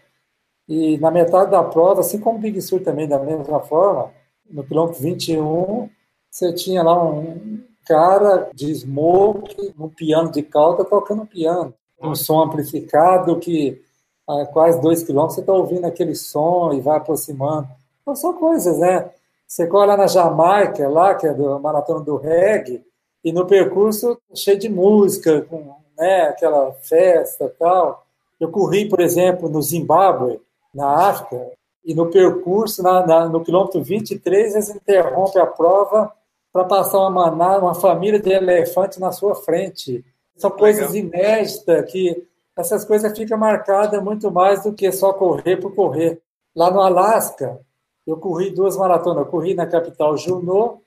e 0.68 0.96
na 0.98 1.10
metade 1.10 1.50
da 1.50 1.62
prova, 1.64 2.00
assim 2.00 2.20
como 2.20 2.38
Big 2.38 2.62
Sur 2.62 2.80
também, 2.82 3.08
da 3.08 3.18
mesma 3.18 3.60
forma, 3.60 4.12
no 4.48 4.62
quilômetro 4.64 5.02
21, 5.02 5.90
você 6.30 6.52
tinha 6.52 6.82
lá 6.82 7.02
um, 7.04 7.60
cara 7.90 8.50
de 8.54 8.72
smoke, 8.72 9.74
um 9.76 9.88
piano 9.88 10.30
de 10.30 10.42
cauda, 10.42 10.84
tocando 10.84 11.26
piano. 11.26 11.74
Um 12.00 12.14
som 12.14 12.40
amplificado 12.44 13.36
que 13.40 13.82
a 14.30 14.46
quase 14.46 14.80
dois 14.80 15.02
quilômetros 15.02 15.36
você 15.36 15.40
está 15.40 15.52
ouvindo 15.52 15.84
aquele 15.84 16.14
som 16.14 16.72
e 16.72 16.80
vai 16.80 16.96
aproximando. 16.96 17.68
Então, 18.02 18.14
são 18.14 18.34
coisas, 18.34 18.78
né? 18.78 19.10
Você 19.46 19.66
corre 19.66 19.86
lá 19.86 19.96
na 19.96 20.06
Jamaica, 20.06 20.88
lá, 20.88 21.14
que 21.14 21.26
é 21.26 21.34
do 21.34 21.58
maratona 21.58 22.00
do 22.00 22.16
reggae, 22.16 22.84
e 23.24 23.32
no 23.32 23.46
percurso 23.46 24.18
cheio 24.34 24.58
de 24.58 24.68
música, 24.68 25.42
com 25.42 25.74
né, 25.98 26.22
aquela 26.22 26.72
festa 26.72 27.46
e 27.46 27.58
tal. 27.58 28.06
Eu 28.38 28.50
corri, 28.50 28.88
por 28.88 29.00
exemplo, 29.00 29.48
no 29.48 29.60
Zimbábue, 29.60 30.40
na 30.72 31.08
África, 31.08 31.50
e 31.84 31.94
no 31.94 32.10
percurso, 32.10 32.82
na, 32.82 33.04
na, 33.06 33.28
no 33.28 33.42
quilômetro 33.42 33.82
23, 33.82 34.54
eles 34.54 34.70
interrompem 34.70 35.42
a 35.42 35.46
prova 35.46 36.12
para 36.52 36.64
passar 36.64 36.98
uma 36.98 37.10
manada, 37.10 37.64
uma 37.64 37.74
família 37.74 38.20
de 38.20 38.30
elefantes 38.30 38.98
na 38.98 39.12
sua 39.12 39.34
frente. 39.34 40.04
São 40.36 40.50
coisas 40.50 40.92
Legal. 40.92 41.20
inéditas 41.20 41.90
que 41.90 42.26
essas 42.60 42.84
coisas 42.84 43.16
ficam 43.16 43.38
marcadas 43.38 44.02
muito 44.02 44.30
mais 44.30 44.62
do 44.62 44.72
que 44.72 44.90
só 44.92 45.12
correr 45.12 45.56
por 45.56 45.74
correr. 45.74 46.20
Lá 46.54 46.70
no 46.70 46.80
Alasca, 46.80 47.60
eu 48.06 48.16
corri 48.16 48.50
duas 48.50 48.76
maratonas. 48.76 49.24
Eu 49.24 49.30
corri 49.30 49.54
na 49.54 49.66
capital 49.66 50.16
Juneau 50.16 50.82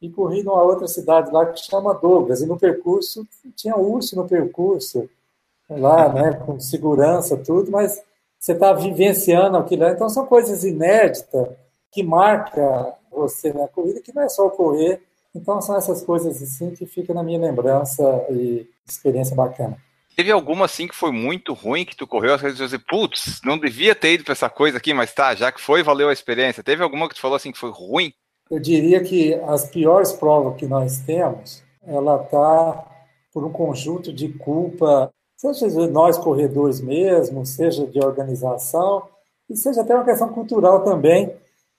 e 0.00 0.08
corri 0.08 0.42
numa 0.42 0.62
outra 0.62 0.86
cidade 0.86 1.30
lá 1.32 1.46
que 1.46 1.60
chama 1.60 1.94
Douglas. 1.94 2.40
E 2.40 2.46
no 2.46 2.58
percurso, 2.58 3.26
tinha 3.54 3.76
urso 3.76 4.16
no 4.16 4.26
percurso, 4.26 5.08
lá, 5.68 6.12
né, 6.12 6.32
com 6.32 6.58
segurança, 6.58 7.36
tudo, 7.36 7.70
mas 7.70 8.02
você 8.38 8.52
está 8.52 8.72
vivenciando 8.72 9.56
aquilo. 9.56 9.84
Então, 9.84 10.08
são 10.08 10.24
coisas 10.24 10.64
inéditas 10.64 11.48
que 11.90 12.02
marcam 12.02 12.92
você 13.10 13.52
na 13.52 13.66
corrida, 13.66 14.00
que 14.00 14.14
não 14.14 14.22
é 14.22 14.28
só 14.28 14.48
correr. 14.48 15.02
Então, 15.34 15.60
são 15.60 15.76
essas 15.76 16.02
coisas 16.02 16.40
assim 16.42 16.70
que 16.70 16.86
ficam 16.86 17.14
na 17.14 17.22
minha 17.22 17.38
lembrança 17.38 18.02
e 18.30 18.68
experiência 18.86 19.34
bacana. 19.34 19.76
Teve 20.18 20.32
alguma 20.32 20.64
assim 20.64 20.88
que 20.88 20.96
foi 20.96 21.12
muito 21.12 21.54
ruim 21.54 21.84
que 21.84 21.94
tu 21.94 22.04
correu? 22.04 22.34
Às 22.34 22.42
vezes 22.42 22.58
você, 22.58 22.76
putz, 22.76 23.40
não 23.44 23.56
devia 23.56 23.94
ter 23.94 24.14
ido 24.14 24.24
para 24.24 24.32
essa 24.32 24.50
coisa 24.50 24.76
aqui, 24.76 24.92
mas 24.92 25.14
tá, 25.14 25.32
já 25.32 25.52
que 25.52 25.60
foi, 25.60 25.80
valeu 25.80 26.08
a 26.08 26.12
experiência. 26.12 26.60
Teve 26.60 26.82
alguma 26.82 27.08
que 27.08 27.14
tu 27.14 27.20
falou 27.20 27.36
assim 27.36 27.52
que 27.52 27.58
foi 27.58 27.70
ruim? 27.70 28.12
Eu 28.50 28.58
diria 28.58 29.00
que 29.00 29.34
as 29.46 29.70
piores 29.70 30.10
provas 30.10 30.56
que 30.56 30.66
nós 30.66 30.98
temos, 31.02 31.62
ela 31.86 32.18
tá 32.18 32.84
por 33.32 33.44
um 33.44 33.52
conjunto 33.52 34.12
de 34.12 34.28
culpa 34.30 35.08
seja 35.38 35.68
de 35.68 35.86
nós 35.86 36.18
corredores 36.18 36.80
mesmo, 36.80 37.46
seja 37.46 37.86
de 37.86 38.00
organização, 38.00 39.04
e 39.48 39.56
seja 39.56 39.82
até 39.82 39.94
uma 39.94 40.04
questão 40.04 40.28
cultural 40.30 40.82
também, 40.82 41.32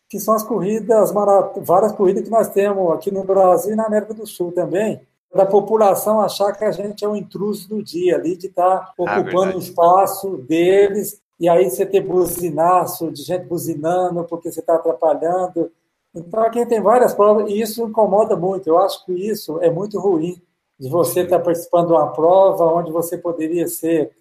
que 0.07 0.17
são 0.17 0.33
as 0.33 0.43
corridas, 0.43 1.11
várias 1.11 1.91
corridas 1.91 2.23
que 2.23 2.29
nós 2.29 2.47
temos 2.47 2.93
aqui 2.93 3.11
no 3.11 3.25
Brasil 3.25 3.73
e 3.73 3.75
na 3.75 3.85
América 3.85 4.13
do 4.13 4.25
Sul 4.25 4.53
também, 4.53 5.01
da 5.33 5.45
população 5.45 6.21
achar 6.21 6.53
que 6.53 6.63
a 6.63 6.71
gente 6.71 7.05
é 7.05 7.07
um 7.07 7.15
intruso 7.15 7.69
do 7.69 7.83
dia 7.83 8.15
ali, 8.15 8.35
de 8.35 8.47
estar 8.47 8.79
tá 8.79 8.93
ah, 8.97 9.19
ocupando 9.19 9.53
o 9.53 9.55
ah, 9.57 9.59
espaço 9.59 10.37
deles, 10.37 11.21
e 11.39 11.47
aí 11.47 11.69
você 11.69 11.85
ter 11.85 12.01
buzinaço 12.01 13.11
de 13.11 13.21
gente 13.21 13.45
buzinando 13.45 14.23
porque 14.25 14.51
você 14.51 14.59
está 14.59 14.75
atrapalhando. 14.75 15.71
Então 16.13 16.41
aqui 16.41 16.65
tem 16.65 16.81
várias 16.81 17.13
provas, 17.13 17.49
e 17.49 17.61
isso 17.61 17.83
incomoda 17.83 18.35
muito. 18.35 18.67
Eu 18.67 18.79
acho 18.79 19.05
que 19.05 19.13
isso 19.13 19.59
é 19.61 19.69
muito 19.69 19.99
ruim 19.99 20.41
de 20.79 20.89
você 20.89 21.21
estar 21.21 21.39
participando 21.39 21.87
de 21.87 21.93
uma 21.93 22.11
prova 22.11 22.65
onde 22.65 22.91
você 22.91 23.17
poderia 23.17 23.67
ser 23.67 24.11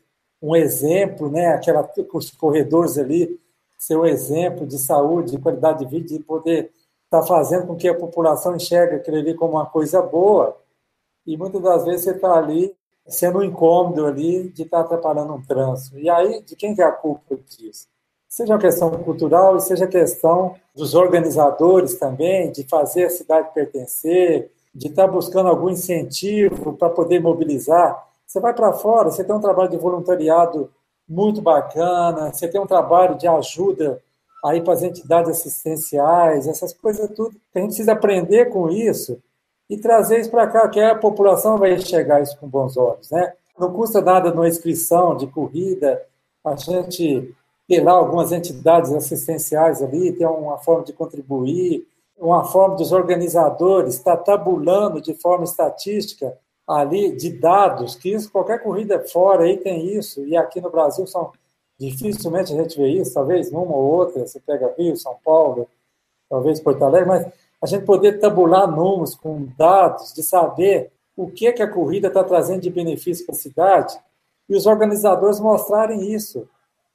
um 0.42 0.54
exemplo, 0.54 1.30
né? 1.30 1.48
Aquela, 1.48 1.88
os 2.12 2.30
corredores 2.30 2.98
ali, 2.98 3.40
ser 3.76 3.96
um 3.96 4.04
exemplo 4.04 4.66
de 4.66 4.78
saúde, 4.78 5.32
de 5.32 5.38
qualidade 5.38 5.80
de 5.80 5.86
vida, 5.86 6.08
de 6.08 6.18
poder 6.18 6.70
estar 7.04 7.22
fazendo 7.22 7.66
com 7.66 7.76
que 7.76 7.88
a 7.88 7.94
população 7.94 8.54
enxergue 8.54 8.96
aquilo 8.96 9.16
ali 9.16 9.34
como 9.34 9.54
uma 9.54 9.66
coisa 9.66 10.02
boa. 10.02 10.56
E 11.28 11.36
muitas 11.36 11.60
das 11.60 11.84
vezes 11.84 12.04
você 12.04 12.12
está 12.12 12.32
ali 12.38 12.74
sendo 13.06 13.40
um 13.40 13.42
incômodo 13.42 14.06
ali 14.06 14.48
de 14.48 14.62
estar 14.62 14.80
atrapalhando 14.80 15.34
um 15.34 15.42
trânsito. 15.42 15.98
E 15.98 16.08
aí, 16.08 16.42
de 16.42 16.56
quem 16.56 16.74
que 16.74 16.80
é 16.80 16.86
a 16.86 16.90
culpa 16.90 17.36
disso? 17.36 17.86
Seja 18.26 18.54
a 18.54 18.58
questão 18.58 18.90
cultural 18.90 19.58
e 19.58 19.60
seja 19.60 19.86
questão 19.86 20.54
dos 20.74 20.94
organizadores 20.94 21.98
também, 21.98 22.50
de 22.50 22.66
fazer 22.66 23.04
a 23.04 23.10
cidade 23.10 23.52
pertencer, 23.52 24.50
de 24.74 24.88
estar 24.88 25.04
tá 25.06 25.12
buscando 25.12 25.50
algum 25.50 25.68
incentivo 25.68 26.72
para 26.72 26.88
poder 26.88 27.20
mobilizar. 27.20 28.08
Você 28.26 28.40
vai 28.40 28.54
para 28.54 28.72
fora, 28.72 29.10
você 29.10 29.22
tem 29.22 29.36
um 29.36 29.40
trabalho 29.40 29.68
de 29.68 29.76
voluntariado 29.76 30.70
muito 31.06 31.42
bacana, 31.42 32.32
você 32.32 32.48
tem 32.48 32.58
um 32.58 32.66
trabalho 32.66 33.16
de 33.16 33.28
ajuda 33.28 34.02
aí 34.42 34.62
para 34.62 34.72
as 34.72 34.82
entidades 34.82 35.30
assistenciais, 35.30 36.48
essas 36.48 36.72
coisas 36.72 37.10
tudo. 37.10 37.36
A 37.54 37.58
gente 37.58 37.68
precisa 37.68 37.92
aprender 37.92 38.46
com 38.46 38.70
isso 38.70 39.20
e 39.68 39.76
trazer 39.76 40.20
isso 40.20 40.30
para 40.30 40.46
cá, 40.46 40.68
que 40.68 40.80
a 40.80 40.94
população 40.94 41.58
vai 41.58 41.74
enxergar 41.74 42.20
isso 42.22 42.38
com 42.38 42.48
bons 42.48 42.76
olhos, 42.76 43.10
né? 43.10 43.32
Não 43.58 43.72
custa 43.72 44.00
nada 44.00 44.30
numa 44.30 44.48
inscrição 44.48 45.16
de 45.16 45.26
corrida, 45.26 46.02
a 46.44 46.56
gente 46.56 47.34
ter 47.66 47.82
lá 47.82 47.92
algumas 47.92 48.32
entidades 48.32 48.92
assistenciais 48.92 49.82
ali, 49.82 50.12
ter 50.12 50.26
uma 50.26 50.56
forma 50.58 50.84
de 50.84 50.92
contribuir, 50.92 51.86
uma 52.16 52.44
forma 52.44 52.76
dos 52.76 52.92
organizadores 52.92 53.94
estar 53.94 54.16
tá 54.16 54.22
tabulando 54.22 55.00
de 55.00 55.14
forma 55.14 55.44
estatística 55.44 56.36
ali 56.66 57.14
de 57.16 57.30
dados, 57.30 57.94
que 57.94 58.10
isso, 58.10 58.30
qualquer 58.30 58.62
corrida 58.62 58.98
fora 59.00 59.44
aí 59.44 59.56
tem 59.56 59.86
isso, 59.96 60.24
e 60.26 60.36
aqui 60.36 60.60
no 60.60 60.70
Brasil 60.70 61.06
são 61.06 61.32
dificilmente 61.78 62.52
a 62.52 62.56
gente 62.56 62.76
vê 62.76 62.88
isso, 62.88 63.14
talvez 63.14 63.50
numa 63.50 63.74
ou 63.74 63.94
outra, 63.94 64.26
você 64.26 64.40
pega 64.40 64.74
Rio, 64.76 64.96
São 64.96 65.16
Paulo, 65.24 65.68
talvez 66.28 66.60
Porto 66.60 66.82
Alegre, 66.82 67.08
mas 67.08 67.26
a 67.60 67.66
gente 67.66 67.84
poder 67.84 68.20
tabular 68.20 68.70
números 68.70 69.14
com 69.14 69.48
dados, 69.56 70.12
de 70.12 70.22
saber 70.22 70.92
o 71.16 71.28
que, 71.28 71.52
que 71.52 71.62
a 71.62 71.70
corrida 71.70 72.08
está 72.08 72.22
trazendo 72.22 72.60
de 72.60 72.70
benefício 72.70 73.26
para 73.26 73.34
a 73.34 73.38
cidade, 73.38 73.98
e 74.48 74.56
os 74.56 74.66
organizadores 74.66 75.40
mostrarem 75.40 76.12
isso, 76.12 76.48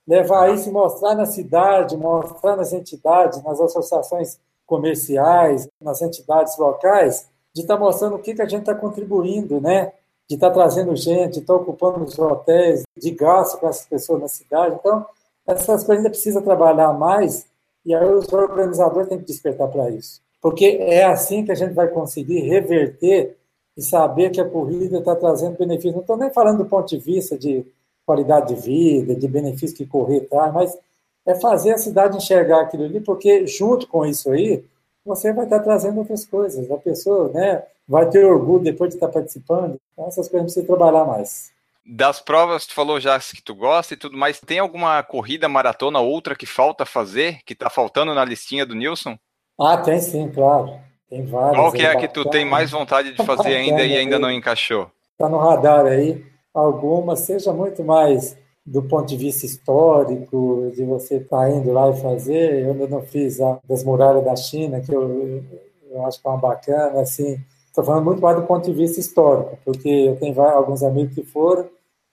levar 0.07 0.53
isso 0.53 0.69
e 0.69 0.71
mostrar 0.71 1.15
na 1.15 1.25
cidade, 1.25 1.97
mostrar 1.97 2.55
nas 2.55 2.73
entidades, 2.73 3.43
nas 3.43 3.59
associações 3.59 4.39
comerciais, 4.65 5.67
nas 5.79 6.01
entidades 6.01 6.57
locais, 6.57 7.27
de 7.53 7.61
estar 7.61 7.75
tá 7.75 7.79
mostrando 7.79 8.15
o 8.15 8.19
que, 8.19 8.33
que 8.33 8.41
a 8.41 8.47
gente 8.47 8.61
está 8.61 8.73
contribuindo, 8.73 9.61
né? 9.61 9.93
De 10.27 10.35
estar 10.35 10.49
tá 10.49 10.53
trazendo 10.53 10.95
gente, 10.95 11.33
de 11.33 11.39
estar 11.39 11.53
tá 11.53 11.59
ocupando 11.59 12.05
os 12.05 12.17
hotéis, 12.17 12.83
de 12.97 13.11
gasto 13.11 13.59
com 13.59 13.67
essas 13.67 13.85
pessoas 13.85 14.21
na 14.21 14.27
cidade. 14.27 14.75
Então, 14.79 15.05
essas 15.45 15.83
coisas 15.83 15.97
ainda 15.97 16.09
precisa 16.09 16.41
trabalhar 16.41 16.93
mais 16.93 17.45
e 17.85 17.93
aí 17.93 18.13
os 18.13 18.31
organizadores 18.31 19.09
têm 19.09 19.19
que 19.19 19.25
despertar 19.25 19.67
para 19.67 19.89
isso. 19.89 20.21
Porque 20.43 20.77
é 20.81 21.05
assim 21.05 21.45
que 21.45 21.53
a 21.53 21.55
gente 21.55 21.73
vai 21.73 21.87
conseguir 21.87 22.41
reverter 22.41 23.37
e 23.77 23.81
saber 23.81 24.29
que 24.29 24.41
a 24.41 24.49
corrida 24.49 24.99
está 24.99 25.15
trazendo 25.15 25.57
benefícios. 25.57 25.93
Não 25.93 26.01
estou 26.01 26.17
nem 26.17 26.33
falando 26.33 26.57
do 26.57 26.65
ponto 26.65 26.89
de 26.89 26.97
vista 26.97 27.37
de 27.37 27.65
qualidade 28.05 28.53
de 28.53 28.61
vida, 28.61 29.15
de 29.15 29.25
benefício 29.25 29.77
que 29.77 29.85
correr 29.85 30.27
traz, 30.27 30.53
mas 30.53 30.77
é 31.25 31.33
fazer 31.33 31.71
a 31.71 31.77
cidade 31.77 32.17
enxergar 32.17 32.59
aquilo 32.59 32.83
ali, 32.83 32.99
porque 32.99 33.47
junto 33.47 33.87
com 33.87 34.05
isso 34.05 34.29
aí, 34.31 34.65
você 35.05 35.31
vai 35.31 35.45
estar 35.45 35.61
trazendo 35.61 35.99
outras 35.99 36.25
coisas. 36.25 36.69
A 36.69 36.77
pessoa 36.77 37.29
né, 37.29 37.63
vai 37.87 38.09
ter 38.09 38.25
orgulho 38.25 38.65
depois 38.65 38.89
de 38.89 38.97
estar 38.97 39.07
participando. 39.07 39.79
Então, 39.93 40.07
essas 40.09 40.27
coisas 40.27 40.53
precisa 40.53 40.67
trabalhar 40.67 41.05
mais. 41.05 41.53
Das 41.85 42.19
provas, 42.19 42.67
tu 42.67 42.73
falou 42.73 42.99
já 42.99 43.17
que 43.17 43.41
tu 43.41 43.55
gosta 43.55 43.93
e 43.93 43.97
tudo 43.97 44.17
mais. 44.17 44.41
Tem 44.41 44.59
alguma 44.59 45.01
corrida, 45.03 45.47
maratona, 45.47 46.01
outra 46.01 46.35
que 46.35 46.45
falta 46.45 46.85
fazer, 46.85 47.39
que 47.45 47.53
está 47.53 47.69
faltando 47.69 48.13
na 48.13 48.25
listinha 48.25 48.65
do 48.65 48.75
Nilson? 48.75 49.17
Ah, 49.59 49.77
tem 49.77 49.99
sim, 49.99 50.29
claro. 50.29 50.73
Tem 51.09 51.25
várias. 51.25 51.55
Qual 51.55 51.71
que 51.71 51.83
é 51.83 51.91
a 51.91 51.95
que 51.95 52.07
tu 52.07 52.27
tem 52.29 52.43
mais 52.43 52.71
vontade 52.71 53.13
de 53.13 53.23
fazer 53.23 53.55
ainda 53.55 53.83
e 53.83 53.95
ainda 53.95 54.17
não 54.17 54.31
encaixou? 54.31 54.89
Está 55.11 55.29
no 55.29 55.37
radar 55.37 55.85
aí. 55.85 56.23
Alguma, 56.53 57.15
seja 57.15 57.53
muito 57.53 57.83
mais 57.83 58.37
do 58.65 58.81
ponto 58.81 59.07
de 59.07 59.17
vista 59.17 59.45
histórico, 59.45 60.71
de 60.73 60.83
você 60.85 61.17
estar 61.17 61.37
tá 61.37 61.49
indo 61.49 61.71
lá 61.71 61.89
e 61.89 62.01
fazer. 62.01 62.63
Eu 62.63 62.71
ainda 62.71 62.87
não 62.87 63.01
fiz 63.01 63.41
a 63.41 63.59
das 63.67 63.83
muralhas 63.83 64.23
da 64.23 64.35
China, 64.35 64.81
que 64.81 64.93
eu, 64.93 65.43
eu 65.91 66.05
acho 66.05 66.21
que 66.21 66.27
é 66.27 66.31
uma 66.31 66.39
bacana, 66.39 67.01
assim. 67.01 67.39
Estou 67.67 67.83
falando 67.83 68.05
muito 68.05 68.21
mais 68.21 68.35
do 68.35 68.43
ponto 68.43 68.65
de 68.65 68.73
vista 68.73 68.99
histórico, 68.99 69.57
porque 69.65 69.89
eu 69.89 70.15
tenho 70.15 70.39
alguns 70.41 70.83
amigos 70.83 71.15
que 71.15 71.23
foram, 71.23 71.67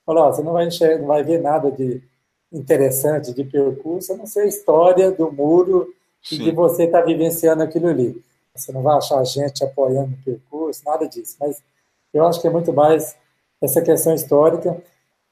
falaram, 0.05 0.33
você 0.33 0.41
não 0.41 0.53
vai, 0.53 0.67
enxergar, 0.67 0.99
não 0.99 1.07
vai 1.07 1.23
ver 1.23 1.39
nada 1.39 1.71
de 1.71 2.01
interessante 2.51 3.33
de 3.33 3.43
percurso, 3.43 4.11
a 4.11 4.17
não 4.17 4.25
ser 4.25 4.41
a 4.41 4.47
história 4.47 5.11
do 5.11 5.31
muro 5.31 5.87
Sim. 6.21 6.35
e 6.35 6.37
de 6.39 6.51
você 6.51 6.83
estar 6.83 6.99
tá 6.99 7.05
vivenciando 7.05 7.63
aquilo 7.63 7.87
ali. 7.87 8.21
Você 8.55 8.71
não 8.71 8.81
vai 8.81 8.97
achar 8.97 9.23
gente 9.23 9.63
apoiando 9.63 10.13
o 10.13 10.23
percurso, 10.23 10.83
nada 10.85 11.07
disso. 11.07 11.37
Mas 11.39 11.61
eu 12.13 12.25
acho 12.25 12.41
que 12.41 12.47
é 12.47 12.51
muito 12.51 12.73
mais 12.73 13.15
essa 13.61 13.81
questão 13.81 14.13
histórica 14.13 14.81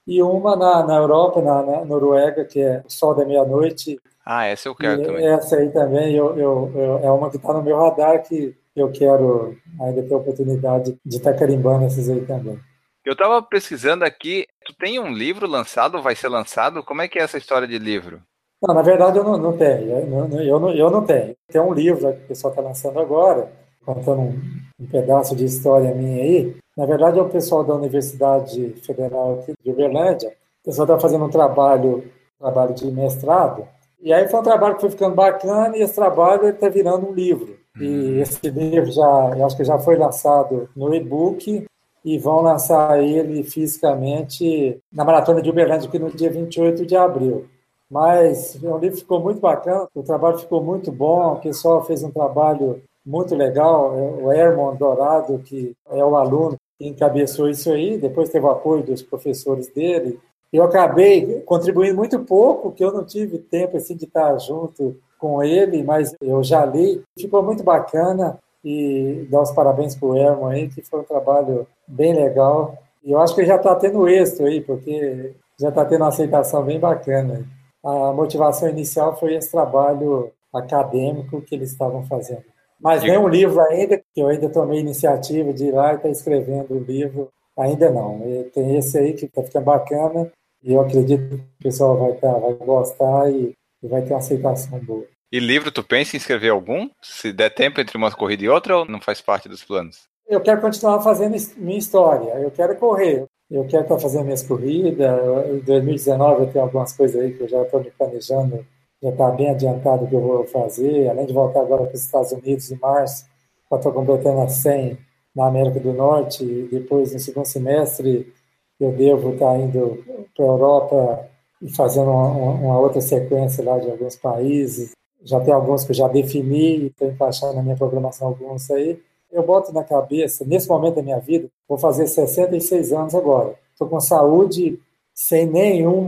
e 0.08 0.22
uma 0.24 0.56
na, 0.56 0.86
na 0.86 0.96
Europa, 0.96 1.42
na, 1.42 1.62
na 1.62 1.86
Noruega, 1.86 2.46
que 2.46 2.60
é 2.60 2.82
o 2.86 2.90
Sol 2.90 3.14
da 3.14 3.26
Meia-Noite. 3.26 4.00
Ah, 4.26 4.46
essa 4.46 4.68
eu 4.68 4.76
quero 4.76 5.02
e 5.02 5.06
também. 5.06 5.28
Essa 5.28 5.58
aí 5.58 5.70
também 5.70 6.16
eu, 6.16 6.38
eu, 6.38 6.72
eu 6.76 6.98
é 7.00 7.12
uma 7.12 7.30
que 7.30 7.38
está 7.38 7.54
no 7.54 7.62
meu 7.62 7.78
radar 7.78 8.24
que 8.24 8.56
eu 8.76 8.92
quero 8.92 9.58
ainda 9.82 10.02
ter 10.04 10.14
a 10.14 10.18
oportunidade 10.18 10.98
de 11.06 11.18
estar 11.18 11.34
tá 11.34 11.40
carimbando 11.40 11.86
essas 11.86 12.10
aí 12.10 12.26
também. 12.26 12.60
Eu 13.06 13.14
estava 13.14 13.42
pesquisando 13.42 14.06
aqui, 14.06 14.46
tu 14.66 14.74
tem 14.74 15.00
um 15.00 15.12
livro 15.12 15.48
lançado, 15.48 16.02
vai 16.02 16.16
ser 16.16 16.30
lançado? 16.30 16.84
Como 16.84 17.02
é 17.02 17.08
que 17.08 17.20
é 17.20 17.24
essa 17.24 17.38
história 17.38 17.68
de 17.68 17.78
livro? 17.78 18.22
Não, 18.62 18.76
na 18.76 18.82
verdade 18.82 19.18
eu 19.18 19.24
não, 19.24 19.38
não 19.38 19.58
tenho, 19.58 19.90
eu 19.90 20.06
não, 20.06 20.42
eu, 20.42 20.60
não, 20.60 20.74
eu 20.74 20.92
não 20.92 21.06
tenho. 21.06 21.36
Tem 21.48 21.62
um 21.62 21.74
livro 21.74 22.12
que 22.14 22.24
o 22.26 22.28
pessoal 22.28 22.52
está 22.52 22.62
lançando 22.62 23.00
agora, 23.00 23.52
contando 23.86 24.22
um, 24.22 24.42
um 24.80 24.86
pedaço 24.88 25.36
de 25.36 25.46
história 25.46 25.94
minha 25.96 26.24
aí, 26.24 26.56
na 26.80 26.86
verdade, 26.86 27.20
é 27.20 27.22
o 27.22 27.28
pessoal 27.28 27.62
da 27.62 27.76
Universidade 27.76 28.70
Federal 28.86 29.44
de 29.62 29.70
Uberlândia. 29.70 30.30
O 30.62 30.66
pessoal 30.66 30.86
está 30.86 30.98
fazendo 30.98 31.26
um 31.26 31.30
trabalho, 31.30 32.06
trabalho 32.40 32.74
de 32.74 32.90
mestrado. 32.90 33.68
E 34.02 34.14
aí 34.14 34.30
foi 34.30 34.40
um 34.40 34.44
trabalho 34.44 34.76
que 34.76 34.82
foi 34.82 34.90
ficando 34.90 35.14
bacana 35.14 35.76
e 35.76 35.82
esse 35.82 35.94
trabalho 35.94 36.48
está 36.48 36.70
virando 36.70 37.10
um 37.10 37.12
livro. 37.12 37.58
E 37.78 38.22
esse 38.22 38.50
livro 38.50 38.90
já, 38.94 39.34
eu 39.38 39.46
acho 39.46 39.58
que 39.58 39.66
já 39.66 39.78
foi 39.78 39.98
lançado 39.98 40.70
no 40.74 40.96
e-book 40.96 41.66
e 42.06 42.18
vão 42.18 42.42
lançar 42.42 43.04
ele 43.04 43.44
fisicamente 43.44 44.80
na 44.90 45.04
Maratona 45.04 45.42
de 45.42 45.50
Uberlândia, 45.50 45.90
aqui 45.90 46.00
no 46.00 46.10
dia 46.10 46.32
28 46.32 46.86
de 46.86 46.96
abril. 46.96 47.46
Mas 47.90 48.58
o 48.62 48.78
livro 48.78 48.98
ficou 48.98 49.20
muito 49.20 49.40
bacana, 49.40 49.88
o 49.96 50.04
trabalho 50.04 50.38
ficou 50.38 50.64
muito 50.64 50.92
bom, 50.92 51.34
o 51.34 51.40
pessoal 51.40 51.84
fez 51.84 52.04
um 52.04 52.12
trabalho 52.12 52.82
muito 53.06 53.36
legal. 53.36 53.94
O 54.22 54.32
Herman 54.32 54.76
Dourado, 54.76 55.40
que 55.40 55.76
é 55.90 56.06
o 56.06 56.16
aluno 56.16 56.56
que 56.78 56.88
encabeçou 56.88 57.50
isso 57.50 57.72
aí, 57.72 57.98
depois 57.98 58.30
teve 58.30 58.46
o 58.46 58.52
apoio 58.52 58.84
dos 58.84 59.02
professores 59.02 59.68
dele. 59.68 60.20
Eu 60.54 60.64
acabei 60.64 61.42
contribuindo 61.42 61.96
muito 61.96 62.20
pouco, 62.20 62.72
que 62.72 62.84
eu 62.84 62.92
não 62.92 63.04
tive 63.04 63.38
tempo 63.40 63.78
assim, 63.78 63.96
de 63.96 64.06
estar 64.06 64.38
junto 64.38 64.96
com 65.18 65.44
ele, 65.44 65.84
mas 65.84 66.16
eu 66.22 66.44
já 66.44 66.66
li. 66.66 67.04
Ficou 67.18 67.44
muito 67.44 67.64
bacana 67.64 68.40
e 68.64 69.28
dar 69.30 69.42
os 69.42 69.52
parabéns 69.52 69.96
para 69.96 70.08
o 70.08 70.16
Herman 70.16 70.52
aí, 70.52 70.70
que 70.70 70.82
foi 70.82 71.02
um 71.02 71.04
trabalho 71.04 71.68
bem 71.88 72.14
legal. 72.14 72.78
E 73.04 73.12
eu 73.12 73.20
acho 73.20 73.36
que 73.36 73.46
já 73.46 73.56
está 73.56 73.76
tendo 73.76 74.08
êxito 74.08 74.44
aí, 74.44 74.62
porque 74.62 75.34
já 75.60 75.70
está 75.70 75.86
tendo 75.86 76.02
uma 76.02 76.10
aceitação 76.10 76.64
bem 76.64 76.80
bacana. 76.80 77.46
A 77.84 78.12
motivação 78.14 78.70
inicial 78.70 79.18
foi 79.18 79.36
esse 79.36 79.52
trabalho 79.52 80.32
acadêmico 80.54 81.42
que 81.42 81.56
eles 81.56 81.72
estavam 81.72 82.06
fazendo. 82.06 82.44
Mas 82.80 83.04
nem 83.04 83.18
um 83.18 83.28
livro 83.28 83.60
ainda, 83.62 83.98
que 83.98 84.22
eu 84.22 84.28
ainda 84.28 84.50
tomei 84.50 84.80
iniciativa 84.80 85.54
de 85.54 85.66
ir 85.66 85.72
lá 85.72 85.92
e 85.92 85.96
estar 85.96 86.04
tá 86.04 86.10
escrevendo 86.10 86.74
o 86.74 86.84
livro, 86.84 87.30
ainda 87.58 87.90
não. 87.90 88.22
E 88.26 88.44
tem 88.46 88.78
esse 88.78 88.98
aí 88.98 89.14
que 89.14 89.26
está 89.26 89.44
ficando 89.44 89.66
bacana 89.66 90.32
e 90.64 90.74
eu 90.74 90.82
acredito 90.82 91.30
que 91.30 91.36
o 91.36 91.64
pessoal 91.64 91.98
vai, 91.98 92.14
tá, 92.14 92.32
vai 92.34 92.54
gostar 92.54 93.32
e, 93.32 93.54
e 93.84 93.88
vai 93.88 94.02
ter 94.02 94.14
uma 94.14 94.20
aceitação 94.20 94.80
boa. 94.80 95.06
E 95.32 95.40
livro, 95.40 95.72
tu 95.72 95.84
pensa 95.84 96.16
em 96.16 96.18
escrever 96.18 96.50
algum? 96.50 96.90
Se 97.02 97.32
der 97.32 97.50
tempo 97.50 97.80
entre 97.80 97.98
uma 97.98 98.12
corrida 98.12 98.44
e 98.44 98.50
outra 98.50 98.78
ou 98.78 98.86
não 98.86 99.00
faz 99.00 99.22
parte 99.22 99.48
dos 99.48 99.64
planos? 99.64 100.08
Eu 100.28 100.42
quero 100.42 100.62
continuar 100.62 101.02
fazendo 101.02 101.36
minha 101.58 101.78
história, 101.78 102.32
eu 102.36 102.52
quero 102.52 102.76
correr, 102.78 103.26
eu 103.50 103.66
quero 103.66 103.84
estar 103.84 104.00
fazendo 104.00 104.26
minhas 104.26 104.44
corridas. 104.44 105.10
Em 105.50 105.60
2019 105.60 106.44
eu 106.44 106.52
tenho 106.52 106.66
algumas 106.66 106.94
coisas 106.94 107.20
aí 107.20 107.34
que 107.34 107.44
eu 107.44 107.48
já 107.48 107.62
estou 107.64 107.80
me 107.80 107.92
planejando, 107.92 108.66
já 109.02 109.10
está 109.10 109.32
bem 109.32 109.50
adiantado 109.50 110.06
o 110.06 110.08
que 110.08 110.16
eu 110.16 110.22
vou 110.22 110.46
fazer, 110.46 111.10
além 111.10 111.26
de 111.26 111.34
voltar 111.34 111.62
agora 111.62 111.86
para 111.86 111.96
os 111.96 112.02
Estados 112.02 112.32
Unidos 112.32 112.72
em 112.72 112.78
março, 112.78 113.26
para 113.70 113.80
estar 113.80 113.92
completando 113.92 114.42
a 114.42 114.48
100 114.48 114.98
na 115.36 115.48
América 115.48 115.80
do 115.80 115.94
Norte, 115.94 116.44
e 116.44 116.68
depois 116.70 117.14
no 117.14 117.20
segundo 117.20 117.46
semestre 117.46 118.32
eu 118.80 118.92
devo 118.92 119.34
estar 119.34 119.58
indo 119.58 120.04
para 120.36 120.46
a 120.46 120.48
Europa 120.48 121.30
e 121.62 121.70
fazendo 121.76 122.10
uma, 122.12 122.28
uma 122.28 122.80
outra 122.80 123.02
sequência 123.02 123.64
lá 123.64 123.78
de 123.80 123.90
alguns 123.90 124.16
países, 124.16 124.92
já 125.24 125.40
tem 125.40 125.54
alguns 125.54 125.84
que 125.84 125.92
eu 125.92 125.96
já 125.96 126.08
defini, 126.08 126.88
estou 126.88 127.10
encaixando 127.10 127.54
na 127.54 127.62
minha 127.62 127.76
programação 127.76 128.28
alguns 128.28 128.70
aí. 128.72 129.00
Eu 129.32 129.44
boto 129.44 129.72
na 129.72 129.84
cabeça, 129.84 130.44
nesse 130.46 130.68
momento 130.68 130.96
da 130.96 131.04
minha 131.04 131.20
vida, 131.20 131.48
vou 131.68 131.78
fazer 131.78 132.08
66 132.08 132.92
anos 132.94 133.14
agora. 133.14 133.56
Estou 133.72 133.88
com 133.88 134.00
saúde 134.00 134.80
sem 135.14 135.46
nenhum 135.46 136.08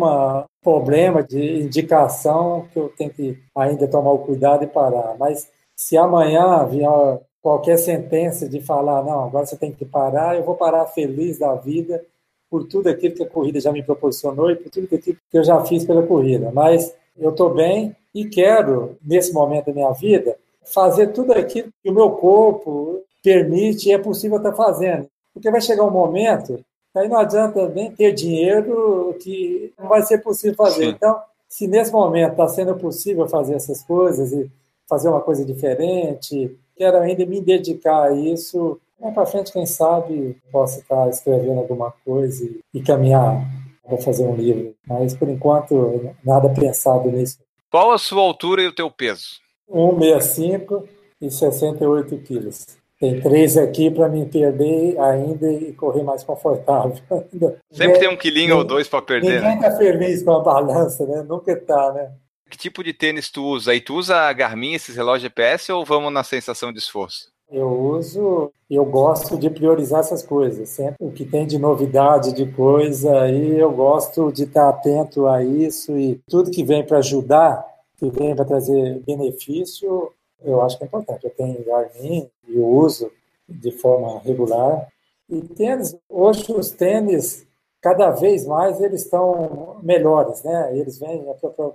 problema 0.62 1.22
de 1.22 1.62
indicação 1.62 2.66
que 2.72 2.80
eu 2.80 2.90
tenho 2.90 3.12
que 3.12 3.38
ainda 3.56 3.88
tomar 3.88 4.12
o 4.12 4.20
cuidado 4.20 4.64
e 4.64 4.68
parar. 4.68 5.16
Mas 5.20 5.50
se 5.76 5.98
amanhã 5.98 6.66
vier 6.66 7.20
qualquer 7.42 7.78
sentença 7.78 8.48
de 8.48 8.62
falar, 8.62 9.04
não, 9.04 9.26
agora 9.26 9.46
você 9.46 9.58
tem 9.58 9.72
que 9.72 9.84
parar, 9.84 10.38
eu 10.38 10.44
vou 10.44 10.56
parar 10.56 10.86
feliz 10.88 11.40
da 11.40 11.56
vida 11.56 12.04
por 12.50 12.68
tudo 12.68 12.90
aquilo 12.90 13.16
que 13.16 13.24
a 13.24 13.30
corrida 13.30 13.60
já 13.60 13.72
me 13.72 13.82
proporcionou 13.84 14.52
e 14.52 14.56
por 14.56 14.70
tudo 14.70 14.86
aquilo 14.86 15.18
que 15.30 15.38
eu 15.38 15.44
já 15.44 15.64
fiz 15.66 15.86
pela 15.86 16.06
corrida. 16.06 16.52
Mas 16.54 16.94
eu 17.18 17.32
estou 17.32 17.54
bem 17.54 17.96
e 18.14 18.26
quero, 18.26 18.98
nesse 19.04 19.34
momento 19.34 19.68
da 19.68 19.74
minha 19.74 19.92
vida, 19.92 20.38
fazer 20.64 21.08
tudo 21.08 21.34
aquilo 21.34 21.70
que 21.82 21.90
o 21.90 21.94
meu 21.94 22.12
corpo 22.12 23.02
permite 23.24 23.90
e 23.90 23.94
é 23.94 23.98
possível 23.98 24.38
estar 24.38 24.54
fazendo. 24.54 25.08
Porque 25.34 25.50
vai 25.50 25.62
chegar 25.62 25.84
um 25.84 25.92
momento, 25.92 26.60
aí 26.96 27.08
não 27.08 27.18
adianta 27.18 27.70
nem 27.70 27.92
ter 27.92 28.12
dinheiro 28.14 29.16
que 29.22 29.74
não 29.80 29.88
vai 29.88 30.02
ser 30.02 30.20
possível 30.20 30.56
fazer. 30.56 30.86
Sim. 30.86 30.90
Então, 30.90 31.20
se 31.48 31.68
nesse 31.68 31.92
momento 31.92 32.32
está 32.32 32.48
sendo 32.48 32.76
possível 32.76 33.28
fazer 33.28 33.56
essas 33.56 33.84
coisas 33.84 34.32
e 34.32 34.50
fazer 34.88 35.10
uma 35.10 35.22
coisa 35.22 35.46
diferente, 35.46 36.58
quero 36.76 36.98
ainda 36.98 37.26
me 37.26 37.42
dedicar 37.42 38.04
a 38.04 38.12
isso. 38.14 38.80
Mais 39.00 39.14
para 39.14 39.26
frente, 39.26 39.52
quem 39.52 39.66
sabe, 39.66 40.38
posso 40.52 40.80
estar 40.80 41.10
escrevendo 41.10 41.60
alguma 41.60 41.94
coisa 42.06 42.50
e 42.74 42.82
caminhar 42.82 43.42
para 43.84 43.98
fazer 43.98 44.26
um 44.26 44.36
livro. 44.36 44.76
Mas, 44.88 45.16
por 45.16 45.28
enquanto, 45.28 46.14
nada 46.24 46.50
pensado 46.50 47.10
nisso. 47.10 47.40
Qual 47.70 47.92
a 47.92 47.98
sua 47.98 48.22
altura 48.22 48.62
e 48.62 48.68
o 48.68 48.76
teu 48.76 48.92
peso? 48.92 49.40
1,65 49.70 50.84
e 51.22 51.32
68 51.32 52.18
quilos. 52.20 52.66
Tem 53.02 53.20
três 53.20 53.58
aqui 53.58 53.90
para 53.90 54.08
me 54.08 54.28
perder 54.28 54.96
ainda 55.00 55.52
e 55.52 55.74
correr 55.74 56.04
mais 56.04 56.24
confortável. 56.24 56.94
Sempre 57.72 57.98
tem 57.98 58.08
um 58.08 58.16
quilinho 58.16 58.56
ou 58.56 58.64
dois 58.64 58.88
para 58.88 59.02
perder. 59.02 59.42
Ninguém 59.42 59.56
está 59.56 59.72
né? 59.72 59.78
feliz 59.78 60.22
com 60.22 60.34
a 60.34 60.40
balança, 60.40 61.04
né? 61.08 61.26
Nunca 61.28 61.52
está, 61.52 61.92
né? 61.94 62.12
Que 62.48 62.56
tipo 62.56 62.84
de 62.84 62.94
tênis 62.94 63.32
tu 63.32 63.44
usa? 63.44 63.74
E 63.74 63.82
tu 63.82 63.96
usa 63.96 64.16
a 64.16 64.32
Garmin, 64.32 64.76
esses 64.76 64.96
relógios 64.96 65.24
GPS, 65.24 65.72
ou 65.72 65.84
vamos 65.84 66.14
na 66.14 66.24
sensação 66.24 66.72
de 66.72 66.78
esforço? 66.78 67.32
Eu 67.50 67.68
uso, 67.68 68.52
eu 68.70 68.86
gosto 68.86 69.36
de 69.36 69.50
priorizar 69.50 70.02
essas 70.02 70.22
coisas. 70.22 70.70
Sempre 70.70 70.98
o 71.00 71.12
que 71.12 71.26
tem 71.26 71.48
de 71.48 71.58
novidade, 71.58 72.34
de 72.34 72.46
coisa, 72.52 73.22
aí 73.22 73.58
eu 73.58 73.72
gosto 73.72 74.32
de 74.32 74.44
estar 74.44 74.70
atento 74.70 75.26
a 75.26 75.44
isso 75.44 75.98
e 75.98 76.22
tudo 76.30 76.52
que 76.52 76.64
vem 76.64 76.86
para 76.86 77.00
ajudar, 77.00 77.66
que 77.98 78.12
vem 78.12 78.36
para 78.36 78.46
trazer 78.46 79.02
benefício, 79.08 80.14
eu 80.44 80.62
acho 80.62 80.78
que 80.78 80.84
é 80.84 80.88
importante. 80.88 81.26
Eu 81.26 81.32
tenho 81.32 81.64
Garmin 81.66 82.30
e 82.48 82.58
uso 82.58 83.12
de 83.48 83.72
forma 83.72 84.20
regular. 84.20 84.88
E 85.30 85.42
tênis, 85.42 85.96
hoje 86.10 86.52
os 86.52 86.72
tênis 86.72 87.46
cada 87.82 88.12
vez 88.12 88.46
mais 88.46 88.80
eles 88.80 89.04
estão 89.04 89.78
melhores, 89.82 90.44
né? 90.44 90.78
Eles 90.78 91.00
vêm 91.00 91.26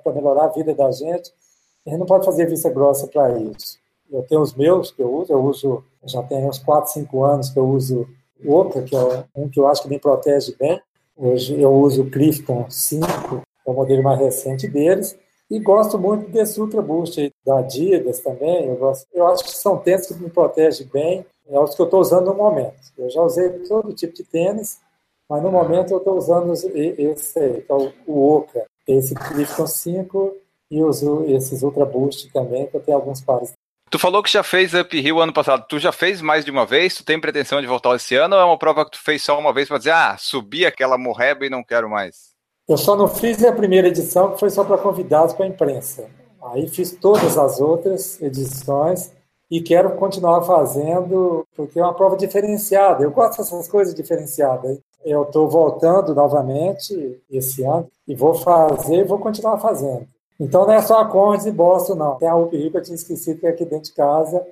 para 0.02 0.12
melhorar 0.12 0.44
a 0.44 0.48
vida 0.48 0.74
da 0.74 0.90
gente. 0.90 1.32
A 1.86 1.90
gente 1.90 1.98
não 1.98 2.06
pode 2.06 2.24
fazer 2.24 2.46
vista 2.46 2.70
grossa 2.70 3.06
para 3.06 3.38
isso. 3.38 3.78
Eu 4.10 4.22
tenho 4.22 4.40
os 4.40 4.54
meus 4.54 4.92
que 4.92 5.02
eu 5.02 5.12
uso, 5.12 5.32
eu 5.32 5.44
uso, 5.44 5.84
já 6.04 6.22
tem 6.22 6.46
uns 6.46 6.58
4, 6.58 6.92
5 6.92 7.24
anos 7.24 7.50
que 7.50 7.58
eu 7.58 7.68
uso 7.68 8.08
outra, 8.44 8.82
que 8.82 8.94
é 8.94 9.24
um 9.34 9.48
que 9.48 9.58
eu 9.58 9.66
acho 9.66 9.82
que 9.82 9.88
me 9.88 9.98
protege 9.98 10.54
bem. 10.58 10.80
Hoje 11.16 11.60
eu 11.60 11.72
uso 11.72 12.02
o 12.02 12.10
Clifton 12.10 12.66
5, 12.68 13.06
é 13.66 13.70
o 13.70 13.72
modelo 13.72 14.02
mais 14.02 14.20
recente 14.20 14.68
deles, 14.68 15.16
e 15.50 15.58
gosto 15.58 15.98
muito 15.98 16.30
desse 16.30 16.60
Ultra 16.60 16.82
Boost 16.82 17.32
da 17.44 17.58
Adidas 17.58 18.20
também. 18.20 18.66
Eu, 18.66 18.76
gosto, 18.76 19.06
eu 19.12 19.26
acho 19.28 19.44
que 19.44 19.50
são 19.50 19.78
tênis 19.78 20.06
que 20.06 20.14
me 20.14 20.30
protegem 20.30 20.86
bem, 20.92 21.26
é 21.48 21.58
os 21.58 21.74
que 21.74 21.80
eu 21.80 21.86
estou 21.86 22.00
usando 22.00 22.26
no 22.26 22.34
momento. 22.34 22.74
Eu 22.98 23.08
já 23.10 23.22
usei 23.22 23.48
todo 23.60 23.92
tipo 23.92 24.14
de 24.14 24.24
tênis, 24.24 24.80
mas 25.28 25.42
no 25.42 25.50
momento 25.50 25.92
eu 25.92 25.98
estou 25.98 26.16
usando 26.16 26.52
esse 26.52 27.38
aí, 27.38 27.62
que 27.62 27.72
é 27.72 27.74
o, 27.74 27.92
o 28.06 28.36
Oca, 28.36 28.64
esse 28.86 29.14
Clifton 29.14 29.66
5 29.66 30.36
e 30.70 30.82
uso 30.82 31.24
esses 31.28 31.62
Ultra 31.62 31.84
Boost 31.84 32.32
também, 32.32 32.66
que 32.66 32.76
eu 32.76 32.80
tenho 32.80 32.98
alguns 32.98 33.20
pares. 33.20 33.52
Tu 33.88 34.00
falou 34.00 34.20
que 34.20 34.30
já 34.30 34.42
fez 34.42 34.74
uphill 34.74 35.20
ano 35.20 35.32
passado. 35.32 35.64
Tu 35.68 35.78
já 35.78 35.92
fez 35.92 36.20
mais 36.20 36.44
de 36.44 36.50
uma 36.50 36.66
vez? 36.66 36.96
Tu 36.96 37.04
tem 37.04 37.20
pretensão 37.20 37.60
de 37.60 37.68
voltar 37.68 37.94
esse 37.94 38.16
ano 38.16 38.34
ou 38.34 38.42
é 38.42 38.44
uma 38.44 38.58
prova 38.58 38.84
que 38.84 38.90
tu 38.90 38.98
fez 38.98 39.22
só 39.22 39.38
uma 39.38 39.52
vez 39.52 39.68
para 39.68 39.78
dizer, 39.78 39.92
ah, 39.92 40.16
subi 40.18 40.66
aquela 40.66 40.98
morreba 40.98 41.46
e 41.46 41.50
não 41.50 41.62
quero 41.62 41.88
mais? 41.88 42.35
Eu 42.68 42.76
só 42.76 42.96
não 42.96 43.06
fiz 43.06 43.44
a 43.44 43.52
primeira 43.52 43.86
edição, 43.86 44.32
que 44.32 44.40
foi 44.40 44.50
só 44.50 44.64
para 44.64 44.76
convidados 44.76 45.34
para 45.34 45.44
a 45.44 45.48
imprensa. 45.48 46.06
Aí 46.42 46.66
fiz 46.66 46.90
todas 46.90 47.38
as 47.38 47.60
outras 47.60 48.20
edições 48.20 49.12
e 49.48 49.60
quero 49.60 49.94
continuar 49.96 50.42
fazendo, 50.42 51.46
porque 51.54 51.78
é 51.78 51.82
uma 51.82 51.94
prova 51.94 52.16
diferenciada. 52.16 53.04
Eu 53.04 53.12
gosto 53.12 53.38
dessas 53.38 53.68
coisas 53.68 53.94
diferenciadas. 53.94 54.80
Eu 55.04 55.22
estou 55.22 55.48
voltando 55.48 56.12
novamente 56.12 57.22
esse 57.30 57.62
ano 57.62 57.88
e 58.06 58.16
vou 58.16 58.34
fazer 58.34 58.96
e 58.96 59.04
vou 59.04 59.20
continuar 59.20 59.58
fazendo. 59.58 60.04
Então 60.38 60.66
não 60.66 60.74
é 60.74 60.82
só 60.82 61.00
a 61.00 61.06
Condes 61.06 61.46
e 61.46 61.52
Boston, 61.52 61.94
não. 61.94 62.16
Tem 62.16 62.28
a 62.28 62.34
UP 62.34 62.50
que 62.50 62.76
eu 62.76 62.82
tinha 62.82 62.96
esquecido 62.96 63.38
que 63.38 63.46
é 63.46 63.50
aqui 63.50 63.64
dentro 63.64 63.84
de 63.84 63.94
casa. 63.94 64.44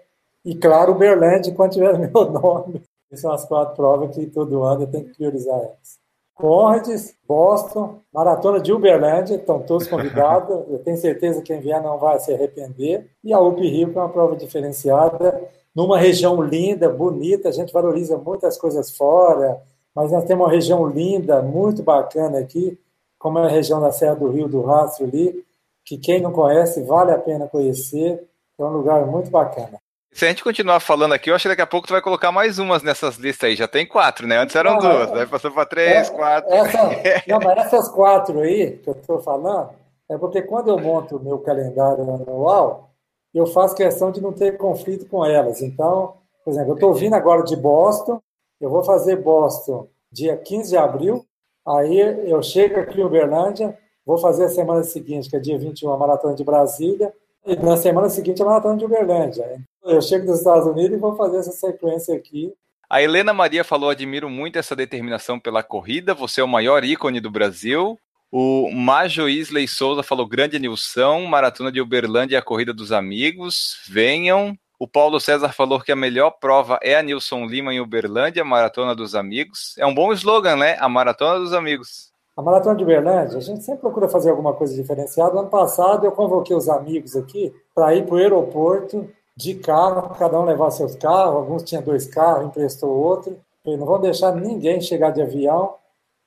E 0.44 0.54
claro, 0.54 0.92
Uberlândia, 0.92 1.52
quando 1.56 1.72
tiver 1.72 1.98
meu 1.98 2.30
nome. 2.30 2.80
Essas 3.10 3.22
são 3.22 3.32
as 3.32 3.44
quatro 3.44 3.74
provas 3.74 4.14
que 4.14 4.26
todo 4.26 4.62
ano 4.62 4.82
eu 4.82 4.86
tenho 4.86 5.04
que 5.04 5.16
priorizar 5.16 5.56
elas. 5.56 6.03
Conrads, 6.34 7.14
Boston, 7.26 8.00
Maratona 8.12 8.60
de 8.60 8.72
Uberlândia, 8.72 9.36
estão 9.36 9.60
todos 9.60 9.86
convidados. 9.86 10.64
Eu 10.68 10.78
tenho 10.80 10.96
certeza 10.96 11.40
que 11.40 11.46
quem 11.46 11.60
vier 11.60 11.80
não 11.82 11.98
vai 11.98 12.18
se 12.18 12.32
arrepender. 12.32 13.08
E 13.22 13.32
a 13.32 13.40
UP 13.40 13.60
Rio, 13.60 13.92
que 13.92 13.98
é 13.98 14.00
uma 14.00 14.08
prova 14.08 14.36
diferenciada, 14.36 15.48
numa 15.74 15.98
região 15.98 16.42
linda, 16.42 16.88
bonita. 16.88 17.48
A 17.48 17.52
gente 17.52 17.72
valoriza 17.72 18.18
muitas 18.18 18.58
coisas 18.58 18.96
fora, 18.96 19.60
mas 19.94 20.10
nós 20.10 20.24
temos 20.24 20.44
uma 20.44 20.52
região 20.52 20.86
linda, 20.86 21.40
muito 21.40 21.82
bacana 21.82 22.38
aqui, 22.40 22.78
como 23.18 23.38
é 23.38 23.44
a 23.44 23.48
região 23.48 23.80
da 23.80 23.92
Serra 23.92 24.16
do 24.16 24.28
Rio 24.28 24.48
do 24.48 24.62
Rastro 24.62 25.06
ali, 25.06 25.44
que 25.84 25.96
quem 25.96 26.20
não 26.20 26.32
conhece 26.32 26.82
vale 26.82 27.12
a 27.12 27.18
pena 27.18 27.46
conhecer. 27.46 28.26
É 28.58 28.64
um 28.64 28.68
lugar 28.68 29.06
muito 29.06 29.30
bacana. 29.30 29.83
Se 30.14 30.24
a 30.24 30.28
gente 30.28 30.44
continuar 30.44 30.78
falando 30.78 31.12
aqui, 31.12 31.28
eu 31.28 31.34
acho 31.34 31.42
que 31.42 31.48
daqui 31.48 31.62
a 31.62 31.66
pouco 31.66 31.88
tu 31.88 31.92
vai 31.92 32.00
colocar 32.00 32.30
mais 32.30 32.60
umas 32.60 32.84
nessas 32.84 33.16
listas 33.16 33.48
aí. 33.48 33.56
Já 33.56 33.66
tem 33.66 33.84
quatro, 33.84 34.28
né? 34.28 34.38
Antes 34.38 34.54
eram 34.54 34.78
duas, 34.78 35.12
aí 35.12 35.26
passou 35.26 35.50
para 35.50 35.66
três, 35.66 36.08
é, 36.08 36.12
quatro. 36.12 36.54
Essa, 36.54 36.78
não, 37.26 37.40
mas 37.42 37.66
essas 37.66 37.88
quatro 37.88 38.38
aí 38.38 38.78
que 38.78 38.88
eu 38.88 38.94
estou 38.94 39.20
falando, 39.20 39.70
é 40.08 40.16
porque 40.16 40.40
quando 40.40 40.68
eu 40.68 40.78
monto 40.78 41.16
o 41.16 41.20
meu 41.20 41.40
calendário 41.40 42.04
anual, 42.04 42.90
eu 43.34 43.44
faço 43.44 43.74
questão 43.74 44.12
de 44.12 44.20
não 44.20 44.32
ter 44.32 44.56
conflito 44.56 45.04
com 45.06 45.26
elas. 45.26 45.60
Então, 45.60 46.14
por 46.44 46.52
exemplo, 46.52 46.70
eu 46.70 46.74
estou 46.74 46.94
vindo 46.94 47.14
agora 47.14 47.42
de 47.42 47.56
Boston, 47.56 48.20
eu 48.60 48.70
vou 48.70 48.84
fazer 48.84 49.16
Boston 49.16 49.88
dia 50.12 50.36
15 50.36 50.70
de 50.70 50.76
abril, 50.76 51.26
aí 51.66 52.30
eu 52.30 52.40
chego 52.40 52.78
aqui 52.78 53.00
em 53.00 53.04
Uberlândia, 53.04 53.76
vou 54.06 54.16
fazer 54.18 54.44
a 54.44 54.48
semana 54.48 54.84
seguinte, 54.84 55.28
que 55.28 55.34
é 55.34 55.40
dia 55.40 55.58
21, 55.58 55.90
a 55.90 55.98
Maratona 55.98 56.36
de 56.36 56.44
Brasília, 56.44 57.12
e 57.44 57.56
na 57.56 57.76
semana 57.76 58.08
seguinte 58.08 58.40
a 58.40 58.44
Maratona 58.44 58.76
de 58.76 58.84
Uberlândia. 58.84 59.60
Eu 59.84 60.00
chego 60.00 60.24
dos 60.24 60.38
Estados 60.38 60.66
Unidos 60.66 60.96
e 60.96 61.00
vou 61.00 61.14
fazer 61.14 61.38
essa 61.38 61.52
sequência 61.52 62.16
aqui. 62.16 62.52
A 62.88 63.02
Helena 63.02 63.34
Maria 63.34 63.62
falou: 63.62 63.90
admiro 63.90 64.30
muito 64.30 64.58
essa 64.58 64.74
determinação 64.74 65.38
pela 65.38 65.62
corrida, 65.62 66.14
você 66.14 66.40
é 66.40 66.44
o 66.44 66.48
maior 66.48 66.84
ícone 66.84 67.20
do 67.20 67.30
Brasil. 67.30 67.98
O 68.32 68.70
Majo 68.72 69.28
Isley 69.28 69.68
Souza 69.68 70.02
falou: 70.02 70.26
grande 70.26 70.58
Nilson, 70.58 71.26
maratona 71.26 71.70
de 71.70 71.80
Uberlândia 71.80 72.36
e 72.36 72.38
a 72.38 72.42
corrida 72.42 72.72
dos 72.72 72.92
amigos, 72.92 73.76
venham. 73.88 74.56
O 74.78 74.88
Paulo 74.88 75.20
César 75.20 75.50
falou 75.52 75.80
que 75.80 75.92
a 75.92 75.96
melhor 75.96 76.30
prova 76.40 76.78
é 76.82 76.96
a 76.96 77.02
Nilson 77.02 77.44
Lima 77.46 77.72
em 77.72 77.80
Uberlândia, 77.80 78.44
Maratona 78.44 78.94
dos 78.94 79.14
Amigos. 79.14 79.74
É 79.78 79.86
um 79.86 79.94
bom 79.94 80.12
slogan, 80.12 80.56
né? 80.56 80.76
A 80.80 80.88
Maratona 80.88 81.38
dos 81.38 81.52
Amigos. 81.52 82.12
A 82.36 82.42
Maratona 82.42 82.74
de 82.74 82.82
Uberlândia, 82.82 83.38
a 83.38 83.40
gente 83.40 83.62
sempre 83.62 83.82
procura 83.82 84.08
fazer 84.08 84.30
alguma 84.30 84.52
coisa 84.52 84.74
diferenciada. 84.74 85.38
Ano 85.38 85.48
passado 85.48 86.04
eu 86.04 86.10
convoquei 86.10 86.56
os 86.56 86.68
amigos 86.68 87.14
aqui 87.14 87.54
para 87.72 87.94
ir 87.94 88.04
para 88.04 88.16
o 88.16 88.18
aeroporto 88.18 89.08
de 89.36 89.54
carro, 89.54 90.14
cada 90.16 90.38
um 90.40 90.44
levar 90.44 90.70
seus 90.70 90.94
carros, 90.94 91.36
alguns 91.36 91.62
tinham 91.62 91.82
dois 91.82 92.06
carros, 92.06 92.46
emprestou 92.46 92.90
outro. 92.90 93.38
Falei, 93.62 93.78
não 93.78 93.86
vão 93.86 94.00
deixar 94.00 94.34
ninguém 94.34 94.80
chegar 94.80 95.10
de 95.10 95.22
avião 95.22 95.74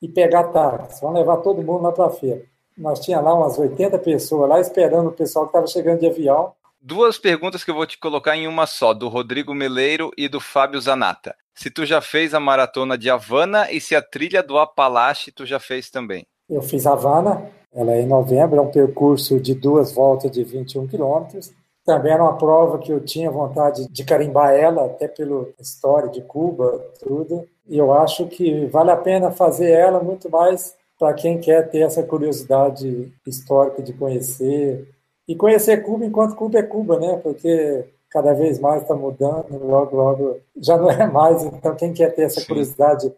e 0.01 0.07
pegar 0.07 0.45
táxi, 0.45 1.01
vão 1.01 1.13
levar 1.13 1.37
todo 1.37 1.63
mundo 1.63 1.83
lá 1.83 1.91
para 1.91 2.07
a 2.07 2.09
feira. 2.09 2.43
Nós 2.77 2.99
tinha 2.99 3.19
lá 3.19 3.33
umas 3.33 3.57
80 3.57 3.97
pessoas 3.99 4.49
lá 4.49 4.59
esperando 4.59 5.09
o 5.09 5.13
pessoal 5.13 5.45
que 5.45 5.49
estava 5.49 5.67
chegando 5.67 5.99
de 5.99 6.07
avião. 6.07 6.53
Duas 6.79 7.17
perguntas 7.17 7.63
que 7.63 7.71
eu 7.71 7.75
vou 7.75 7.87
te 7.87 7.97
colocar 7.97 8.35
em 8.35 8.47
uma 8.47 8.67
só, 8.67 8.93
do 8.93 9.07
Rodrigo 9.07 9.53
Meleiro 9.53 10.11
e 10.15 10.27
do 10.27 10.39
Fábio 10.39 10.79
Zanata 10.79 11.35
se 11.57 11.71
tu 11.71 11.83
já 11.87 11.99
fez 11.99 12.35
a 12.35 12.39
maratona 12.39 12.95
de 12.95 13.09
Havana 13.09 13.71
e 13.71 13.81
se 13.81 13.95
a 13.95 14.01
trilha 14.01 14.43
do 14.43 14.59
Apalache 14.59 15.31
tu 15.31 15.43
já 15.43 15.59
fez 15.59 15.89
também. 15.89 16.23
Eu 16.47 16.61
fiz 16.61 16.85
Havana, 16.85 17.49
ela 17.73 17.93
é 17.93 18.01
em 18.01 18.05
novembro, 18.05 18.57
é 18.57 18.61
um 18.61 18.69
percurso 18.69 19.39
de 19.39 19.55
duas 19.55 19.91
voltas 19.91 20.29
de 20.29 20.43
21 20.43 20.85
quilômetros. 20.85 21.51
Também 21.87 22.11
era 22.11 22.21
uma 22.21 22.37
prova 22.37 22.79
que 22.79 22.91
eu 22.91 22.99
tinha 22.99 23.31
vontade 23.31 23.87
de 23.87 24.03
carimbar 24.03 24.53
ela, 24.53 24.87
até 24.87 25.07
pela 25.07 25.47
história 25.57 26.09
de 26.09 26.21
Cuba, 26.21 26.85
tudo. 26.99 27.47
E 27.65 27.77
eu 27.77 27.93
acho 27.93 28.27
que 28.27 28.65
vale 28.65 28.91
a 28.91 28.97
pena 28.97 29.31
fazer 29.31 29.71
ela 29.71 30.03
muito 30.03 30.29
mais 30.29 30.75
para 30.99 31.13
quem 31.13 31.39
quer 31.39 31.69
ter 31.69 31.79
essa 31.79 32.03
curiosidade 32.03 33.09
histórica 33.25 33.81
de 33.81 33.93
conhecer. 33.93 34.85
E 35.25 35.33
conhecer 35.33 35.77
Cuba 35.77 36.05
enquanto 36.05 36.35
Cuba 36.35 36.59
é 36.59 36.63
Cuba, 36.63 36.99
né? 36.99 37.21
Porque 37.23 37.85
cada 38.09 38.33
vez 38.33 38.59
mais 38.59 38.81
está 38.81 38.93
mudando, 38.93 39.57
logo, 39.65 39.95
logo 39.95 40.37
já 40.57 40.75
não 40.75 40.91
é 40.91 41.07
mais. 41.07 41.41
Então, 41.45 41.73
quem 41.73 41.93
quer 41.93 42.13
ter 42.13 42.23
essa 42.23 42.45
curiosidade 42.45 43.09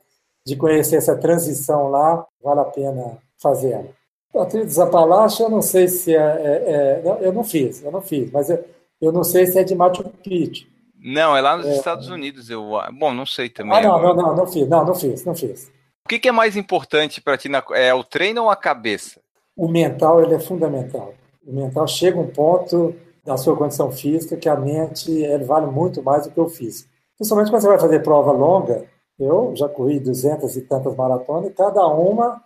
de 0.45 0.55
conhecer 0.55 0.97
essa 0.97 1.15
transição 1.15 1.89
lá, 1.89 2.23
vale 2.39 2.59
a 2.59 2.65
pena 2.65 3.17
fazer 3.41 3.71
ela. 3.71 3.98
A 4.35 4.45
trilha 4.45 4.65
dos 4.65 4.79
Apalaches, 4.79 5.39
eu 5.39 5.49
não 5.49 5.61
sei 5.61 5.87
se 5.87 6.15
é, 6.15 6.19
é, 6.19 7.01
é, 7.03 7.17
Eu 7.21 7.33
não 7.33 7.43
fiz, 7.43 7.83
eu 7.83 7.91
não 7.91 8.01
fiz, 8.01 8.31
mas 8.31 8.49
eu, 8.49 8.63
eu 9.01 9.11
não 9.11 9.23
sei 9.23 9.47
se 9.47 9.57
é 9.57 9.63
de 9.63 9.73
Machu 9.75 10.03
Picchu. 10.23 10.67
Não, 11.01 11.35
é 11.35 11.41
lá 11.41 11.57
nos 11.57 11.65
é, 11.65 11.75
Estados 11.75 12.09
Unidos. 12.09 12.49
Eu, 12.49 12.71
bom, 12.99 13.13
não 13.13 13.25
sei 13.25 13.49
também. 13.49 13.77
Ah, 13.77 13.81
não, 13.81 14.01
não, 14.01 14.15
não, 14.15 14.35
não 14.35 14.47
fiz, 14.47 14.67
não, 14.67 14.85
não 14.85 14.93
fiz, 14.93 15.25
não 15.25 15.33
fiz. 15.33 15.71
O 16.05 16.09
que, 16.09 16.19
que 16.19 16.27
é 16.27 16.31
mais 16.31 16.57
importante 16.57 17.21
para 17.21 17.37
ti? 17.37 17.47
Na, 17.49 17.63
é 17.71 17.93
o 17.93 18.03
treino 18.03 18.43
ou 18.43 18.49
a 18.49 18.55
cabeça? 18.55 19.21
O 19.55 19.67
mental, 19.67 20.21
ele 20.21 20.35
é 20.35 20.39
fundamental. 20.39 21.13
O 21.45 21.53
mental 21.53 21.87
chega 21.87 22.19
um 22.19 22.27
ponto 22.27 22.95
da 23.25 23.37
sua 23.37 23.55
condição 23.55 23.91
física, 23.91 24.37
que 24.37 24.49
a 24.49 24.55
mente 24.55 25.11
ele 25.11 25.43
vale 25.43 25.67
muito 25.67 26.03
mais 26.03 26.25
do 26.25 26.31
que 26.31 26.39
o 26.39 26.49
físico. 26.49 26.89
Principalmente 27.17 27.51
quando 27.51 27.61
você 27.61 27.67
vai 27.67 27.79
fazer 27.79 27.99
prova 28.01 28.31
longa, 28.31 28.85
eu 29.19 29.53
já 29.55 29.67
corri 29.67 29.99
duzentas 29.99 30.55
e 30.55 30.61
tantas 30.61 30.95
maratonas, 30.95 31.49
e 31.49 31.53
cada 31.53 31.85
uma 31.87 32.41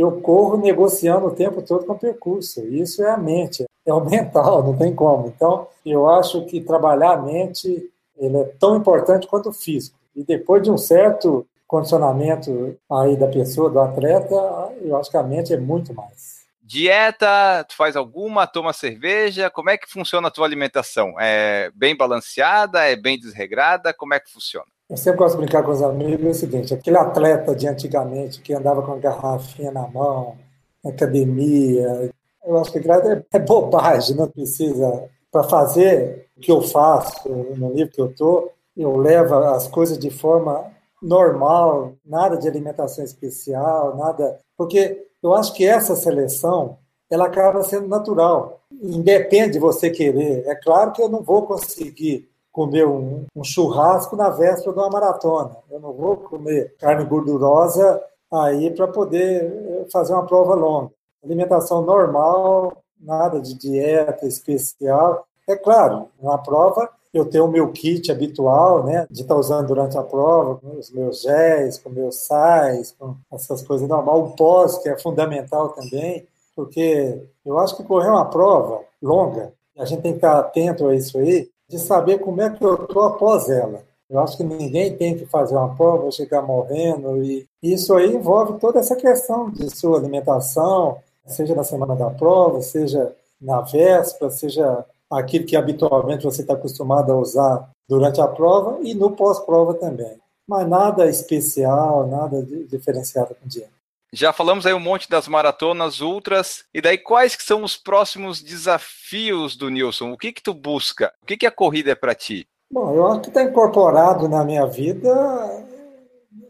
eu 0.00 0.20
corro 0.20 0.56
negociando 0.56 1.26
o 1.26 1.34
tempo 1.34 1.62
todo 1.62 1.84
com 1.84 1.92
o 1.92 1.98
percurso. 1.98 2.66
Isso 2.66 3.02
é 3.02 3.10
a 3.10 3.16
mente, 3.16 3.64
é 3.84 3.92
o 3.92 4.04
mental, 4.08 4.62
não 4.62 4.76
tem 4.76 4.94
como. 4.94 5.28
Então, 5.28 5.66
eu 5.84 6.08
acho 6.08 6.44
que 6.46 6.60
trabalhar 6.60 7.12
a 7.12 7.22
mente 7.22 7.90
ele 8.16 8.36
é 8.36 8.44
tão 8.58 8.76
importante 8.76 9.26
quanto 9.26 9.50
o 9.50 9.52
físico. 9.52 9.96
E 10.14 10.24
depois 10.24 10.62
de 10.62 10.70
um 10.70 10.76
certo 10.76 11.46
condicionamento 11.66 12.76
aí 12.90 13.16
da 13.16 13.28
pessoa, 13.28 13.70
do 13.70 13.78
atleta, 13.78 14.34
eu 14.80 14.96
acho 14.96 15.10
que 15.10 15.16
a 15.16 15.22
mente 15.22 15.52
é 15.52 15.56
muito 15.56 15.94
mais. 15.94 16.38
Dieta, 16.60 17.64
tu 17.64 17.74
faz 17.74 17.96
alguma, 17.96 18.46
toma 18.46 18.72
cerveja, 18.72 19.48
como 19.48 19.70
é 19.70 19.78
que 19.78 19.90
funciona 19.90 20.28
a 20.28 20.30
tua 20.30 20.46
alimentação? 20.46 21.14
É 21.18 21.70
bem 21.74 21.96
balanceada, 21.96 22.80
é 22.80 22.96
bem 22.96 23.18
desregrada, 23.18 23.94
como 23.94 24.12
é 24.12 24.20
que 24.20 24.30
funciona? 24.30 24.66
Eu 24.88 24.96
sempre 24.96 25.18
gosto 25.18 25.36
de 25.36 25.42
brincar 25.42 25.62
com 25.62 25.70
os 25.70 25.82
amigos, 25.82 26.26
é 26.26 26.30
o 26.30 26.34
seguinte, 26.34 26.74
aquele 26.74 26.96
atleta 26.96 27.54
de 27.54 27.68
antigamente 27.68 28.40
que 28.40 28.54
andava 28.54 28.82
com 28.82 28.92
a 28.92 28.98
garrafinha 28.98 29.70
na 29.70 29.86
mão, 29.86 30.36
academia, 30.84 32.10
eu 32.48 32.56
acho 32.56 32.72
que 32.72 32.78
é, 32.78 33.24
é 33.30 33.38
bobagem, 33.38 34.16
não 34.16 34.28
precisa. 34.28 35.08
Para 35.30 35.42
fazer 35.44 36.28
o 36.36 36.40
que 36.40 36.50
eu 36.50 36.62
faço 36.62 37.28
no 37.28 37.68
nível 37.68 37.92
que 37.92 38.00
eu 38.00 38.06
estou, 38.06 38.50
eu 38.74 38.96
levo 38.96 39.34
as 39.34 39.68
coisas 39.68 39.98
de 39.98 40.08
forma 40.08 40.64
normal, 41.02 41.92
nada 42.04 42.38
de 42.38 42.48
alimentação 42.48 43.04
especial, 43.04 43.94
nada. 43.96 44.40
Porque 44.56 45.06
eu 45.22 45.34
acho 45.34 45.52
que 45.52 45.66
essa 45.66 45.94
seleção 45.94 46.78
ela 47.10 47.26
acaba 47.26 47.62
sendo 47.62 47.88
natural. 47.88 48.60
Independe 48.70 49.54
de 49.54 49.58
você 49.58 49.90
querer. 49.90 50.46
É 50.46 50.54
claro 50.54 50.92
que 50.92 51.02
eu 51.02 51.08
não 51.08 51.22
vou 51.22 51.46
conseguir 51.46 52.27
comer 52.58 52.88
um, 52.88 53.24
um, 53.36 53.44
churrasco 53.44 54.16
na 54.16 54.30
véspera 54.30 54.72
de 54.72 54.78
uma 54.80 54.90
maratona. 54.90 55.56
Eu 55.70 55.78
não 55.78 55.92
vou 55.92 56.16
comer 56.16 56.74
carne 56.76 57.04
gordurosa 57.04 58.02
aí 58.32 58.68
para 58.72 58.88
poder 58.88 59.44
eh, 59.44 59.86
fazer 59.92 60.12
uma 60.12 60.26
prova 60.26 60.56
longa. 60.56 60.90
Alimentação 61.24 61.82
normal, 61.82 62.78
nada 63.00 63.40
de 63.40 63.54
dieta 63.54 64.26
especial. 64.26 65.24
É 65.46 65.54
claro, 65.54 66.08
na 66.20 66.36
prova 66.36 66.90
eu 67.14 67.26
tenho 67.26 67.44
o 67.44 67.48
meu 67.48 67.70
kit 67.70 68.10
habitual, 68.10 68.82
né, 68.82 69.06
de 69.08 69.22
estar 69.22 69.34
tá 69.34 69.40
usando 69.40 69.68
durante 69.68 69.96
a 69.96 70.02
prova, 70.02 70.56
com 70.56 70.78
os 70.78 70.90
meus 70.90 71.22
géis, 71.22 71.78
com 71.78 71.90
meus 71.90 72.26
sais, 72.26 72.90
com 72.98 73.14
essas 73.32 73.62
coisas 73.62 73.88
normais. 73.88 74.18
O 74.18 74.34
pós, 74.34 74.78
que 74.78 74.88
é 74.88 74.98
fundamental 74.98 75.68
também, 75.68 76.26
porque 76.56 77.22
eu 77.46 77.56
acho 77.56 77.76
que 77.76 77.84
correr 77.84 78.10
uma 78.10 78.24
prova 78.24 78.80
longa, 79.00 79.52
a 79.78 79.84
gente 79.84 80.02
tem 80.02 80.10
que 80.10 80.18
estar 80.18 80.40
atento 80.40 80.88
a 80.88 80.96
isso 80.96 81.16
aí, 81.18 81.48
de 81.68 81.78
saber 81.78 82.18
como 82.18 82.40
é 82.40 82.50
que 82.50 82.64
eu 82.64 82.74
estou 82.74 83.02
após 83.02 83.48
ela. 83.48 83.82
Eu 84.08 84.20
acho 84.20 84.38
que 84.38 84.44
ninguém 84.44 84.96
tem 84.96 85.16
que 85.16 85.26
fazer 85.26 85.54
uma 85.54 85.74
prova, 85.74 86.10
chegar 86.10 86.40
morrendo, 86.40 87.22
e 87.22 87.46
isso 87.62 87.94
aí 87.94 88.14
envolve 88.14 88.58
toda 88.58 88.78
essa 88.78 88.96
questão 88.96 89.50
de 89.50 89.68
sua 89.68 89.98
alimentação, 89.98 90.98
seja 91.26 91.54
na 91.54 91.62
semana 91.62 91.94
da 91.94 92.08
prova, 92.08 92.62
seja 92.62 93.14
na 93.40 93.60
véspera, 93.60 94.30
seja 94.30 94.84
aquilo 95.10 95.44
que 95.44 95.56
habitualmente 95.56 96.24
você 96.24 96.40
está 96.40 96.54
acostumado 96.54 97.12
a 97.12 97.16
usar 97.16 97.70
durante 97.88 98.20
a 98.20 98.26
prova 98.26 98.78
e 98.82 98.94
no 98.94 99.10
pós-prova 99.10 99.74
também. 99.74 100.18
Mas 100.46 100.66
nada 100.66 101.06
especial, 101.06 102.06
nada 102.06 102.42
diferenciado 102.42 103.34
com 103.34 103.44
o 103.44 103.48
dia. 103.48 103.68
Já 104.12 104.32
falamos 104.32 104.66
aí 104.66 104.72
um 104.72 104.80
monte 104.80 105.08
das 105.08 105.28
maratonas, 105.28 106.00
ultras, 106.00 106.64
e 106.72 106.80
daí 106.80 106.96
quais 106.98 107.36
que 107.36 107.42
são 107.42 107.62
os 107.62 107.76
próximos 107.76 108.42
desafios 108.42 109.56
do 109.56 109.68
Nilson? 109.68 110.12
O 110.12 110.18
que 110.18 110.32
que 110.32 110.42
tu 110.42 110.54
busca? 110.54 111.12
O 111.22 111.26
que 111.26 111.36
que 111.36 111.46
a 111.46 111.50
corrida 111.50 111.90
é 111.90 111.94
para 111.94 112.14
ti? 112.14 112.48
Bom, 112.72 112.94
eu 112.94 113.06
acho 113.06 113.22
que 113.22 113.28
está 113.28 113.42
incorporado 113.42 114.28
na 114.28 114.44
minha 114.44 114.66
vida 114.66 115.14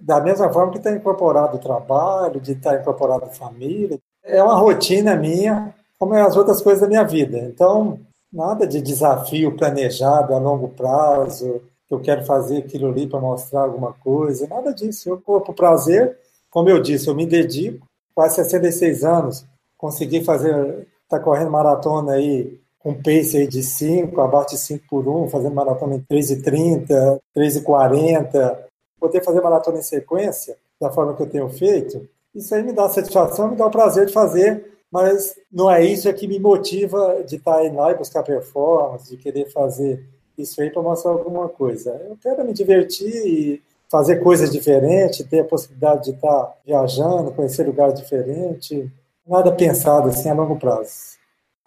da 0.01 0.21
mesma 0.21 0.51
forma 0.53 0.73
que 0.73 0.79
está 0.79 0.91
incorporado 0.91 1.57
o 1.57 1.61
trabalho, 1.61 2.41
de 2.41 2.53
estar 2.53 2.73
tá 2.73 2.81
incorporado 2.81 3.27
a 3.27 3.29
família. 3.29 3.99
É 4.25 4.43
uma 4.43 4.55
rotina 4.55 5.15
minha, 5.17 5.75
como 5.99 6.15
é 6.15 6.23
as 6.23 6.37
outras 6.37 6.63
coisas 6.63 6.81
da 6.81 6.89
minha 6.89 7.05
vida. 7.05 7.39
Então, 7.39 8.01
Nada 8.33 8.67
de 8.67 8.83
desafio 8.83 9.57
planejado 9.57 10.35
a 10.35 10.39
longo 10.39 10.69
prazo, 10.69 11.63
que 11.87 11.95
eu 11.95 12.01
quero 12.01 12.27
fazer 12.27 12.59
aquilo 12.59 12.91
ali 12.91 13.07
para 13.07 13.19
mostrar 13.21 13.63
alguma 13.63 13.95
coisa, 13.95 14.47
nada 14.47 14.73
disso. 14.75 15.09
Eu 15.09 15.19
corro 15.19 15.41
por 15.41 15.55
prazer, 15.55 16.19
como 16.59 16.71
eu 16.71 16.83
disse, 16.83 17.07
eu 17.07 17.15
me 17.15 17.25
dedico, 17.25 17.87
quase 18.13 18.35
66 18.35 19.05
anos, 19.05 19.47
consegui 19.77 20.25
fazer, 20.25 20.89
tá 21.09 21.21
correndo 21.21 21.53
maratona 21.53 22.15
aí 22.15 22.59
com 22.81 22.93
pace 22.95 23.37
aí 23.37 23.47
de 23.47 23.63
5, 23.63 24.21
abaixo 24.21 24.57
de 24.57 24.59
5 24.59 24.85
por 24.91 25.07
1, 25.07 25.29
fazendo 25.29 25.55
maratona 25.55 25.95
em 25.95 26.01
3,30, 26.01 27.21
3,40, 27.37 28.59
poder 28.99 29.23
fazer 29.23 29.41
maratona 29.41 29.79
em 29.79 29.83
sequência, 29.83 30.57
da 30.81 30.91
forma 30.91 31.15
que 31.15 31.23
eu 31.23 31.31
tenho 31.31 31.49
feito, 31.49 32.09
isso 32.35 32.53
aí 32.53 32.65
me 32.65 32.73
dá 32.73 32.89
satisfação, 32.89 33.51
me 33.51 33.57
dá 33.57 33.65
o 33.67 33.71
prazer 33.71 34.07
de 34.07 34.13
fazer 34.13 34.65
mas 34.91 35.37
não 35.53 35.71
é 35.71 35.85
isso 35.85 36.13
que 36.13 36.27
me 36.27 36.41
motiva 36.41 37.23
de 37.23 37.37
estar 37.37 37.65
indo 37.65 37.77
lá 37.77 37.93
e 37.93 37.97
buscar 37.97 38.25
performance, 38.25 39.09
de 39.09 39.17
querer 39.17 39.49
fazer 39.53 40.05
isso 40.37 40.61
aí 40.61 40.71
para 40.71 40.83
mostrar 40.83 41.13
alguma 41.13 41.49
coisa. 41.49 41.91
Eu 42.09 42.17
quero 42.17 42.45
me 42.45 42.53
divertir 42.53 43.07
e 43.07 43.63
fazer 43.91 44.23
coisas 44.23 44.51
diferentes, 44.51 45.27
ter 45.27 45.41
a 45.41 45.45
possibilidade 45.45 46.05
de 46.05 46.11
estar 46.11 46.55
viajando, 46.65 47.33
conhecer 47.33 47.65
lugares 47.65 47.99
diferentes, 47.99 48.87
nada 49.27 49.51
pensado 49.53 50.09
assim 50.09 50.29
a 50.29 50.35
longo 50.35 50.59
prazo. 50.59 51.19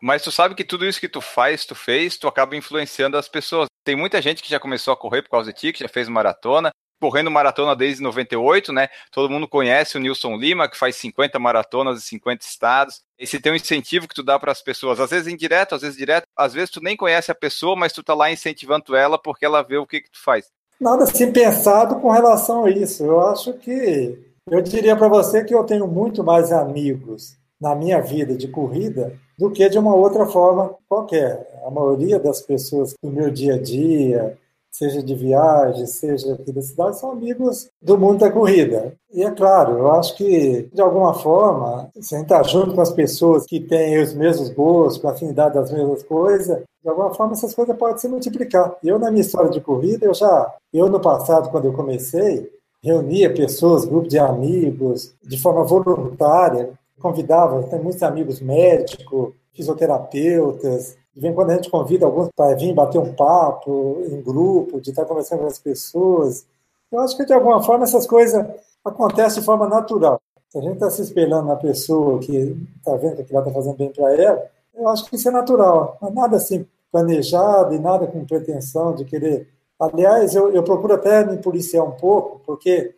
Mas 0.02 0.24
tu 0.24 0.32
sabe 0.32 0.56
que 0.56 0.64
tudo 0.64 0.86
isso 0.86 1.00
que 1.00 1.10
tu 1.10 1.22
faz, 1.22 1.64
tu 1.64 1.76
fez, 1.76 2.18
tu 2.18 2.28
acaba 2.28 2.56
influenciando 2.56 3.18
as 3.18 3.28
pessoas. 3.28 3.68
Tem 3.84 3.96
muita 3.96 4.22
gente 4.22 4.42
que 4.42 4.50
já 4.50 4.60
começou 4.60 4.94
a 4.94 4.98
correr 4.98 5.22
por 5.22 5.30
causa 5.30 5.54
de 5.54 5.60
ti, 5.60 5.74
que 5.74 5.80
já 5.80 5.88
fez 5.88 6.10
maratona, 6.10 6.72
correndo 7.00 7.30
maratona 7.30 7.76
desde 7.76 8.02
98, 8.02 8.74
né? 8.74 8.90
Todo 9.12 9.30
mundo 9.30 9.48
conhece 9.48 9.98
o 9.98 10.00
Nilson 10.00 10.38
Lima, 10.38 10.68
que 10.68 10.78
faz 10.78 10.96
50 10.96 11.38
maratonas 11.38 11.98
em 11.98 12.02
50 12.02 12.44
estados. 12.44 13.02
Esse 13.18 13.40
tem 13.40 13.52
um 13.52 13.56
incentivo 13.56 14.08
que 14.08 14.16
tu 14.16 14.24
dá 14.24 14.40
para 14.40 14.52
as 14.52 14.62
pessoas, 14.62 15.00
às 15.00 15.12
vezes 15.12 15.32
indireto, 15.32 15.76
às 15.76 15.82
vezes 15.82 15.98
direto, 15.98 16.26
às 16.36 16.54
vezes 16.54 16.72
tu 16.72 16.82
nem 16.82 16.98
conhece 16.98 17.32
a 17.32 17.36
pessoa, 17.36 17.76
mas 17.76 17.94
tu 17.94 18.04
tá 18.04 18.16
lá 18.16 18.32
incentivando 18.32 18.96
ela 18.96 19.20
porque 19.20 19.46
ela 19.46 19.62
vê 19.62 19.78
o 19.78 19.86
que 19.86 20.02
que 20.02 20.12
tu 20.12 20.20
faz. 20.20 20.48
Nada 20.82 21.04
assim 21.04 21.32
pensado 21.32 22.00
com 22.00 22.10
relação 22.10 22.66
a 22.66 22.72
isso. 22.72 23.06
Eu 23.06 23.22
acho 23.22 23.54
que 23.54 24.18
eu 24.50 24.62
diria 24.64 24.96
para 24.96 25.08
você 25.08 25.44
que 25.44 25.54
eu 25.54 25.64
tenho 25.64 25.88
muito 25.88 26.24
mais 26.24 26.52
amigos 26.52 27.38
na 27.62 27.76
minha 27.76 28.02
vida 28.02 28.36
de 28.36 28.48
corrida 28.48 29.14
do 29.38 29.52
que 29.52 29.70
de 29.70 29.78
uma 29.78 29.94
outra 29.94 30.26
forma 30.26 30.74
qualquer. 30.90 31.62
A 31.64 31.70
maioria 31.70 32.20
das 32.20 32.42
pessoas 32.42 32.96
do 33.00 33.12
meu 33.12 33.30
dia 33.30 33.54
a 33.54 33.62
dia, 33.62 34.36
seja 34.72 35.04
de 35.04 35.14
viagem, 35.14 35.86
seja 35.86 36.34
aqui 36.34 36.52
da 36.52 36.62
cidade, 36.62 36.98
são 36.98 37.12
amigos 37.12 37.70
do 37.82 37.98
mundo 37.98 38.20
da 38.20 38.32
corrida. 38.32 38.94
E 39.14 39.22
é 39.22 39.30
claro, 39.30 39.78
eu 39.78 39.92
acho 39.92 40.16
que, 40.16 40.70
de 40.74 40.82
alguma 40.82 41.14
forma, 41.14 41.92
se 42.00 42.16
a 42.16 42.20
gente 42.20 42.28
está 42.28 42.42
junto 42.42 42.74
com 42.74 42.82
as 42.82 42.92
pessoas 42.92 43.46
que 43.46 43.60
têm 43.60 44.02
os 44.02 44.14
mesmos 44.14 44.50
gostos, 44.50 45.02
com 45.02 45.10
afinidade 45.10 45.56
das 45.56 45.72
mesmas 45.72 46.02
coisas, 46.04 46.64
de 46.82 46.90
alguma 46.90 47.14
forma 47.14 47.34
essas 47.34 47.54
coisas 47.54 47.76
podem 47.78 47.98
se 47.98 48.08
multiplicar. 48.08 48.76
Eu, 48.82 48.98
na 48.98 49.12
minha 49.12 49.22
história 49.22 49.52
de 49.52 49.60
corrida, 49.60 50.06
eu 50.06 50.14
já, 50.14 50.52
eu 50.74 50.90
no 50.90 51.00
passado, 51.00 51.50
quando 51.52 51.66
eu 51.66 51.74
comecei, 51.74 52.50
reunia 52.82 53.34
pessoas, 53.34 53.86
grupo 53.86 54.08
de 54.08 54.18
amigos, 54.18 55.14
de 55.22 55.38
forma 55.38 55.64
voluntária, 55.64 56.72
convidava, 57.00 57.64
tem 57.64 57.80
muitos 57.80 58.02
amigos 58.02 58.40
médicos, 58.40 59.34
fisioterapeutas, 59.54 60.96
de 61.14 61.22
vez 61.22 61.32
em 61.32 61.36
quando 61.36 61.52
a 61.52 61.56
gente 61.56 61.70
convida 61.70 62.06
alguns 62.06 62.30
para 62.36 62.56
vir 62.56 62.74
bater 62.74 62.98
um 62.98 63.14
papo 63.14 64.02
em 64.06 64.22
grupo, 64.22 64.80
de 64.80 64.92
estar 64.92 65.06
conversando 65.06 65.40
com 65.40 65.48
as 65.48 65.60
pessoas. 65.60 66.46
Eu 66.92 67.00
acho 67.00 67.18
que, 67.18 67.26
de 67.26 67.34
alguma 67.34 67.62
forma, 67.62 67.84
essas 67.84 68.08
coisas 68.08 68.46
acontecem 68.84 69.40
de 69.40 69.46
forma 69.46 69.68
natural. 69.68 70.22
Se 70.50 70.58
a 70.58 70.62
gente 70.62 70.74
está 70.74 70.90
se 70.90 71.02
espelhando 71.02 71.48
na 71.48 71.56
pessoa 71.56 72.20
que 72.20 72.58
está 72.78 72.96
vendo 72.96 73.16
que 73.16 73.22
aquilo 73.22 73.40
está 73.40 73.52
fazendo 73.52 73.78
bem 73.78 73.92
para 73.92 74.14
ela, 74.14 74.50
eu 74.74 74.88
acho 74.88 75.06
que 75.06 75.16
isso 75.16 75.28
é 75.28 75.32
natural. 75.32 75.98
Não 76.02 76.10
é 76.10 76.12
nada 76.14 76.38
assim 76.38 76.66
planejado 76.92 77.74
e 77.74 77.80
nada 77.80 78.06
com 78.08 78.26
pretensão 78.26 78.94
de 78.94 79.06
querer. 79.06 79.48
Aliás, 79.80 80.36
eu, 80.36 80.52
eu 80.52 80.64
procuro 80.64 80.94
até 80.94 81.26
me 81.26 81.38
policiar 81.38 81.86
um 81.86 81.92
pouco, 81.92 82.42
porque 82.46 82.94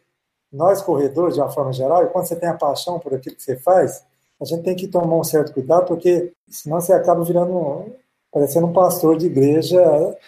nós 0.51 0.81
corredores, 0.81 1.35
de 1.35 1.41
uma 1.41 1.49
forma 1.49 1.71
geral, 1.71 2.03
e 2.03 2.07
quando 2.07 2.25
você 2.25 2.35
tem 2.35 2.49
a 2.49 2.53
paixão 2.53 2.99
por 2.99 3.13
aquilo 3.13 3.35
que 3.35 3.43
você 3.43 3.55
faz, 3.55 4.03
a 4.41 4.45
gente 4.45 4.63
tem 4.63 4.75
que 4.75 4.87
tomar 4.87 5.15
um 5.15 5.23
certo 5.23 5.53
cuidado, 5.53 5.85
porque 5.85 6.33
senão 6.49 6.81
você 6.81 6.91
acaba 6.91 7.23
virando 7.23 7.85
parecendo 8.33 8.65
um 8.65 8.73
pastor 8.73 9.15
de 9.15 9.27
igreja, 9.27 9.79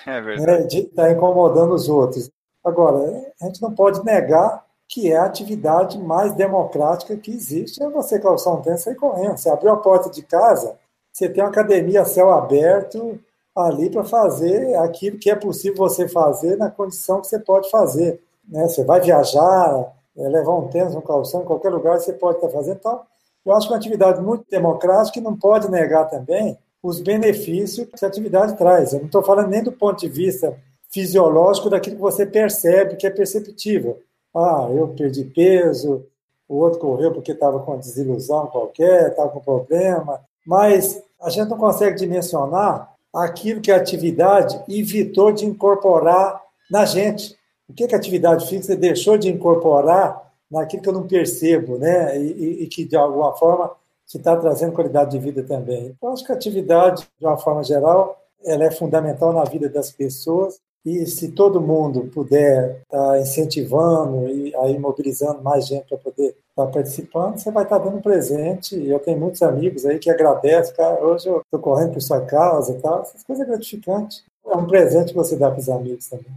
é 0.05 0.21
né, 0.21 0.61
de 0.61 0.81
estar 0.81 1.05
tá 1.05 1.11
incomodando 1.11 1.73
os 1.73 1.89
outros. 1.89 2.29
Agora, 2.63 3.33
a 3.41 3.45
gente 3.45 3.61
não 3.61 3.73
pode 3.73 4.05
negar 4.05 4.63
que 4.87 5.11
é 5.11 5.17
a 5.17 5.25
atividade 5.25 5.97
mais 5.97 6.33
democrática 6.33 7.17
que 7.17 7.31
existe, 7.31 7.81
é 7.81 7.89
você 7.89 8.19
calçar 8.19 8.51
um 8.51 8.61
tênis 8.61 8.81
e 8.81 8.83
sair 8.83 8.95
correndo. 8.95 9.37
Você 9.37 9.49
abriu 9.49 9.71
a 9.71 9.77
porta 9.77 10.11
de 10.11 10.21
casa, 10.21 10.77
você 11.11 11.27
tem 11.27 11.43
uma 11.43 11.49
academia 11.49 12.01
a 12.01 12.05
céu 12.05 12.29
aberto 12.31 13.19
ali 13.55 13.89
para 13.89 14.03
fazer 14.03 14.75
aquilo 14.75 15.17
que 15.17 15.31
é 15.31 15.35
possível 15.35 15.77
você 15.77 16.07
fazer 16.07 16.57
na 16.57 16.69
condição 16.69 17.21
que 17.21 17.27
você 17.27 17.39
pode 17.39 17.71
fazer. 17.71 18.21
Né? 18.47 18.67
Você 18.67 18.83
vai 18.83 19.01
viajar, 19.01 19.91
é, 20.15 20.27
levar 20.27 20.55
um 20.55 20.67
tênis, 20.67 20.93
um 20.93 21.01
calção, 21.01 21.41
em 21.41 21.45
qualquer 21.45 21.69
lugar 21.69 21.99
você 21.99 22.13
pode 22.13 22.37
estar 22.37 22.49
fazendo. 22.49 22.77
Então, 22.77 23.01
eu 23.43 23.53
acho 23.53 23.67
que 23.67 23.73
é 23.73 23.75
uma 23.75 23.79
atividade 23.79 24.21
muito 24.21 24.45
democrática 24.49 25.17
e 25.17 25.21
não 25.21 25.35
pode 25.35 25.71
negar 25.71 26.05
também 26.05 26.57
os 26.85 27.01
benefícios 27.01 27.87
que 27.87 28.05
a 28.05 28.07
atividade 28.07 28.55
traz. 28.55 28.93
Eu 28.93 28.99
não 28.99 29.07
estou 29.07 29.23
falando 29.23 29.49
nem 29.49 29.63
do 29.63 29.71
ponto 29.71 29.99
de 29.99 30.07
vista 30.07 30.55
fisiológico 30.93 31.67
daquilo 31.67 31.95
que 31.95 32.01
você 32.01 32.27
percebe, 32.27 32.95
que 32.95 33.07
é 33.07 33.09
perceptível. 33.09 33.99
Ah, 34.35 34.67
eu 34.69 34.89
perdi 34.89 35.23
peso, 35.23 36.05
o 36.47 36.57
outro 36.57 36.79
correu 36.79 37.11
porque 37.11 37.31
estava 37.31 37.59
com 37.59 37.71
uma 37.71 37.79
desilusão 37.79 38.45
qualquer, 38.47 39.09
estava 39.09 39.29
com 39.29 39.39
problema. 39.39 40.21
Mas 40.45 41.01
a 41.19 41.31
gente 41.31 41.49
não 41.49 41.57
consegue 41.57 41.97
dimensionar 41.97 42.93
aquilo 43.11 43.61
que 43.61 43.71
a 43.71 43.77
atividade 43.77 44.61
evitou 44.69 45.31
de 45.31 45.43
incorporar 45.43 46.39
na 46.69 46.85
gente. 46.85 47.35
O 47.67 47.73
que, 47.73 47.87
que 47.87 47.95
a 47.95 47.97
atividade 47.97 48.47
física 48.47 48.75
deixou 48.75 49.17
de 49.17 49.27
incorporar 49.27 50.31
naquilo 50.51 50.83
que 50.83 50.89
eu 50.89 50.93
não 50.93 51.07
percebo, 51.07 51.79
né? 51.79 52.15
E, 52.15 52.31
e, 52.31 52.63
e 52.63 52.67
que, 52.67 52.85
de 52.85 52.95
alguma 52.95 53.33
forma, 53.33 53.71
que 54.07 54.17
está 54.17 54.35
trazendo 54.35 54.73
qualidade 54.73 55.11
de 55.11 55.19
vida 55.19 55.43
também. 55.43 55.87
Então, 55.87 56.11
acho 56.11 56.23
que 56.23 56.31
a 56.31 56.35
atividade, 56.35 57.07
de 57.19 57.25
uma 57.25 57.37
forma 57.37 57.63
geral, 57.63 58.21
ela 58.43 58.65
é 58.65 58.71
fundamental 58.71 59.33
na 59.33 59.43
vida 59.43 59.67
das 59.67 59.91
pessoas 59.91 60.59
e 60.85 61.03
se 61.07 61.31
todo 61.31 61.59
mundo 61.59 62.11
puder 62.13 62.81
estar 62.83 63.11
tá 63.11 63.19
incentivando 63.19 64.27
e 64.29 64.55
aí 64.57 64.77
mobilizando 64.77 65.41
mais 65.41 65.65
gente 65.65 65.87
para 65.87 65.97
poder 65.97 66.27
estar 66.27 66.65
tá 66.65 66.67
participando, 66.67 67.39
você 67.39 67.49
vai 67.49 67.63
estar 67.63 67.79
tá 67.79 67.85
dando 67.85 68.01
presente. 68.01 68.75
Eu 68.87 68.99
tenho 68.99 69.19
muitos 69.19 69.41
amigos 69.41 69.83
aí 69.83 69.97
que 69.97 70.11
agradecem, 70.11 70.75
cara, 70.75 71.03
hoje 71.03 71.27
eu 71.27 71.41
estou 71.41 71.59
correndo 71.59 71.93
por 71.93 72.01
sua 72.01 72.21
casa 72.21 72.71
e 72.71 72.79
tal, 72.79 73.01
essas 73.01 73.23
coisas 73.23 73.47
gratificantes. 73.47 74.23
É 74.45 74.55
um 74.55 74.67
presente 74.67 75.07
que 75.07 75.17
você 75.17 75.35
dá 75.35 75.49
para 75.49 75.59
os 75.59 75.69
amigos 75.69 76.07
também. 76.07 76.31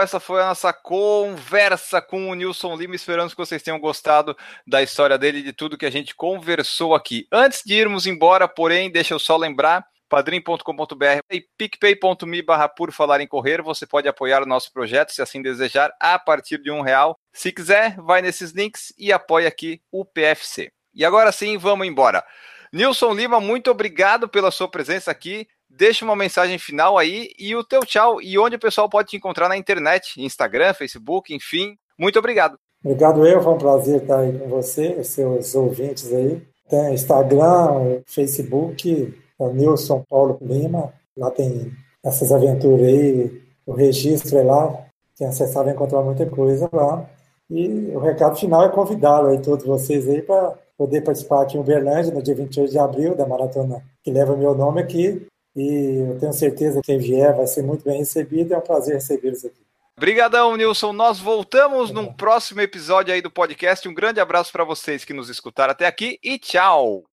Essa 0.00 0.18
foi 0.18 0.40
a 0.40 0.46
nossa 0.46 0.72
conversa 0.72 2.00
com 2.00 2.30
o 2.30 2.34
Nilson 2.34 2.74
Lima. 2.74 2.94
Esperamos 2.94 3.34
que 3.34 3.38
vocês 3.38 3.62
tenham 3.62 3.78
gostado 3.78 4.34
da 4.66 4.82
história 4.82 5.18
dele 5.18 5.40
e 5.40 5.42
de 5.42 5.52
tudo 5.52 5.76
que 5.76 5.84
a 5.84 5.90
gente 5.90 6.14
conversou 6.14 6.94
aqui. 6.94 7.26
Antes 7.30 7.62
de 7.64 7.74
irmos 7.74 8.06
embora, 8.06 8.48
porém, 8.48 8.90
deixa 8.90 9.12
eu 9.12 9.18
só 9.18 9.36
lembrar 9.36 9.84
padrim.com.br 10.08 11.20
e 11.30 11.44
picpay.me 11.56 12.42
barra 12.42 12.68
por 12.68 12.90
falar 12.92 13.20
em 13.20 13.26
correr. 13.26 13.60
Você 13.62 13.86
pode 13.86 14.08
apoiar 14.08 14.42
o 14.42 14.46
nosso 14.46 14.72
projeto, 14.72 15.12
se 15.12 15.20
assim 15.20 15.42
desejar, 15.42 15.92
a 16.00 16.18
partir 16.18 16.58
de 16.58 16.70
um 16.70 16.80
real. 16.80 17.18
Se 17.32 17.52
quiser, 17.52 17.96
vai 18.00 18.22
nesses 18.22 18.52
links 18.52 18.92
e 18.98 19.12
apoia 19.12 19.48
aqui 19.48 19.82
o 19.92 20.04
PFC. 20.04 20.72
E 20.94 21.04
agora 21.04 21.30
sim, 21.30 21.58
vamos 21.58 21.86
embora. 21.86 22.24
Nilson 22.72 23.12
Lima, 23.12 23.40
muito 23.40 23.70
obrigado 23.70 24.28
pela 24.28 24.50
sua 24.50 24.68
presença 24.68 25.10
aqui 25.10 25.46
deixa 25.70 26.04
uma 26.04 26.16
mensagem 26.16 26.58
final 26.58 26.98
aí 26.98 27.30
e 27.38 27.54
o 27.54 27.62
teu 27.62 27.80
tchau 27.80 28.20
e 28.20 28.36
onde 28.38 28.56
o 28.56 28.60
pessoal 28.60 28.88
pode 28.88 29.10
te 29.10 29.16
encontrar 29.16 29.48
na 29.48 29.56
internet, 29.56 30.20
Instagram, 30.20 30.74
Facebook, 30.74 31.32
enfim. 31.32 31.76
Muito 31.96 32.18
obrigado. 32.18 32.58
Obrigado 32.84 33.26
eu, 33.26 33.42
foi 33.42 33.52
um 33.52 33.58
prazer 33.58 34.02
estar 34.02 34.20
aí 34.20 34.38
com 34.38 34.48
você, 34.48 34.96
os 34.98 35.06
seus 35.08 35.54
ouvintes 35.54 36.12
aí. 36.12 36.42
Tem 36.68 36.94
Instagram, 36.94 38.00
Facebook, 38.06 39.14
é 39.38 39.48
Nilson 39.48 40.04
Paulo 40.08 40.38
Lima, 40.40 40.92
lá 41.16 41.30
tem 41.30 41.72
essas 42.02 42.32
aventuras 42.32 42.86
aí, 42.86 43.42
o 43.66 43.72
registro 43.72 44.38
é 44.38 44.42
lá, 44.42 44.86
quem 45.16 45.26
acessar 45.26 45.64
vai 45.64 45.74
encontrar 45.74 46.02
muita 46.02 46.24
coisa 46.26 46.68
lá. 46.72 47.08
E 47.50 47.90
o 47.94 47.98
recado 47.98 48.38
final 48.38 48.64
é 48.64 48.68
convidá-lo 48.68 49.28
aí, 49.28 49.40
todos 49.42 49.66
vocês 49.66 50.08
aí, 50.08 50.22
para 50.22 50.54
poder 50.78 51.02
participar 51.02 51.42
aqui 51.42 51.56
em 51.56 51.60
Uberlândia, 51.60 52.14
no 52.14 52.22
dia 52.22 52.34
28 52.34 52.70
de 52.70 52.78
abril, 52.78 53.14
da 53.14 53.26
maratona 53.26 53.82
que 54.02 54.10
leva 54.10 54.36
meu 54.36 54.54
nome 54.54 54.80
aqui, 54.80 55.26
e 55.54 56.06
eu 56.08 56.18
tenho 56.18 56.32
certeza 56.32 56.80
que 56.80 56.86
quem 56.86 56.98
vier 56.98 57.34
vai 57.34 57.46
ser 57.46 57.62
muito 57.62 57.84
bem 57.84 57.98
recebido. 57.98 58.54
É 58.54 58.58
um 58.58 58.62
prazer 58.62 58.94
recebê-los 58.94 59.44
aqui. 59.44 59.60
Obrigadão, 59.96 60.56
Nilson. 60.56 60.92
Nós 60.92 61.18
voltamos 61.18 61.90
num 61.90 62.10
próximo 62.12 62.60
episódio 62.60 63.12
aí 63.12 63.20
do 63.20 63.30
podcast. 63.30 63.86
Um 63.86 63.94
grande 63.94 64.20
abraço 64.20 64.50
para 64.50 64.64
vocês 64.64 65.04
que 65.04 65.12
nos 65.12 65.28
escutaram 65.28 65.72
até 65.72 65.86
aqui 65.86 66.18
e 66.22 66.38
tchau. 66.38 67.09